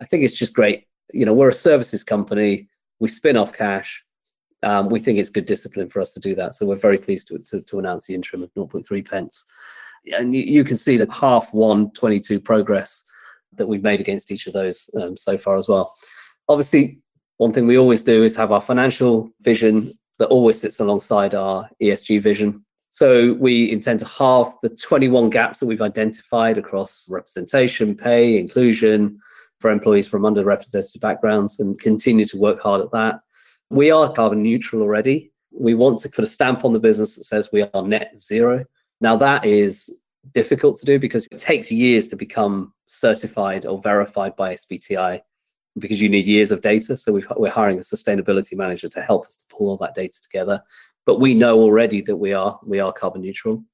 I 0.00 0.06
think 0.06 0.24
it's 0.24 0.38
just 0.38 0.54
great. 0.54 0.86
You 1.12 1.26
know 1.26 1.34
we're 1.34 1.50
a 1.50 1.64
services 1.68 2.04
company. 2.04 2.70
We 3.00 3.08
spin 3.08 3.36
off 3.36 3.52
cash 3.52 4.02
um, 4.62 4.88
we 4.88 5.00
think 5.00 5.18
it's 5.18 5.30
good 5.30 5.46
discipline 5.46 5.88
for 5.88 6.00
us 6.00 6.12
to 6.12 6.20
do 6.20 6.34
that. 6.34 6.54
So 6.54 6.66
we're 6.66 6.76
very 6.76 6.98
pleased 6.98 7.28
to, 7.28 7.38
to, 7.38 7.60
to 7.60 7.78
announce 7.78 8.06
the 8.06 8.14
interim 8.14 8.42
of 8.42 8.52
0.3 8.54 9.08
pence. 9.08 9.44
And 10.16 10.34
you, 10.34 10.42
you, 10.42 10.64
can 10.64 10.76
see 10.76 10.96
the 10.96 11.10
half 11.12 11.52
one 11.52 11.90
22 11.92 12.40
progress 12.40 13.02
that 13.54 13.66
we've 13.66 13.82
made 13.82 14.00
against 14.00 14.30
each 14.30 14.46
of 14.46 14.52
those 14.52 14.90
um, 15.00 15.16
so 15.16 15.36
far 15.36 15.56
as 15.56 15.68
well. 15.68 15.94
Obviously, 16.48 17.00
one 17.36 17.52
thing 17.52 17.66
we 17.66 17.78
always 17.78 18.02
do 18.02 18.24
is 18.24 18.36
have 18.36 18.52
our 18.52 18.60
financial 18.60 19.30
vision 19.42 19.92
that 20.18 20.28
always 20.28 20.60
sits 20.60 20.80
alongside 20.80 21.34
our 21.34 21.68
ESG 21.82 22.20
vision. 22.20 22.64
So 22.90 23.34
we 23.34 23.70
intend 23.70 24.00
to 24.00 24.06
halve 24.06 24.54
the 24.62 24.70
21 24.70 25.30
gaps 25.30 25.60
that 25.60 25.66
we've 25.66 25.82
identified 25.82 26.58
across 26.58 27.08
representation, 27.10 27.94
pay, 27.94 28.38
inclusion 28.38 29.20
for 29.60 29.70
employees 29.70 30.08
from 30.08 30.22
underrepresented 30.22 31.00
backgrounds 31.00 31.60
and 31.60 31.78
continue 31.78 32.24
to 32.24 32.38
work 32.38 32.60
hard 32.60 32.80
at 32.80 32.90
that. 32.92 33.20
We 33.70 33.90
are 33.90 34.12
carbon 34.12 34.42
neutral 34.42 34.82
already. 34.82 35.32
We 35.52 35.74
want 35.74 36.00
to 36.00 36.08
put 36.08 36.24
a 36.24 36.28
stamp 36.28 36.64
on 36.64 36.72
the 36.72 36.80
business 36.80 37.16
that 37.16 37.24
says 37.24 37.50
we 37.52 37.62
are 37.62 37.82
net 37.82 38.18
zero. 38.18 38.64
Now, 39.00 39.16
that 39.16 39.44
is 39.44 40.02
difficult 40.32 40.76
to 40.78 40.86
do 40.86 40.98
because 40.98 41.26
it 41.30 41.38
takes 41.38 41.70
years 41.70 42.08
to 42.08 42.16
become 42.16 42.72
certified 42.86 43.66
or 43.66 43.80
verified 43.80 44.36
by 44.36 44.54
SBTi 44.54 45.20
because 45.78 46.00
you 46.00 46.08
need 46.08 46.26
years 46.26 46.52
of 46.52 46.60
data. 46.60 46.96
So 46.96 47.12
we 47.12 47.24
are 47.24 47.50
hiring 47.50 47.78
a 47.78 47.82
sustainability 47.82 48.56
manager 48.56 48.88
to 48.88 49.00
help 49.00 49.26
us 49.26 49.36
to 49.36 49.54
pull 49.54 49.68
all 49.68 49.76
that 49.78 49.94
data 49.94 50.20
together. 50.20 50.62
But 51.06 51.20
we 51.20 51.34
know 51.34 51.58
already 51.60 52.02
that 52.02 52.16
we 52.16 52.32
are 52.32 52.58
we 52.66 52.80
are 52.80 52.92
carbon 52.92 53.22
neutral. 53.22 53.64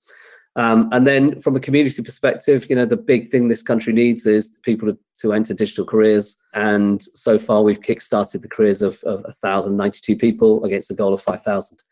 Um, 0.56 0.88
and 0.92 1.06
then 1.06 1.40
from 1.40 1.56
a 1.56 1.60
community 1.60 2.02
perspective, 2.02 2.66
you 2.70 2.76
know, 2.76 2.86
the 2.86 2.96
big 2.96 3.28
thing 3.28 3.48
this 3.48 3.62
country 3.62 3.92
needs 3.92 4.26
is 4.26 4.56
people 4.62 4.92
to, 5.18 5.32
enter 5.32 5.54
digital 5.54 5.86
careers. 5.86 6.36
And 6.52 7.00
so 7.00 7.38
far, 7.38 7.62
we've 7.62 7.80
kickstarted 7.80 8.42
the 8.42 8.48
careers 8.48 8.82
of, 8.82 9.02
of 9.04 9.22
1,092 9.22 10.16
people 10.16 10.62
against 10.64 10.90
a 10.90 10.94
goal 10.94 11.14
of 11.14 11.22
5,000. 11.22 11.82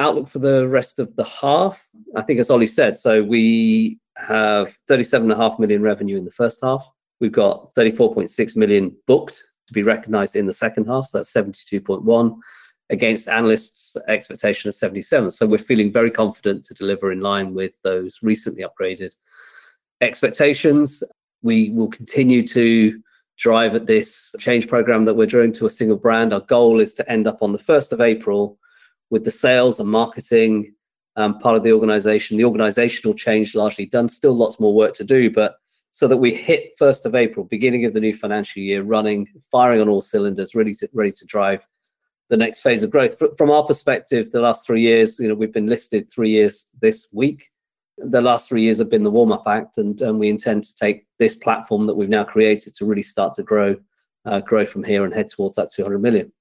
Outlook 0.00 0.28
for 0.28 0.38
the 0.38 0.66
rest 0.66 0.98
of 0.98 1.14
the 1.16 1.24
half, 1.24 1.86
I 2.16 2.22
think, 2.22 2.40
as 2.40 2.50
Ollie 2.50 2.66
said, 2.66 2.98
so 2.98 3.22
we 3.22 3.98
have 4.16 4.78
37.5 4.90 5.58
million 5.58 5.82
revenue 5.82 6.16
in 6.16 6.24
the 6.24 6.32
first 6.32 6.60
half. 6.62 6.88
We've 7.20 7.30
got 7.30 7.68
34.6 7.76 8.56
million 8.56 8.96
booked 9.06 9.44
to 9.66 9.74
be 9.74 9.82
recognized 9.82 10.34
in 10.34 10.46
the 10.46 10.52
second 10.52 10.86
half. 10.86 11.08
So 11.08 11.18
that's 11.18 11.32
72.1 11.32 12.38
against 12.90 13.28
analysts' 13.28 13.96
expectation 14.08 14.68
of 14.68 14.74
77. 14.74 15.30
So 15.30 15.46
we're 15.46 15.58
feeling 15.58 15.92
very 15.92 16.10
confident 16.10 16.64
to 16.66 16.74
deliver 16.74 17.12
in 17.12 17.20
line 17.20 17.54
with 17.54 17.80
those 17.82 18.18
recently 18.22 18.64
upgraded 18.64 19.14
expectations. 20.00 21.02
We 21.42 21.70
will 21.70 21.88
continue 21.88 22.46
to 22.48 23.00
drive 23.36 23.74
at 23.74 23.86
this 23.86 24.34
change 24.38 24.68
program 24.68 25.04
that 25.06 25.14
we're 25.14 25.26
doing 25.26 25.52
to 25.52 25.66
a 25.66 25.70
single 25.70 25.96
brand. 25.96 26.32
Our 26.32 26.40
goal 26.40 26.80
is 26.80 26.94
to 26.94 27.10
end 27.10 27.26
up 27.26 27.42
on 27.42 27.52
the 27.52 27.58
1st 27.58 27.92
of 27.92 28.00
April 28.00 28.58
with 29.10 29.24
the 29.24 29.30
sales 29.30 29.80
and 29.80 29.88
marketing 29.88 30.74
um, 31.16 31.38
part 31.38 31.56
of 31.56 31.62
the 31.62 31.72
organization, 31.72 32.36
the 32.36 32.44
organizational 32.44 33.14
change 33.14 33.54
largely 33.54 33.86
done, 33.86 34.08
still 34.08 34.34
lots 34.34 34.58
more 34.58 34.74
work 34.74 34.94
to 34.94 35.04
do, 35.04 35.30
but 35.30 35.56
so 35.90 36.08
that 36.08 36.16
we 36.16 36.34
hit 36.34 36.76
1st 36.80 37.06
of 37.06 37.14
April, 37.14 37.44
beginning 37.44 37.84
of 37.84 37.92
the 37.92 38.00
new 38.00 38.12
financial 38.12 38.60
year, 38.60 38.82
running, 38.82 39.28
firing 39.50 39.80
on 39.80 39.88
all 39.88 40.00
cylinders, 40.00 40.54
ready 40.54 40.74
to, 40.74 40.88
ready 40.92 41.12
to 41.12 41.24
drive 41.26 41.64
the 42.28 42.36
next 42.36 42.60
phase 42.60 42.82
of 42.82 42.90
growth. 42.90 43.18
But 43.18 43.36
from 43.36 43.50
our 43.50 43.64
perspective, 43.64 44.30
the 44.30 44.40
last 44.40 44.66
three 44.66 44.82
years, 44.82 45.18
you 45.18 45.28
know, 45.28 45.34
we've 45.34 45.52
been 45.52 45.66
listed 45.66 46.10
three 46.10 46.30
years 46.30 46.70
this 46.80 47.08
week. 47.12 47.50
The 47.98 48.20
last 48.20 48.48
three 48.48 48.62
years 48.62 48.78
have 48.78 48.90
been 48.90 49.04
the 49.04 49.10
warm 49.10 49.32
up 49.32 49.44
act, 49.46 49.78
and, 49.78 50.00
and 50.00 50.18
we 50.18 50.28
intend 50.28 50.64
to 50.64 50.74
take 50.74 51.06
this 51.18 51.36
platform 51.36 51.86
that 51.86 51.94
we've 51.94 52.08
now 52.08 52.24
created 52.24 52.74
to 52.74 52.86
really 52.86 53.02
start 53.02 53.34
to 53.34 53.42
grow, 53.42 53.76
uh, 54.24 54.40
grow 54.40 54.66
from 54.66 54.82
here 54.82 55.04
and 55.04 55.14
head 55.14 55.28
towards 55.28 55.54
that 55.56 55.70
200 55.72 55.98
million. 55.98 56.32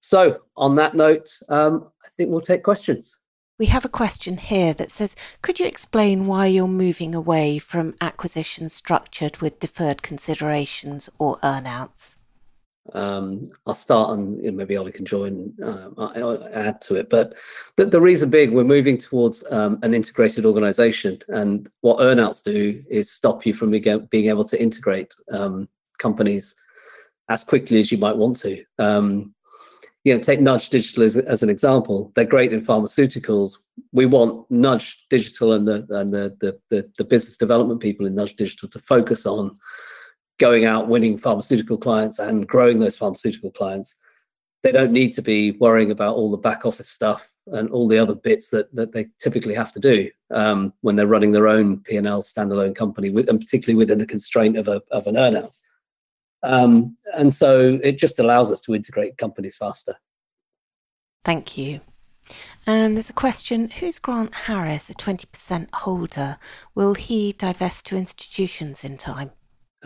So, 0.00 0.38
on 0.56 0.76
that 0.76 0.94
note, 0.94 1.36
um, 1.48 1.90
I 2.04 2.08
think 2.16 2.30
we'll 2.30 2.40
take 2.40 2.62
questions. 2.62 3.18
We 3.58 3.66
have 3.66 3.84
a 3.86 3.88
question 3.88 4.36
here 4.36 4.74
that 4.74 4.90
says 4.90 5.16
Could 5.40 5.58
you 5.58 5.66
explain 5.66 6.26
why 6.26 6.46
you're 6.46 6.68
moving 6.68 7.14
away 7.14 7.58
from 7.58 7.94
acquisitions 8.00 8.74
structured 8.74 9.38
with 9.38 9.60
deferred 9.60 10.02
considerations 10.02 11.08
or 11.18 11.38
earnouts? 11.38 12.16
Um, 12.92 13.48
I'll 13.66 13.74
start 13.74 14.18
and 14.18 14.42
you 14.44 14.50
know, 14.50 14.56
maybe 14.56 14.76
Ollie 14.76 14.92
can 14.92 15.04
join, 15.04 15.52
uh, 15.62 15.90
add 16.52 16.80
to 16.82 16.94
it. 16.96 17.10
But 17.10 17.34
the, 17.76 17.86
the 17.86 18.00
reason 18.00 18.30
being, 18.30 18.54
we're 18.54 18.64
moving 18.64 18.98
towards 18.98 19.44
um, 19.50 19.78
an 19.82 19.94
integrated 19.94 20.44
organization. 20.44 21.18
And 21.28 21.68
what 21.80 21.98
earnouts 21.98 22.42
do 22.42 22.82
is 22.88 23.10
stop 23.10 23.46
you 23.46 23.54
from 23.54 23.70
being 23.70 24.28
able 24.28 24.44
to 24.44 24.60
integrate 24.60 25.14
um, 25.32 25.68
companies 25.98 26.54
as 27.28 27.44
quickly 27.44 27.80
as 27.80 27.90
you 27.90 27.98
might 27.98 28.16
want 28.16 28.36
to. 28.40 28.64
Um, 28.78 29.34
you 30.04 30.14
know, 30.14 30.20
take 30.20 30.40
Nudge 30.40 30.70
Digital 30.70 31.02
as, 31.02 31.16
as 31.16 31.42
an 31.42 31.50
example. 31.50 32.12
They're 32.14 32.24
great 32.24 32.52
in 32.52 32.64
pharmaceuticals. 32.64 33.56
We 33.90 34.06
want 34.06 34.48
Nudge 34.52 35.04
Digital 35.10 35.54
and 35.54 35.66
the 35.66 35.84
and 35.90 36.12
the, 36.12 36.36
the 36.40 36.60
the 36.70 36.88
the 36.96 37.04
business 37.04 37.36
development 37.36 37.80
people 37.80 38.06
in 38.06 38.14
Nudge 38.14 38.36
Digital 38.36 38.68
to 38.68 38.78
focus 38.78 39.26
on 39.26 39.58
going 40.38 40.64
out 40.64 40.88
winning 40.88 41.16
pharmaceutical 41.16 41.78
clients 41.78 42.18
and 42.18 42.46
growing 42.46 42.78
those 42.78 42.96
pharmaceutical 42.96 43.50
clients 43.50 43.96
they 44.66 44.72
don't 44.72 44.90
need 44.90 45.12
to 45.12 45.22
be 45.22 45.52
worrying 45.52 45.92
about 45.92 46.16
all 46.16 46.28
the 46.28 46.36
back 46.36 46.66
office 46.66 46.88
stuff 46.88 47.30
and 47.52 47.70
all 47.70 47.86
the 47.86 47.98
other 47.98 48.16
bits 48.16 48.48
that 48.48 48.74
that 48.74 48.92
they 48.92 49.06
typically 49.20 49.54
have 49.54 49.70
to 49.70 49.78
do 49.78 50.10
um, 50.32 50.72
when 50.80 50.96
they're 50.96 51.06
running 51.06 51.30
their 51.30 51.46
own 51.46 51.78
P&L 51.80 52.20
standalone 52.20 52.74
company, 52.74 53.10
with, 53.10 53.28
and 53.28 53.38
particularly 53.38 53.76
within 53.76 53.98
the 53.98 54.06
constraint 54.06 54.56
of 54.56 54.66
a 54.66 54.82
of 54.90 55.06
an 55.06 55.14
earnout. 55.14 55.56
Um, 56.42 56.96
and 57.14 57.32
so 57.32 57.78
it 57.84 57.98
just 57.98 58.18
allows 58.18 58.50
us 58.50 58.60
to 58.62 58.74
integrate 58.74 59.18
companies 59.18 59.54
faster. 59.54 59.94
Thank 61.24 61.56
you. 61.56 61.80
And 62.66 62.96
there's 62.96 63.10
a 63.10 63.14
question 63.14 63.70
Who's 63.70 64.00
Grant 64.00 64.34
Harris, 64.34 64.90
a 64.90 64.94
20% 64.94 65.68
holder? 65.74 66.38
Will 66.74 66.94
he 66.94 67.32
divest 67.32 67.86
to 67.86 67.96
institutions 67.96 68.82
in 68.82 68.96
time? 68.96 69.30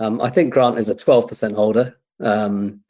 Um, 0.00 0.20
I 0.20 0.30
think 0.30 0.52
Grant 0.52 0.78
is 0.78 0.88
a 0.88 0.94
12% 0.94 1.54
holder. 1.54 1.96
Um, 2.20 2.80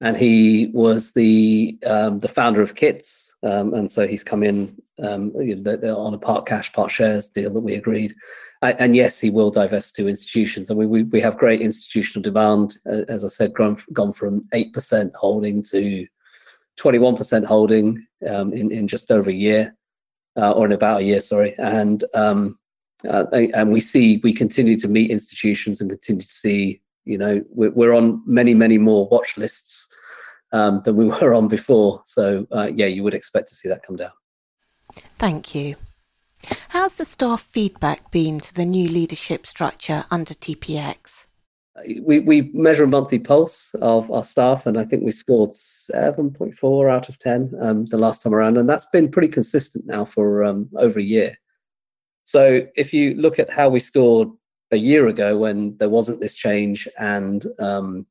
and 0.00 0.16
he 0.16 0.70
was 0.72 1.12
the 1.12 1.76
um, 1.84 2.20
the 2.20 2.28
founder 2.28 2.62
of 2.62 2.76
KITS, 2.76 3.36
um, 3.42 3.74
and 3.74 3.90
so 3.90 4.06
he's 4.06 4.22
come 4.22 4.44
in 4.44 4.80
um, 5.02 5.32
you 5.40 5.56
know, 5.56 5.76
they're 5.76 5.96
on 5.96 6.14
a 6.14 6.18
part 6.18 6.46
cash, 6.46 6.72
part 6.72 6.90
shares 6.90 7.28
deal 7.28 7.52
that 7.52 7.60
we 7.60 7.74
agreed. 7.74 8.14
and 8.62 8.96
yes, 8.96 9.20
he 9.20 9.30
will 9.30 9.50
divest 9.50 9.94
to 9.96 10.08
institutions. 10.08 10.70
I 10.70 10.74
mean, 10.74 10.88
we, 10.88 11.04
we 11.04 11.20
have 11.20 11.38
great 11.38 11.60
institutional 11.60 12.22
demand. 12.22 12.78
as 12.86 13.24
I 13.24 13.28
said, 13.28 13.54
gone, 13.54 13.82
gone 13.92 14.12
from 14.12 14.42
8% 14.52 15.12
holding 15.14 15.62
to 15.64 16.06
21% 16.80 17.44
holding 17.44 18.06
um, 18.28 18.52
in, 18.52 18.72
in 18.72 18.88
just 18.88 19.10
over 19.10 19.30
a 19.30 19.34
year, 19.34 19.76
uh, 20.36 20.52
or 20.52 20.66
in 20.66 20.72
about 20.72 21.00
a 21.00 21.04
year, 21.04 21.20
sorry. 21.20 21.56
And 21.58 22.02
uh, 23.06 23.26
and 23.32 23.72
we 23.72 23.80
see 23.80 24.20
we 24.22 24.32
continue 24.32 24.76
to 24.78 24.88
meet 24.88 25.10
institutions 25.10 25.80
and 25.80 25.90
continue 25.90 26.22
to 26.22 26.28
see, 26.28 26.80
you 27.04 27.18
know, 27.18 27.42
we're, 27.50 27.70
we're 27.70 27.94
on 27.94 28.22
many, 28.26 28.54
many 28.54 28.78
more 28.78 29.08
watch 29.08 29.36
lists 29.36 29.88
um, 30.52 30.80
than 30.84 30.96
we 30.96 31.04
were 31.20 31.34
on 31.34 31.48
before. 31.48 32.02
So 32.04 32.46
uh, 32.52 32.70
yeah, 32.74 32.86
you 32.86 33.02
would 33.02 33.14
expect 33.14 33.48
to 33.48 33.54
see 33.54 33.68
that 33.68 33.82
come 33.82 33.96
down. 33.96 34.12
Thank 35.16 35.54
you. 35.54 35.76
How's 36.68 36.96
the 36.96 37.04
staff 37.04 37.42
feedback 37.42 38.10
been 38.10 38.40
to 38.40 38.54
the 38.54 38.64
new 38.64 38.88
leadership 38.88 39.46
structure 39.46 40.04
under 40.10 40.34
TPX? 40.34 41.26
We, 42.00 42.20
we 42.20 42.50
measure 42.54 42.84
a 42.84 42.88
monthly 42.88 43.20
pulse 43.20 43.74
of 43.80 44.10
our 44.10 44.24
staff, 44.24 44.66
and 44.66 44.78
I 44.78 44.84
think 44.84 45.04
we 45.04 45.12
scored 45.12 45.50
7.4 45.50 46.90
out 46.90 47.08
of 47.08 47.18
10 47.18 47.54
um, 47.60 47.86
the 47.86 47.98
last 47.98 48.22
time 48.22 48.34
around. 48.34 48.56
And 48.56 48.68
that's 48.68 48.86
been 48.86 49.10
pretty 49.10 49.28
consistent 49.28 49.86
now 49.86 50.04
for 50.04 50.42
um, 50.42 50.68
over 50.76 50.98
a 50.98 51.02
year. 51.02 51.36
So 52.28 52.60
if 52.76 52.92
you 52.92 53.14
look 53.14 53.38
at 53.38 53.48
how 53.48 53.70
we 53.70 53.80
scored 53.80 54.28
a 54.70 54.76
year 54.76 55.08
ago 55.08 55.38
when 55.38 55.74
there 55.78 55.88
wasn't 55.88 56.20
this 56.20 56.34
change 56.34 56.86
and 56.98 57.46
um, 57.58 58.06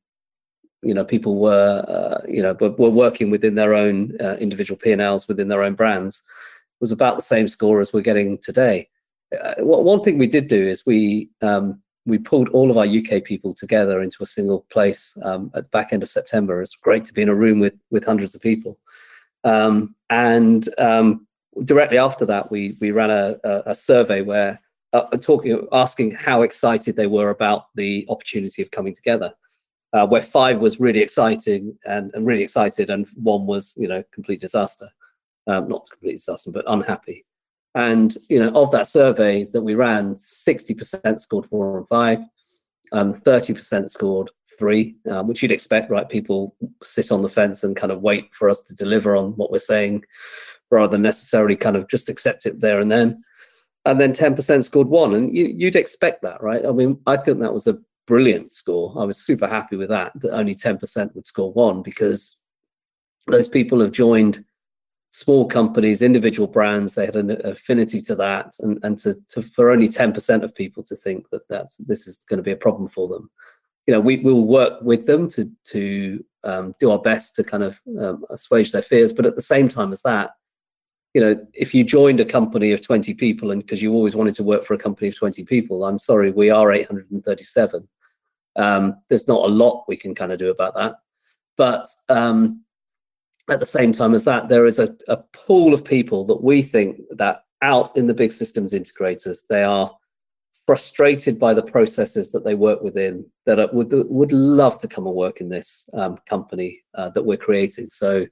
you 0.82 0.92
know 0.92 1.04
people 1.04 1.36
were 1.36 1.84
uh, 1.86 2.26
you 2.28 2.42
know 2.42 2.52
were 2.54 2.90
working 2.90 3.30
within 3.30 3.54
their 3.54 3.74
own 3.74 4.16
uh, 4.20 4.34
individual 4.40 4.76
P&Ls 4.76 5.28
within 5.28 5.46
their 5.46 5.62
own 5.62 5.76
brands 5.76 6.24
was 6.80 6.90
about 6.90 7.14
the 7.14 7.22
same 7.22 7.46
score 7.46 7.78
as 7.78 7.92
we're 7.92 8.00
getting 8.00 8.38
today. 8.38 8.88
Uh, 9.40 9.54
one 9.60 10.02
thing 10.02 10.18
we 10.18 10.26
did 10.26 10.48
do 10.48 10.66
is 10.66 10.84
we 10.84 11.30
um, 11.40 11.80
we 12.04 12.18
pulled 12.18 12.48
all 12.48 12.72
of 12.72 12.76
our 12.76 12.88
UK 12.88 13.22
people 13.22 13.54
together 13.54 14.02
into 14.02 14.20
a 14.20 14.26
single 14.26 14.66
place 14.68 15.16
um, 15.22 15.48
at 15.54 15.62
the 15.62 15.70
back 15.70 15.92
end 15.92 16.02
of 16.02 16.10
September. 16.10 16.60
It's 16.60 16.74
great 16.74 17.04
to 17.04 17.14
be 17.14 17.22
in 17.22 17.28
a 17.28 17.36
room 17.36 17.60
with 17.60 17.78
with 17.92 18.04
hundreds 18.04 18.34
of 18.34 18.40
people, 18.40 18.80
um, 19.44 19.94
and 20.10 20.68
um, 20.78 21.27
directly 21.64 21.98
after 21.98 22.24
that, 22.26 22.50
we 22.50 22.76
we 22.80 22.90
ran 22.90 23.10
a, 23.10 23.36
a, 23.44 23.62
a 23.66 23.74
survey 23.74 24.22
where 24.22 24.60
uh, 24.92 25.16
talking 25.18 25.66
asking 25.72 26.12
how 26.12 26.42
excited 26.42 26.96
they 26.96 27.06
were 27.06 27.30
about 27.30 27.66
the 27.74 28.06
opportunity 28.08 28.62
of 28.62 28.70
coming 28.70 28.94
together. 28.94 29.32
Uh, 29.94 30.06
where 30.06 30.22
five 30.22 30.58
was 30.60 30.78
really 30.78 31.00
exciting 31.00 31.74
and, 31.86 32.10
and 32.12 32.26
really 32.26 32.42
excited, 32.42 32.90
and 32.90 33.08
one 33.14 33.46
was 33.46 33.74
you 33.76 33.88
know 33.88 34.02
complete 34.12 34.40
disaster 34.40 34.88
um, 35.48 35.68
not 35.68 35.88
completely 35.90 36.16
disaster, 36.16 36.50
but 36.52 36.64
unhappy. 36.68 37.24
And 37.74 38.14
you 38.28 38.38
know, 38.38 38.50
of 38.50 38.70
that 38.72 38.86
survey 38.86 39.44
that 39.44 39.62
we 39.62 39.74
ran, 39.74 40.14
60% 40.14 41.20
scored 41.20 41.46
four 41.46 41.78
and 41.78 41.88
five, 41.88 42.18
um, 42.92 43.14
30% 43.14 43.90
scored 43.90 44.30
three, 44.58 44.96
um, 45.10 45.26
which 45.26 45.42
you'd 45.42 45.52
expect, 45.52 45.90
right? 45.90 46.08
People 46.08 46.54
sit 46.82 47.12
on 47.12 47.22
the 47.22 47.28
fence 47.28 47.64
and 47.64 47.76
kind 47.76 47.92
of 47.92 48.02
wait 48.02 48.34
for 48.34 48.48
us 48.48 48.62
to 48.62 48.74
deliver 48.74 49.16
on 49.16 49.32
what 49.32 49.50
we're 49.50 49.58
saying, 49.58 50.04
rather 50.70 50.92
than 50.92 51.02
necessarily 51.02 51.56
kind 51.56 51.76
of 51.76 51.88
just 51.88 52.08
accept 52.08 52.46
it 52.46 52.60
there 52.60 52.80
and 52.80 52.90
then. 52.90 53.22
And 53.84 54.00
then 54.00 54.12
10% 54.12 54.64
scored 54.64 54.88
one, 54.88 55.14
and 55.14 55.34
you, 55.34 55.46
you'd 55.46 55.76
expect 55.76 56.20
that, 56.22 56.42
right? 56.42 56.66
I 56.66 56.72
mean, 56.72 57.00
I 57.06 57.16
think 57.16 57.38
that 57.38 57.54
was 57.54 57.66
a 57.66 57.78
brilliant 58.06 58.50
score. 58.50 58.94
I 58.98 59.04
was 59.04 59.16
super 59.16 59.46
happy 59.46 59.76
with 59.76 59.88
that. 59.88 60.12
That 60.20 60.34
only 60.34 60.54
10% 60.54 61.14
would 61.14 61.24
score 61.24 61.52
one 61.52 61.82
because 61.82 62.42
those 63.28 63.48
people 63.48 63.80
have 63.80 63.92
joined 63.92 64.44
small 65.10 65.46
companies, 65.46 66.02
individual 66.02 66.46
brands, 66.46 66.94
they 66.94 67.06
had 67.06 67.16
an 67.16 67.30
affinity 67.46 68.00
to 68.02 68.14
that, 68.16 68.52
and 68.60 68.78
and 68.82 68.98
to, 68.98 69.14
to 69.28 69.42
for 69.42 69.70
only 69.70 69.88
ten 69.88 70.12
percent 70.12 70.44
of 70.44 70.54
people 70.54 70.82
to 70.84 70.96
think 70.96 71.28
that 71.30 71.48
that's 71.48 71.76
this 71.78 72.06
is 72.06 72.24
going 72.28 72.38
to 72.38 72.42
be 72.42 72.52
a 72.52 72.56
problem 72.56 72.88
for 72.88 73.08
them. 73.08 73.30
You 73.86 73.94
know, 73.94 74.00
we 74.00 74.18
will 74.18 74.46
work 74.46 74.80
with 74.82 75.06
them 75.06 75.28
to 75.30 75.50
to 75.68 76.24
um, 76.44 76.74
do 76.78 76.90
our 76.90 76.98
best 76.98 77.34
to 77.36 77.44
kind 77.44 77.62
of 77.62 77.80
um, 78.00 78.24
assuage 78.30 78.72
their 78.72 78.82
fears, 78.82 79.12
but 79.12 79.26
at 79.26 79.36
the 79.36 79.42
same 79.42 79.68
time 79.68 79.92
as 79.92 80.02
that, 80.02 80.32
you 81.18 81.24
know, 81.24 81.46
if 81.52 81.74
you 81.74 81.82
joined 81.82 82.20
a 82.20 82.24
company 82.24 82.70
of 82.70 82.80
twenty 82.80 83.12
people 83.12 83.50
and 83.50 83.60
because 83.60 83.82
you 83.82 83.92
always 83.92 84.14
wanted 84.14 84.36
to 84.36 84.44
work 84.44 84.64
for 84.64 84.74
a 84.74 84.78
company 84.78 85.08
of 85.08 85.16
twenty 85.16 85.44
people, 85.44 85.84
I'm 85.84 85.98
sorry, 85.98 86.30
we 86.30 86.48
are 86.48 86.70
eight 86.70 86.86
hundred 86.86 87.10
and 87.10 87.24
thirty-seven. 87.24 87.88
Um, 88.54 88.94
there's 89.08 89.26
not 89.26 89.44
a 89.44 89.52
lot 89.52 89.84
we 89.88 89.96
can 89.96 90.14
kind 90.14 90.30
of 90.30 90.38
do 90.38 90.50
about 90.50 90.76
that, 90.76 90.94
but 91.56 91.88
um, 92.08 92.62
at 93.50 93.58
the 93.58 93.66
same 93.66 93.90
time 93.90 94.14
as 94.14 94.22
that, 94.26 94.48
there 94.48 94.64
is 94.64 94.78
a, 94.78 94.94
a 95.08 95.16
pool 95.32 95.74
of 95.74 95.84
people 95.84 96.24
that 96.26 96.40
we 96.40 96.62
think 96.62 97.00
that 97.10 97.40
out 97.62 97.96
in 97.96 98.06
the 98.06 98.14
big 98.14 98.30
systems 98.30 98.72
integrators, 98.72 99.40
they 99.48 99.64
are 99.64 99.90
frustrated 100.66 101.36
by 101.36 101.52
the 101.52 101.62
processes 101.62 102.30
that 102.30 102.44
they 102.44 102.54
work 102.54 102.80
within 102.80 103.26
that 103.44 103.74
would 103.74 103.92
would 104.08 104.30
love 104.30 104.78
to 104.78 104.86
come 104.86 105.08
and 105.08 105.16
work 105.16 105.40
in 105.40 105.48
this 105.48 105.90
um, 105.94 106.16
company 106.28 106.80
uh, 106.94 107.10
that 107.10 107.24
we're 107.24 107.36
creating. 107.36 107.88
So, 107.90 108.24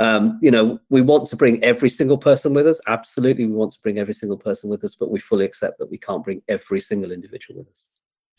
um, 0.00 0.38
you 0.40 0.50
know, 0.50 0.80
we 0.88 1.02
want 1.02 1.28
to 1.28 1.36
bring 1.36 1.62
every 1.62 1.90
single 1.90 2.18
person 2.18 2.54
with 2.54 2.66
us. 2.66 2.80
Absolutely, 2.86 3.44
we 3.44 3.52
want 3.52 3.72
to 3.72 3.80
bring 3.82 3.98
every 3.98 4.14
single 4.14 4.38
person 4.38 4.70
with 4.70 4.82
us, 4.82 4.94
but 4.94 5.10
we 5.10 5.20
fully 5.20 5.44
accept 5.44 5.78
that 5.78 5.90
we 5.90 5.98
can't 5.98 6.24
bring 6.24 6.42
every 6.48 6.80
single 6.80 7.12
individual 7.12 7.60
with 7.60 7.68
us. 7.68 7.90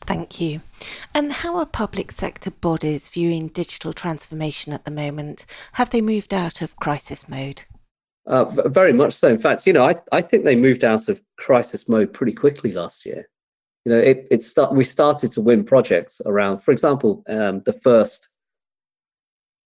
Thank 0.02 0.42
you. 0.42 0.62
And 1.14 1.32
how 1.32 1.58
are 1.58 1.66
public 1.68 2.12
sector 2.12 2.50
bodies 2.50 3.10
viewing 3.10 3.50
digital 3.50 3.94
transformation 3.94 4.74
at 4.74 4.86
the 4.86 4.92
moment? 4.92 5.46
Have 5.74 5.92
they 5.92 6.02
moved 6.02 6.34
out 6.34 6.64
of 6.64 6.76
crisis 6.78 7.30
mode? 7.30 7.62
Uh, 8.26 8.46
very 8.68 8.94
much 8.94 9.14
so. 9.14 9.28
In 9.28 9.38
fact, 9.38 9.68
you 9.68 9.74
know, 9.74 9.86
I, 9.86 9.96
I 10.12 10.22
think 10.22 10.44
they 10.44 10.56
moved 10.56 10.84
out 10.84 11.10
of 11.10 11.22
crisis 11.38 11.88
mode 11.88 12.12
pretty 12.12 12.34
quickly 12.34 12.72
last 12.72 13.06
year. 13.06 13.30
You 13.86 13.92
know, 13.92 14.00
it, 14.00 14.28
it 14.32 14.42
start, 14.42 14.74
we 14.74 14.84
started 14.84 15.32
to 15.34 15.42
win 15.42 15.64
projects 15.64 16.22
around, 16.26 16.60
for 16.60 16.72
example, 16.72 17.24
um, 17.28 17.62
the 17.62 17.74
first 17.74 18.30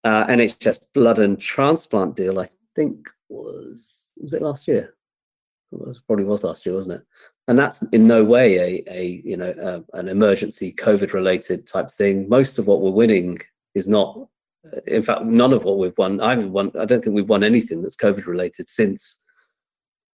uh, 0.06 0.26
NHS 0.28 0.88
blood 0.94 1.20
and 1.20 1.40
transplant 1.40 2.16
deal, 2.16 2.40
I 2.40 2.48
think 2.76 3.10
was, 3.28 4.14
was 4.22 4.34
it 4.34 4.42
last 4.42 4.68
year? 4.68 4.96
It 5.74 5.98
probably 6.08 6.24
was 6.24 6.46
last 6.46 6.66
year, 6.66 6.76
wasn't 6.76 7.02
it? 7.02 7.06
and 7.48 7.60
that's 7.60 7.82
in 7.92 8.08
no 8.08 8.24
way 8.24 8.58
a, 8.58 8.84
a 8.88 9.22
you 9.24 9.38
know 9.38 9.54
a, 9.94 9.98
an 9.98 10.08
emergency 10.08 10.72
covid 10.72 11.14
related 11.14 11.68
type 11.68 11.90
thing 11.92 12.28
most 12.30 12.60
of 12.60 12.68
what 12.68 12.82
we're 12.82 12.92
winning 12.92 13.40
is 13.74 13.88
not 13.88 14.28
in 14.88 15.04
fact 15.04 15.24
none 15.24 15.54
of 15.54 15.64
what 15.64 15.78
we've 15.78 15.98
won 15.98 16.20
i 16.22 16.32
haven't 16.32 16.52
won 16.52 16.72
i 16.80 16.86
don't 16.86 17.04
think 17.04 17.16
we've 17.16 17.30
won 17.30 17.44
anything 17.44 17.82
that's 17.82 17.96
covid 17.96 18.26
related 18.26 18.68
since 18.68 19.24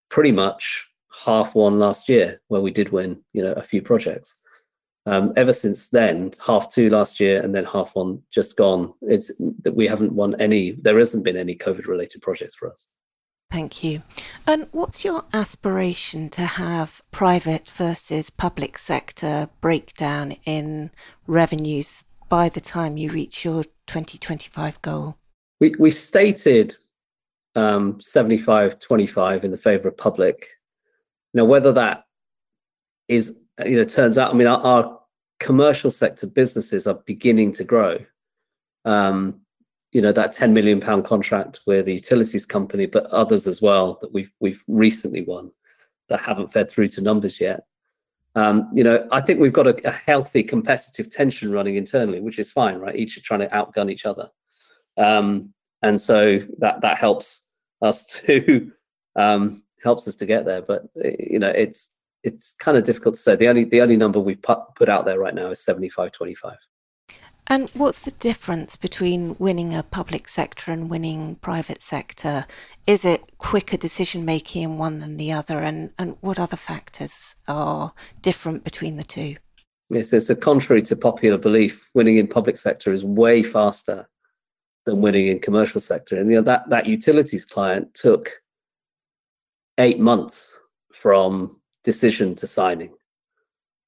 pretty 0.09 0.31
much 0.31 0.87
half 1.13 1.55
one 1.55 1.79
last 1.79 2.09
year 2.09 2.41
where 2.47 2.61
we 2.61 2.71
did 2.71 2.89
win 2.89 3.19
you 3.33 3.43
know 3.43 3.53
a 3.53 3.63
few 3.63 3.81
projects 3.81 4.40
um, 5.05 5.33
ever 5.35 5.53
since 5.53 5.87
then 5.87 6.31
half 6.45 6.71
two 6.73 6.89
last 6.89 7.19
year 7.19 7.41
and 7.41 7.55
then 7.55 7.65
half 7.65 7.95
one 7.95 8.21
just 8.31 8.55
gone 8.55 8.93
it's 9.01 9.31
that 9.63 9.75
we 9.75 9.87
haven't 9.87 10.13
won 10.13 10.39
any 10.39 10.71
there 10.71 10.97
hasn't 10.97 11.23
been 11.23 11.37
any 11.37 11.55
covid 11.55 11.87
related 11.87 12.21
projects 12.21 12.55
for 12.55 12.69
us 12.69 12.93
Thank 13.51 13.83
you. 13.83 14.01
And 14.47 14.67
what's 14.71 15.03
your 15.03 15.25
aspiration 15.33 16.29
to 16.29 16.41
have 16.41 17.01
private 17.11 17.69
versus 17.69 18.29
public 18.29 18.77
sector 18.77 19.49
breakdown 19.59 20.35
in 20.45 20.89
revenues 21.27 22.05
by 22.29 22.47
the 22.47 22.61
time 22.61 22.95
you 22.95 23.11
reach 23.11 23.43
your 23.43 23.65
2025 23.87 24.81
goal? 24.81 25.17
We, 25.59 25.75
we 25.77 25.91
stated 25.91 26.77
um, 27.55 27.99
75 27.99 28.79
25 28.79 29.43
in 29.43 29.51
the 29.51 29.57
favor 29.57 29.89
of 29.89 29.97
public. 29.97 30.47
Now, 31.33 31.43
whether 31.43 31.73
that 31.73 32.05
is, 33.09 33.37
you 33.65 33.75
know, 33.75 33.81
it 33.81 33.89
turns 33.89 34.17
out, 34.17 34.33
I 34.33 34.37
mean, 34.37 34.47
our, 34.47 34.61
our 34.61 34.99
commercial 35.39 35.91
sector 35.91 36.27
businesses 36.27 36.87
are 36.87 37.01
beginning 37.05 37.53
to 37.53 37.63
grow. 37.63 37.97
Um, 38.85 39.41
you 39.91 40.01
know 40.01 40.13
that 40.13 40.31
10 40.31 40.53
million 40.53 40.79
pound 40.79 41.03
contract 41.03 41.59
with 41.67 41.85
the 41.85 41.95
utilities 41.95 42.45
company 42.45 42.85
but 42.85 43.07
others 43.07 43.45
as 43.45 43.61
well 43.61 43.97
that 43.99 44.13
we've 44.13 44.31
we've 44.39 44.63
recently 44.69 45.21
won 45.21 45.51
that 46.07 46.21
haven't 46.21 46.53
fed 46.53 46.71
through 46.71 46.87
to 46.87 47.01
numbers 47.01 47.41
yet 47.41 47.65
um, 48.35 48.69
you 48.71 48.85
know 48.85 49.05
i 49.11 49.19
think 49.19 49.41
we've 49.41 49.51
got 49.51 49.67
a, 49.67 49.85
a, 49.85 49.91
healthy 49.91 50.43
competitive 50.43 51.09
tension 51.09 51.51
running 51.51 51.75
internally 51.75 52.21
which 52.21 52.39
is 52.39 52.53
fine 52.53 52.77
right 52.77 52.95
each 52.95 53.17
are 53.17 53.21
trying 53.21 53.41
to 53.41 53.49
outgun 53.49 53.91
each 53.91 54.05
other 54.05 54.29
um, 54.97 55.53
and 55.81 55.99
so 55.99 56.39
that 56.59 56.79
that 56.79 56.97
helps 56.97 57.51
us 57.81 58.05
to 58.21 58.71
um, 59.15 59.63
helps 59.83 60.07
us 60.07 60.15
to 60.17 60.25
get 60.25 60.45
there. 60.45 60.61
But 60.61 60.83
you 60.95 61.39
know, 61.39 61.49
it's 61.49 61.97
it's 62.23 62.55
kind 62.59 62.77
of 62.77 62.83
difficult 62.83 63.15
to 63.15 63.21
say. 63.21 63.35
The 63.35 63.47
only 63.47 63.65
the 63.65 63.81
only 63.81 63.97
number 63.97 64.19
we've 64.19 64.41
put, 64.41 64.59
put 64.75 64.89
out 64.89 65.05
there 65.05 65.19
right 65.19 65.35
now 65.35 65.51
is 65.51 65.63
75 65.63 66.11
25. 66.11 66.57
And 67.47 67.69
what's 67.71 68.03
the 68.03 68.11
difference 68.11 68.77
between 68.77 69.35
winning 69.37 69.73
a 69.73 69.83
public 69.83 70.29
sector 70.29 70.71
and 70.71 70.89
winning 70.89 71.35
private 71.35 71.81
sector? 71.81 72.45
Is 72.87 73.03
it 73.03 73.37
quicker 73.39 73.75
decision 73.75 74.23
making 74.23 74.63
in 74.63 74.77
one 74.77 74.99
than 74.99 75.17
the 75.17 75.33
other? 75.33 75.57
And, 75.57 75.91
and 75.99 76.15
what 76.21 76.39
other 76.39 76.55
factors 76.55 77.35
are 77.49 77.93
different 78.21 78.63
between 78.63 78.95
the 78.95 79.03
two? 79.03 79.35
Yes, 79.89 80.13
it's 80.13 80.29
a 80.29 80.35
contrary 80.35 80.81
to 80.83 80.95
popular 80.95 81.37
belief. 81.37 81.89
Winning 81.93 82.17
in 82.17 82.27
public 82.27 82.57
sector 82.57 82.93
is 82.93 83.03
way 83.03 83.43
faster 83.43 84.07
than 84.85 85.01
winning 85.01 85.27
in 85.27 85.39
commercial 85.39 85.81
sector. 85.81 86.17
And 86.17 86.29
you 86.29 86.37
know, 86.37 86.43
that, 86.43 86.69
that 86.69 86.85
utilities 86.85 87.43
client 87.43 87.93
took 87.93 88.31
eight 89.77 89.99
months 89.99 90.57
from 90.93 91.60
decision 91.83 92.35
to 92.35 92.47
signing 92.47 92.91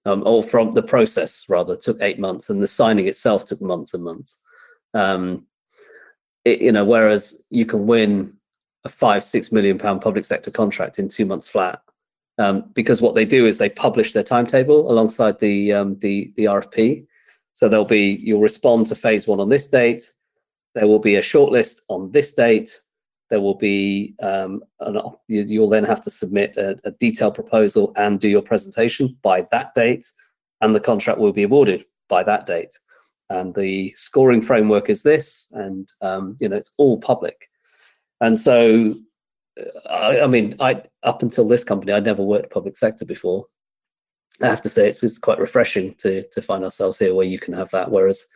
um, 0.05 0.23
or 0.25 0.43
from 0.43 0.71
the 0.71 0.83
process 0.83 1.45
rather 1.47 1.75
took 1.75 2.01
eight 2.01 2.19
months, 2.19 2.49
and 2.49 2.61
the 2.61 2.67
signing 2.67 3.07
itself 3.07 3.45
took 3.45 3.61
months 3.61 3.93
and 3.93 4.03
months. 4.03 4.37
Um, 4.93 5.45
it, 6.45 6.61
you 6.61 6.71
know, 6.71 6.85
whereas 6.85 7.45
you 7.49 7.65
can 7.65 7.87
win 7.87 8.33
a 8.83 8.89
five 8.89 9.23
six 9.23 9.51
million 9.51 9.77
pound 9.77 10.01
public 10.01 10.25
sector 10.25 10.51
contract 10.51 10.99
in 10.99 11.07
two 11.07 11.25
months 11.25 11.47
flat, 11.47 11.81
um, 12.37 12.69
because 12.73 13.01
what 13.01 13.15
they 13.15 13.25
do 13.25 13.45
is 13.45 13.57
they 13.57 13.69
publish 13.69 14.11
their 14.11 14.23
timetable 14.23 14.91
alongside 14.91 15.39
the 15.39 15.71
um, 15.71 15.97
the 15.99 16.33
the 16.35 16.45
RFP. 16.45 17.05
So 17.53 17.69
there'll 17.69 17.85
be 17.85 18.19
you'll 18.21 18.41
respond 18.41 18.87
to 18.87 18.95
phase 18.95 19.27
one 19.27 19.39
on 19.39 19.49
this 19.49 19.67
date. 19.67 20.11
There 20.75 20.87
will 20.87 20.99
be 20.99 21.15
a 21.15 21.21
shortlist 21.21 21.81
on 21.87 22.11
this 22.11 22.33
date 22.33 22.77
there 23.33 23.41
will 23.41 23.55
be 23.55 24.13
um, 24.21 24.61
an, 24.81 25.01
you'll 25.27 25.67
then 25.67 25.83
have 25.85 26.03
to 26.03 26.11
submit 26.11 26.55
a, 26.55 26.79
a 26.83 26.91
detailed 26.91 27.33
proposal 27.33 27.91
and 27.95 28.19
do 28.19 28.29
your 28.29 28.43
presentation 28.43 29.17
by 29.23 29.41
that 29.49 29.73
date, 29.73 30.05
and 30.61 30.75
the 30.75 30.79
contract 30.79 31.17
will 31.17 31.33
be 31.33 31.41
awarded 31.41 31.83
by 32.09 32.21
that 32.21 32.45
date. 32.45 32.77
And 33.31 33.55
the 33.55 33.91
scoring 33.95 34.43
framework 34.43 34.87
is 34.87 35.01
this, 35.01 35.47
and 35.53 35.91
um, 36.03 36.37
you 36.39 36.47
know 36.47 36.55
it's 36.55 36.73
all 36.77 36.99
public. 36.99 37.49
And 38.21 38.37
so, 38.37 38.93
uh, 39.59 39.89
I, 39.89 40.21
I, 40.21 40.27
mean, 40.27 40.55
I 40.59 40.83
up 41.01 41.23
until 41.23 41.47
this 41.47 41.63
company, 41.63 41.91
I'd 41.91 42.05
never 42.05 42.21
worked 42.21 42.53
public 42.53 42.77
sector 42.77 43.03
before. 43.03 43.47
I 44.43 44.45
have 44.45 44.61
to 44.61 44.69
say, 44.69 44.89
it's, 44.89 45.01
it's 45.01 45.17
quite 45.17 45.39
refreshing 45.39 45.95
to 45.95 46.21
to 46.21 46.39
find 46.39 46.63
ourselves 46.63 46.99
here 46.99 47.15
where 47.15 47.25
you 47.25 47.39
can 47.39 47.55
have 47.55 47.71
that. 47.71 47.89
Whereas 47.89 48.27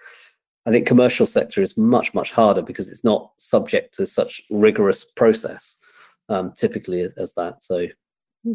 I 0.68 0.72
think 0.72 0.86
commercial 0.86 1.26
sector 1.26 1.62
is 1.62 1.78
much 1.78 2.14
much 2.14 2.32
harder 2.34 2.62
because 2.62 2.92
it's 2.92 3.04
not 3.04 3.32
subject 3.38 3.96
to 3.96 4.06
such 4.06 4.42
rigorous 4.50 5.06
process, 5.06 5.78
um, 6.28 6.52
typically 6.52 7.02
as, 7.02 7.14
as, 7.14 7.34
that. 7.36 7.62
So, 7.62 7.88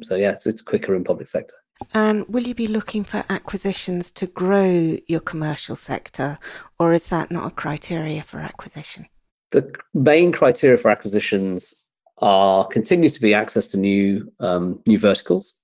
so 0.02 0.16
yeah, 0.16 0.32
it's, 0.32 0.46
it's 0.46 0.60
quicker 0.60 0.94
in 0.94 1.04
public 1.04 1.26
sector. 1.26 1.54
And 1.94 2.26
will 2.28 2.42
you 2.42 2.54
be 2.54 2.66
looking 2.66 3.02
for 3.02 3.24
acquisitions 3.30 4.10
to 4.12 4.26
grow 4.26 4.98
your 5.06 5.20
commercial 5.20 5.74
sector, 5.74 6.36
or 6.78 6.92
is 6.92 7.06
that 7.06 7.30
not 7.30 7.50
a 7.50 7.54
criteria 7.54 8.22
for 8.22 8.40
acquisition? 8.40 9.06
The 9.50 9.72
main 9.94 10.32
criteria 10.32 10.76
for 10.76 10.90
acquisitions 10.90 11.74
are 12.18 12.66
continues 12.66 13.14
to 13.14 13.22
be 13.22 13.32
access 13.32 13.68
to 13.68 13.78
new 13.78 14.30
um, 14.38 14.82
new 14.86 14.98
verticals, 14.98 15.54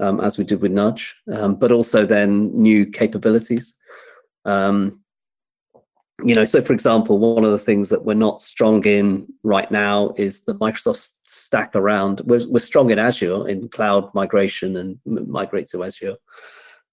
um, 0.00 0.20
as 0.20 0.36
we 0.36 0.44
did 0.44 0.60
with 0.60 0.72
Nudge, 0.72 1.16
um, 1.32 1.54
but 1.54 1.72
also 1.72 2.04
then 2.04 2.50
new 2.54 2.84
capabilities. 2.84 3.74
Um, 4.44 5.00
you 6.22 6.34
know, 6.34 6.44
so 6.44 6.62
for 6.62 6.72
example, 6.72 7.18
one 7.18 7.44
of 7.44 7.50
the 7.50 7.58
things 7.58 7.88
that 7.88 8.04
we're 8.04 8.14
not 8.14 8.40
strong 8.40 8.84
in 8.84 9.26
right 9.42 9.70
now 9.70 10.14
is 10.16 10.42
the 10.42 10.54
Microsoft 10.54 11.10
stack 11.26 11.74
around. 11.74 12.20
We're, 12.24 12.48
we're 12.48 12.60
strong 12.60 12.90
in 12.90 12.98
Azure 12.98 13.48
in 13.48 13.68
cloud 13.68 14.14
migration 14.14 14.76
and 14.76 14.98
migrate 15.04 15.68
to 15.70 15.82
Azure, 15.82 16.16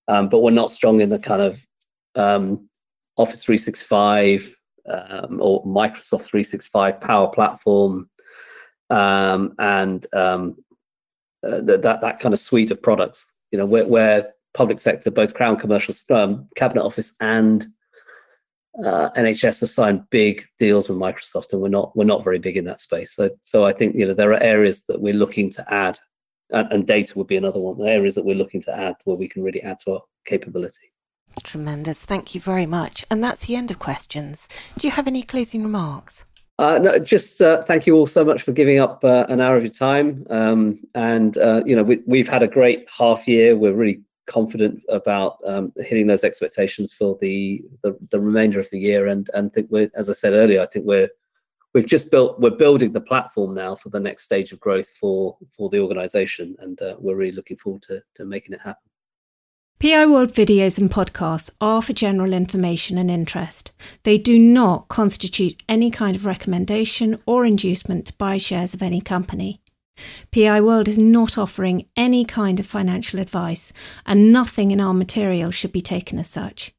um, 0.07 0.27
but 0.27 0.39
we're 0.39 0.51
not 0.51 0.71
strong 0.71 1.01
in 1.01 1.09
the 1.09 1.19
kind 1.19 1.41
of 1.41 1.63
um, 2.15 2.67
Office 3.17 3.43
365 3.43 4.55
um, 4.89 5.39
or 5.39 5.63
Microsoft 5.65 6.23
365 6.23 6.99
Power 6.99 7.27
Platform 7.27 8.09
um, 8.89 9.53
and 9.59 10.05
um, 10.13 10.55
uh, 11.43 11.61
that 11.61 11.81
that 11.81 12.19
kind 12.19 12.33
of 12.33 12.39
suite 12.39 12.71
of 12.71 12.81
products. 12.81 13.25
You 13.51 13.59
know, 13.59 13.65
where, 13.65 13.85
where 13.85 14.33
public 14.53 14.79
sector, 14.79 15.11
both 15.11 15.33
Crown 15.33 15.57
Commercial, 15.57 15.93
um, 16.15 16.47
Cabinet 16.55 16.83
Office, 16.83 17.13
and 17.19 17.65
uh, 18.79 19.09
NHS 19.11 19.61
have 19.61 19.69
signed 19.69 20.09
big 20.09 20.45
deals 20.57 20.87
with 20.87 20.97
Microsoft, 20.97 21.53
and 21.53 21.61
we're 21.61 21.69
not 21.69 21.95
we're 21.95 22.05
not 22.05 22.23
very 22.23 22.39
big 22.39 22.57
in 22.57 22.65
that 22.65 22.79
space. 22.79 23.13
So 23.13 23.29
so 23.41 23.65
I 23.65 23.73
think 23.73 23.95
you 23.95 24.07
know 24.07 24.13
there 24.13 24.31
are 24.31 24.41
areas 24.41 24.83
that 24.83 25.01
we're 25.01 25.13
looking 25.13 25.49
to 25.51 25.73
add, 25.73 25.99
and, 26.51 26.71
and 26.71 26.87
data 26.87 27.17
would 27.17 27.27
be 27.27 27.37
another 27.37 27.59
one. 27.59 27.77
The 27.77 27.85
areas 27.85 28.15
that 28.15 28.25
we're 28.25 28.35
looking 28.35 28.61
to 28.61 28.77
add 28.77 28.95
where 29.05 29.17
we 29.17 29.27
can 29.27 29.43
really 29.43 29.61
add 29.61 29.79
to 29.85 29.93
our 29.93 30.01
capability. 30.25 30.93
Tremendous. 31.43 32.05
Thank 32.05 32.35
you 32.35 32.41
very 32.41 32.65
much. 32.65 33.05
And 33.09 33.23
that's 33.23 33.45
the 33.45 33.55
end 33.55 33.71
of 33.71 33.79
questions. 33.79 34.47
Do 34.77 34.87
you 34.87 34.91
have 34.91 35.07
any 35.07 35.23
closing 35.23 35.63
remarks? 35.63 36.25
Uh, 36.59 36.77
no, 36.77 36.99
just 36.99 37.41
uh, 37.41 37.63
thank 37.63 37.87
you 37.87 37.95
all 37.95 38.05
so 38.05 38.23
much 38.23 38.43
for 38.43 38.51
giving 38.51 38.79
up 38.79 39.03
uh, 39.03 39.25
an 39.29 39.41
hour 39.41 39.57
of 39.57 39.63
your 39.63 39.71
time. 39.71 40.25
Um, 40.29 40.79
and 40.93 41.37
uh, 41.37 41.63
you 41.65 41.75
know, 41.75 41.83
we, 42.05 42.19
have 42.19 42.27
had 42.27 42.43
a 42.43 42.47
great 42.47 42.87
half 42.95 43.27
year. 43.27 43.55
We're 43.55 43.73
really 43.73 44.01
confident 44.27 44.81
about 44.89 45.37
um, 45.45 45.73
hitting 45.77 46.07
those 46.07 46.23
expectations 46.23 46.93
for 46.93 47.17
the, 47.21 47.63
the, 47.83 47.97
the 48.11 48.19
remainder 48.19 48.59
of 48.59 48.69
the 48.69 48.79
year. 48.79 49.07
And 49.07 49.29
and 49.33 49.51
think 49.53 49.67
we're, 49.69 49.91
as 49.95 50.09
I 50.09 50.13
said 50.13 50.33
earlier, 50.33 50.61
I 50.61 50.65
think 50.67 50.85
we're 50.85 51.09
we've 51.73 51.85
just 51.85 52.11
built 52.11 52.39
we're 52.39 52.51
building 52.51 52.91
the 52.91 53.01
platform 53.01 53.53
now 53.53 53.75
for 53.75 53.89
the 53.89 53.99
next 53.99 54.23
stage 54.23 54.51
of 54.51 54.59
growth 54.59 54.89
for 54.89 55.37
for 55.55 55.69
the 55.69 55.79
organization, 55.79 56.55
and 56.59 56.81
uh, 56.81 56.95
we're 56.99 57.15
really 57.15 57.35
looking 57.35 57.57
forward 57.57 57.81
to 57.83 58.01
to 58.15 58.25
making 58.25 58.53
it 58.53 58.61
happen. 58.61 58.91
PI 59.79 60.05
World 60.05 60.31
videos 60.31 60.77
and 60.77 60.91
podcasts 60.91 61.49
are 61.59 61.81
for 61.81 61.93
general 61.93 62.33
information 62.33 62.99
and 62.99 63.09
interest. 63.09 63.71
They 64.03 64.19
do 64.19 64.37
not 64.37 64.89
constitute 64.89 65.63
any 65.67 65.89
kind 65.89 66.15
of 66.15 66.23
recommendation 66.23 67.17
or 67.25 67.45
inducement 67.45 68.05
to 68.05 68.13
buy 68.13 68.37
shares 68.37 68.75
of 68.75 68.83
any 68.83 69.01
company. 69.01 69.60
PI 70.31 70.61
World 70.61 70.87
is 70.87 70.97
not 70.97 71.37
offering 71.37 71.87
any 71.95 72.25
kind 72.25 72.59
of 72.59 72.65
financial 72.65 73.19
advice, 73.19 73.73
and 74.05 74.31
nothing 74.31 74.71
in 74.71 74.79
our 74.79 74.93
material 74.93 75.51
should 75.51 75.71
be 75.71 75.81
taken 75.81 76.17
as 76.19 76.29
such. 76.29 76.73